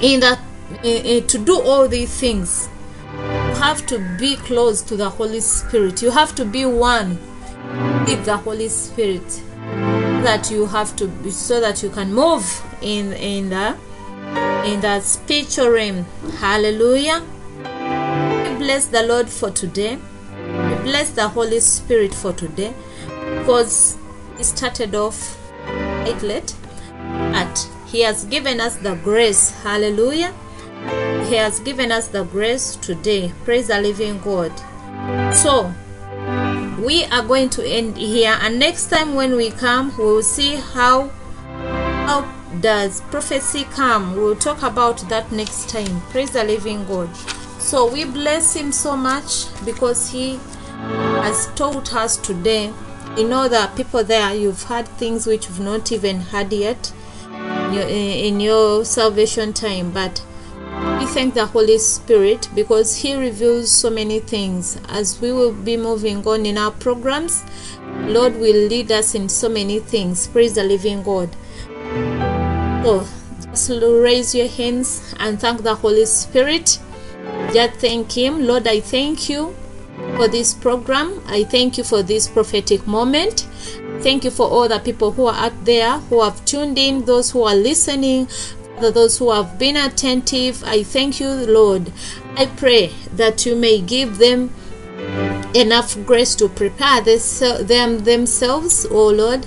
in 0.00 0.20
that 0.20 0.38
uh, 0.84 1.20
to 1.26 1.38
do 1.38 1.60
all 1.60 1.88
these 1.88 2.12
things. 2.18 2.68
You 3.12 3.58
have 3.58 3.86
to 3.86 3.98
be 4.18 4.36
close 4.36 4.82
to 4.82 4.96
the 4.96 5.08
Holy 5.08 5.40
Spirit. 5.40 6.02
You 6.02 6.10
have 6.10 6.34
to 6.36 6.44
be 6.44 6.64
one 6.64 7.18
with 8.06 8.24
the 8.24 8.36
Holy 8.36 8.68
Spirit 8.68 9.42
that 10.22 10.50
you 10.50 10.66
have 10.66 10.94
to 10.96 11.08
be 11.08 11.30
so 11.30 11.60
that 11.60 11.82
you 11.82 11.90
can 11.90 12.12
move 12.12 12.44
in 12.80 13.12
in 13.14 13.50
the 13.50 13.76
in 14.64 14.80
the 14.80 15.00
spiritual 15.00 15.68
realm 15.68 16.04
hallelujah 16.38 17.22
we 18.52 18.58
bless 18.58 18.86
the 18.86 19.02
lord 19.04 19.28
for 19.28 19.50
today. 19.50 19.96
We 19.96 20.74
bless 20.82 21.10
the 21.10 21.28
holy 21.28 21.60
spirit 21.60 22.12
for 22.12 22.32
today 22.32 22.74
because 23.38 23.96
he 24.36 24.44
started 24.44 24.94
off 24.94 25.38
it 26.06 26.22
late 26.22 26.54
but 27.32 27.70
he 27.86 28.00
has 28.00 28.24
given 28.24 28.60
us 28.60 28.76
the 28.76 28.94
grace. 28.96 29.50
Hallelujah. 29.62 30.34
He 31.28 31.36
has 31.36 31.60
given 31.60 31.90
us 31.92 32.08
the 32.08 32.24
grace 32.24 32.76
today. 32.76 33.32
Praise 33.44 33.68
the 33.68 33.80
living 33.80 34.18
god. 34.20 34.52
So 35.34 35.72
we 36.78 37.04
are 37.04 37.22
going 37.22 37.48
to 37.50 37.66
end 37.66 37.96
here 37.96 38.36
and 38.42 38.58
next 38.58 38.88
time 38.88 39.14
when 39.14 39.36
we 39.36 39.50
come 39.50 39.96
we 39.96 40.04
will 40.04 40.22
see 40.22 40.56
how 40.56 41.08
how 42.06 42.30
does 42.60 43.00
prophecy 43.02 43.64
come. 43.72 44.14
We'll 44.14 44.36
talk 44.36 44.62
about 44.62 44.98
that 45.08 45.32
next 45.32 45.70
time. 45.70 46.02
Praise 46.10 46.32
the 46.32 46.44
living 46.44 46.84
god 46.86 47.08
so 47.62 47.90
we 47.90 48.04
bless 48.04 48.54
him 48.54 48.72
so 48.72 48.96
much 48.96 49.46
because 49.64 50.10
he 50.10 50.38
has 51.22 51.46
taught 51.54 51.94
us 51.94 52.16
today 52.16 52.72
you 53.16 53.28
know 53.28 53.48
that 53.48 53.74
people 53.76 54.02
there 54.02 54.34
you've 54.34 54.64
heard 54.64 54.86
things 54.88 55.26
which 55.26 55.46
you've 55.48 55.60
not 55.60 55.92
even 55.92 56.20
heard 56.20 56.52
yet 56.52 56.92
in 57.28 57.72
your, 57.72 57.86
in 57.88 58.40
your 58.40 58.84
salvation 58.84 59.52
time 59.52 59.90
but 59.92 60.22
we 60.98 61.06
thank 61.06 61.34
the 61.34 61.46
Holy 61.46 61.78
Spirit 61.78 62.48
because 62.54 62.96
He 62.96 63.14
reveals 63.14 63.70
so 63.70 63.90
many 63.90 64.20
things. 64.20 64.80
As 64.88 65.20
we 65.20 65.32
will 65.32 65.52
be 65.52 65.76
moving 65.76 66.26
on 66.26 66.46
in 66.46 66.56
our 66.56 66.70
programs, 66.70 67.44
Lord 68.06 68.36
will 68.36 68.68
lead 68.68 68.90
us 68.90 69.14
in 69.14 69.28
so 69.28 69.48
many 69.48 69.80
things. 69.80 70.26
Praise 70.28 70.54
the 70.54 70.64
living 70.64 71.02
God. 71.02 71.28
So, 72.84 73.06
just 73.42 73.70
raise 73.70 74.34
your 74.34 74.48
hands 74.48 75.14
and 75.18 75.40
thank 75.40 75.62
the 75.62 75.74
Holy 75.74 76.06
Spirit. 76.06 76.78
Just 77.52 77.80
thank 77.80 78.12
Him. 78.12 78.46
Lord, 78.46 78.66
I 78.66 78.80
thank 78.80 79.28
you 79.28 79.54
for 80.16 80.28
this 80.28 80.54
program. 80.54 81.22
I 81.26 81.44
thank 81.44 81.78
you 81.78 81.84
for 81.84 82.02
this 82.02 82.28
prophetic 82.28 82.86
moment. 82.86 83.46
Thank 84.00 84.24
you 84.24 84.30
for 84.30 84.48
all 84.48 84.68
the 84.68 84.78
people 84.78 85.12
who 85.12 85.26
are 85.26 85.34
out 85.34 85.64
there 85.64 85.98
who 85.98 86.22
have 86.22 86.44
tuned 86.44 86.78
in, 86.78 87.04
those 87.04 87.30
who 87.30 87.42
are 87.44 87.54
listening, 87.54 88.28
those 88.80 89.18
who 89.18 89.30
have 89.30 89.58
been 89.58 89.76
attentive. 89.76 90.64
I 90.64 90.82
thank 90.82 91.20
you, 91.20 91.28
Lord. 91.28 91.92
I 92.36 92.46
pray 92.46 92.92
that 93.14 93.46
you 93.46 93.54
may 93.54 93.80
give 93.80 94.18
them 94.18 94.50
enough 95.54 95.96
grace 96.04 96.34
to 96.36 96.48
prepare 96.48 97.00
this, 97.02 97.40
them 97.40 98.00
themselves, 98.00 98.86
oh 98.90 99.08
Lord. 99.08 99.46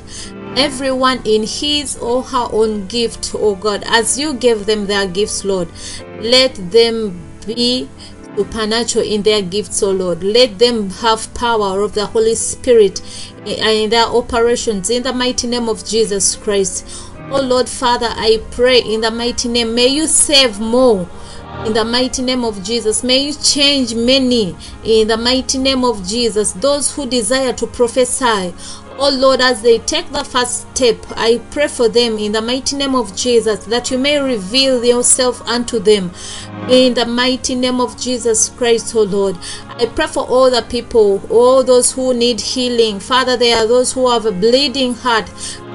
Everyone 0.55 1.21
in 1.25 1.43
his 1.43 1.97
or 1.97 2.23
her 2.23 2.47
own 2.51 2.87
gift, 2.87 3.35
oh 3.35 3.55
God, 3.55 3.83
as 3.87 4.17
you 4.17 4.33
gave 4.33 4.65
them 4.65 4.87
their 4.87 5.05
gifts, 5.05 5.43
Lord, 5.43 5.67
let 6.21 6.55
them 6.71 7.19
be 7.45 7.89
supernatural 8.35 9.05
in 9.05 9.23
their 9.23 9.41
gifts, 9.41 9.81
oh 9.81 9.91
Lord. 9.91 10.23
Let 10.23 10.59
them 10.59 10.89
have 10.89 11.33
power 11.33 11.81
of 11.81 11.93
the 11.93 12.05
Holy 12.07 12.35
Spirit 12.35 13.01
in 13.45 13.89
their 13.89 14.05
operations 14.05 14.89
in 14.89 15.03
the 15.03 15.13
mighty 15.13 15.47
name 15.47 15.69
of 15.69 15.85
Jesus 15.85 16.35
Christ. 16.35 16.85
Oh 17.31 17.41
Lord 17.41 17.67
Father, 17.67 18.09
I 18.09 18.41
pray 18.51 18.79
in 18.79 19.01
the 19.01 19.11
mighty 19.11 19.47
name, 19.47 19.73
may 19.73 19.87
you 19.87 20.07
save 20.07 20.59
more 20.59 21.09
in 21.65 21.73
the 21.73 21.85
mighty 21.85 22.21
name 22.21 22.43
of 22.43 22.61
Jesus. 22.63 23.03
May 23.03 23.27
you 23.27 23.33
change 23.33 23.95
many 23.95 24.55
in 24.83 25.07
the 25.07 25.17
mighty 25.17 25.57
name 25.57 25.83
of 25.83 26.05
Jesus. 26.05 26.51
Those 26.53 26.93
who 26.93 27.07
desire 27.07 27.53
to 27.53 27.65
prophesy, 27.67 28.53
Oh 28.97 29.09
Lord, 29.09 29.41
as 29.41 29.61
they 29.61 29.79
take 29.79 30.09
the 30.11 30.23
first 30.23 30.73
step, 30.73 30.95
I 31.17 31.41
pray 31.51 31.67
for 31.67 31.89
them 31.89 32.17
in 32.17 32.31
the 32.31 32.41
mighty 32.41 32.77
name 32.77 32.95
of 32.95 33.13
Jesus 33.13 33.65
that 33.65 33.91
you 33.91 33.97
may 33.97 34.19
reveal 34.21 34.85
yourself 34.85 35.41
unto 35.45 35.79
them. 35.79 36.11
In 36.69 36.93
the 36.93 37.05
mighty 37.05 37.55
name 37.55 37.81
of 37.81 37.99
Jesus 37.99 38.47
Christ, 38.47 38.95
oh 38.95 39.03
Lord. 39.03 39.37
I 39.67 39.87
pray 39.87 40.07
for 40.07 40.25
all 40.25 40.49
the 40.49 40.61
people, 40.61 41.21
all 41.29 41.61
those 41.61 41.91
who 41.91 42.13
need 42.13 42.39
healing. 42.39 43.01
Father, 43.01 43.35
there 43.35 43.57
are 43.57 43.67
those 43.67 43.91
who 43.91 44.09
have 44.09 44.25
a 44.25 44.31
bleeding 44.31 44.93
heart, 44.93 45.29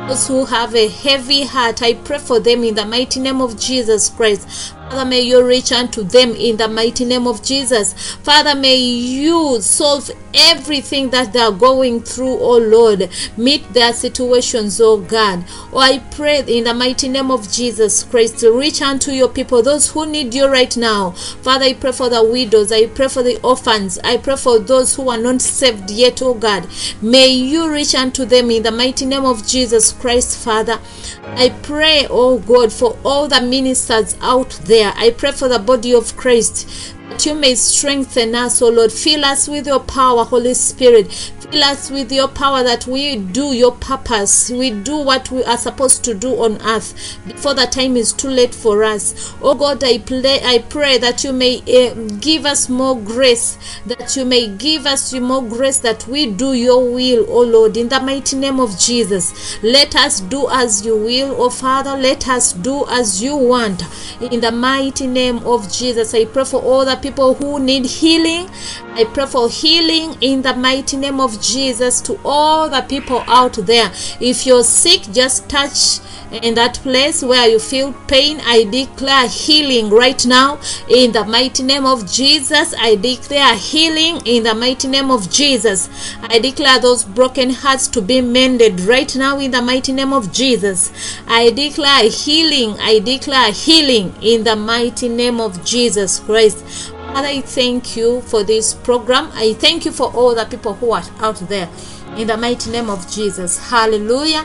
those 0.09 0.27
who 0.27 0.47
have 0.47 0.75
a 0.75 0.89
heavy 0.89 1.45
heart. 1.45 1.83
I 1.83 1.95
pray 1.95 2.19
for 2.19 2.41
them 2.41 2.65
in 2.65 2.75
the 2.75 2.87
mighty 2.87 3.21
name 3.21 3.43
of 3.43 3.61
Jesus 3.61 4.09
Christ. 4.09 4.75
Father, 4.91 5.09
may 5.09 5.21
you 5.21 5.47
reach 5.47 5.71
unto 5.71 6.03
them 6.03 6.31
in 6.35 6.57
the 6.57 6.67
mighty 6.67 7.05
name 7.05 7.29
of 7.29 7.45
Jesus. 7.45 8.17
Father, 8.25 8.57
may 8.57 8.75
you 8.75 9.61
solve 9.61 10.11
everything 10.35 11.11
that 11.11 11.33
they 11.33 11.39
are 11.39 11.53
going 11.53 12.01
through, 12.03 12.37
oh 12.41 12.59
Lord. 12.59 13.09
Meet 13.37 13.73
their 13.73 13.93
situations, 13.93 14.81
oh 14.81 14.97
God. 14.97 15.45
Oh, 15.73 15.79
I 15.79 16.01
pray 16.01 16.43
in 16.45 16.65
the 16.65 16.75
mighty 16.75 17.09
name 17.09 17.31
of 17.31 17.49
Jesus 17.53 18.03
Christ 18.03 18.43
reach 18.43 18.83
unto 18.83 19.13
your 19.13 19.29
people, 19.29 19.63
those 19.63 19.93
who 19.93 20.07
need 20.07 20.35
you 20.35 20.47
right 20.49 20.77
now. 20.77 21.11
Father, 21.11 21.67
I 21.67 21.75
pray 21.75 21.93
for 21.93 22.09
the 22.09 22.25
widows. 22.25 22.73
I 22.73 22.87
pray 22.87 23.07
for 23.07 23.23
the 23.23 23.41
orphans. 23.43 23.97
I 24.03 24.17
pray 24.17 24.35
for 24.35 24.59
those 24.59 24.97
who 24.97 25.09
are 25.09 25.19
not 25.19 25.41
saved 25.41 25.89
yet, 25.91 26.21
oh 26.21 26.35
God. 26.35 26.67
May 27.01 27.29
you 27.29 27.71
reach 27.71 27.95
unto 27.95 28.25
them 28.25 28.51
in 28.51 28.65
the 28.65 28.73
mighty 28.73 29.07
name 29.07 29.25
of 29.25 29.47
Jesus 29.47 29.93
Christ, 29.93 30.37
Father. 30.43 30.81
I 31.23 31.51
pray, 31.63 32.09
oh 32.11 32.41
God, 32.41 32.73
for 32.73 32.99
all 33.05 33.29
the 33.29 33.41
ministers 33.41 34.17
out 34.21 34.51
there. 34.65 34.80
I 34.83 35.11
pray 35.17 35.33
for 35.33 35.49
the 35.49 35.59
body 35.59 35.95
of 35.95 36.17
Christ 36.17 36.95
that 37.11 37.27
you 37.27 37.35
may 37.35 37.55
strengthen 37.55 38.35
us, 38.35 38.63
O 38.63 38.69
Lord. 38.69 38.93
Fill 38.93 39.25
us 39.25 39.49
with 39.49 39.67
your 39.67 39.81
power, 39.81 40.25
Holy 40.25 40.55
Spirit. 40.55 41.33
Fill 41.51 41.65
us 41.65 41.91
with 41.91 42.13
your 42.13 42.29
power 42.29 42.63
that 42.63 42.87
we 42.87 43.17
do 43.17 43.53
your 43.53 43.73
purpose. 43.73 44.51
We 44.51 44.71
do 44.71 44.99
what 44.99 45.33
we 45.33 45.43
are 45.43 45.59
supposed 45.59 46.05
to 46.05 46.15
do 46.15 46.41
on 46.45 46.63
earth 46.63 47.19
before 47.27 47.55
the 47.55 47.67
time 47.67 47.97
is 47.97 48.13
too 48.13 48.29
late 48.29 48.55
for 48.55 48.85
us. 48.85 49.35
Oh 49.43 49.57
God, 49.57 49.83
I 49.83 49.99
pray, 49.99 50.39
I 50.45 50.59
pray 50.69 50.99
that 50.99 51.25
you 51.25 51.33
may 51.33 51.59
uh, 51.59 51.95
give 52.21 52.47
us 52.47 52.69
more 52.69 52.97
grace, 52.97 53.59
that 53.87 54.17
you 54.17 54.25
may 54.25 54.47
give 54.47 54.87
us 54.87 55.13
more 55.15 55.43
grace 55.43 55.79
that 55.79 56.07
we 56.07 56.31
do 56.31 56.53
your 56.53 56.89
will, 56.89 57.27
oh 57.29 57.43
Lord, 57.43 57.77
in 57.77 57.89
the 57.89 57.99
mighty 57.99 58.37
name 58.37 58.61
of 58.61 58.79
Jesus. 58.79 59.61
Let 59.61 59.97
us 59.97 60.21
do 60.21 60.49
as 60.51 60.87
you 60.87 60.97
will, 60.97 61.35
oh 61.37 61.51
Father. 61.51 61.97
Let 61.97 62.29
us 62.29 62.53
do 62.53 62.87
as 62.89 63.21
you 63.21 63.35
want. 63.35 63.83
In 64.21 64.41
the 64.41 64.53
mighty 64.53 65.09
name 65.09 65.39
of 65.39 65.69
Jesus, 65.73 66.15
I 66.15 66.27
pray 66.27 66.45
for 66.45 66.63
all 66.63 66.85
the 66.85 66.95
people 66.95 67.35
who 67.35 67.59
need 67.59 67.87
healing. 67.87 68.49
I 68.93 69.05
pray 69.05 69.27
for 69.27 69.49
healing 69.49 70.17
in 70.21 70.43
the 70.43 70.55
mighty 70.55 70.97
name 70.97 71.19
of 71.19 71.40
Jesus 71.41 72.01
to 72.03 72.19
all 72.25 72.69
the 72.69 72.83
people 72.83 73.25
out 73.27 73.55
there. 73.55 73.91
If 74.21 74.47
you're 74.47 74.65
sick, 74.65 75.03
just 75.13 75.49
touch 75.49 76.01
in 76.31 76.55
that 76.55 76.75
place 76.75 77.23
where 77.23 77.49
you 77.49 77.59
feel 77.59 77.93
pain. 78.07 78.41
I 78.45 78.65
declare 78.65 79.29
healing 79.29 79.91
right 79.91 80.25
now 80.27 80.61
in 80.89 81.13
the 81.13 81.25
mighty 81.25 81.63
name 81.63 81.87
of 81.87 82.11
Jesus. 82.11 82.75
I 82.79 82.95
declare 82.97 83.57
healing 83.57 84.21
in 84.25 84.45
the 84.45 84.55
mighty 84.55 84.89
name 84.89 85.11
of 85.11 85.31
Jesus. 85.31 85.89
I 86.23 86.39
declare 86.39 86.81
those 86.81 87.05
broken 87.05 87.51
hearts 87.51 87.89
to 87.89 88.03
be 88.03 88.21
mended 88.21 88.81
right 88.81 89.15
now 89.17 89.39
in 89.39 89.51
the 89.51 89.63
mighty 89.63 89.93
name 89.93 90.13
of 90.13 90.33
Jesus. 90.33 90.93
I 91.27 91.51
declare 91.51 92.09
healing. 92.09 92.77
I 92.81 93.01
declare 93.01 93.53
healing 93.53 94.15
in 94.23 94.45
the 94.45 94.57
mighty 94.57 95.09
name 95.09 95.41
of 95.41 95.65
Jesus 95.65 96.21
Christ. 96.21 96.93
Father, 97.13 97.27
I 97.27 97.41
thank 97.41 97.97
you 97.97 98.21
for 98.21 98.45
this 98.45 98.73
program. 98.73 99.31
I 99.35 99.55
thank 99.55 99.85
you 99.85 99.91
for 99.91 100.13
all 100.15 100.33
the 100.33 100.45
people 100.45 100.75
who 100.75 100.93
are 100.93 101.03
out 101.19 101.37
there. 101.49 101.69
In 102.17 102.29
the 102.29 102.37
mighty 102.37 102.71
name 102.71 102.89
of 102.89 103.11
Jesus. 103.11 103.59
Hallelujah. 103.69 104.45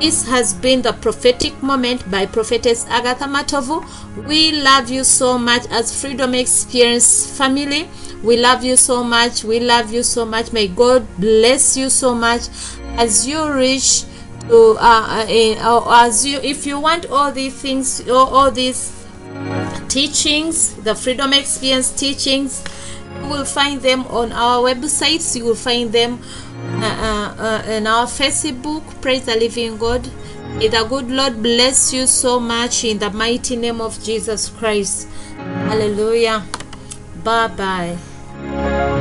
This 0.00 0.24
has 0.28 0.54
been 0.54 0.80
the 0.80 0.92
prophetic 0.92 1.60
moment 1.60 2.08
by 2.12 2.26
Prophetess 2.26 2.86
Agatha 2.86 3.24
Matovu. 3.24 3.84
We 4.28 4.52
love 4.62 4.90
you 4.90 5.02
so 5.02 5.36
much 5.36 5.66
as 5.70 6.00
Freedom 6.00 6.34
Experience 6.36 7.36
family. 7.36 7.88
We 8.22 8.36
love 8.36 8.62
you 8.62 8.76
so 8.76 9.02
much. 9.02 9.42
We 9.42 9.58
love 9.58 9.92
you 9.92 10.04
so 10.04 10.24
much. 10.24 10.52
May 10.52 10.68
God 10.68 11.04
bless 11.18 11.76
you 11.76 11.90
so 11.90 12.14
much 12.14 12.42
as 12.96 13.26
you 13.26 13.52
reach 13.52 14.04
to 14.48 14.76
uh, 14.78 15.26
uh, 15.26 15.78
uh, 15.78 16.06
as 16.06 16.24
you 16.24 16.38
if 16.42 16.64
you 16.64 16.78
want 16.78 17.06
all 17.10 17.32
these 17.32 17.54
things 17.54 18.06
all, 18.08 18.28
all 18.28 18.50
these 18.50 19.03
teachings, 19.88 20.74
the 20.74 20.94
Freedom 20.94 21.32
Experience 21.32 21.90
teachings. 21.90 22.64
You 23.22 23.28
will 23.28 23.44
find 23.44 23.80
them 23.80 24.06
on 24.06 24.32
our 24.32 24.62
websites. 24.62 25.36
You 25.36 25.44
will 25.44 25.54
find 25.54 25.92
them 25.92 26.20
uh, 26.82 27.34
uh, 27.38 27.42
uh, 27.42 27.70
in 27.70 27.86
our 27.86 28.06
Facebook. 28.06 28.82
Praise 29.00 29.26
the 29.26 29.36
Living 29.36 29.76
God. 29.78 30.08
May 30.58 30.68
the 30.68 30.84
good 30.84 31.10
Lord 31.10 31.42
bless 31.42 31.92
you 31.92 32.06
so 32.06 32.38
much 32.38 32.84
in 32.84 32.98
the 32.98 33.10
mighty 33.10 33.56
name 33.56 33.80
of 33.80 34.02
Jesus 34.02 34.48
Christ. 34.48 35.08
Hallelujah. 35.36 36.44
Bye 37.22 37.48
bye. 37.48 38.93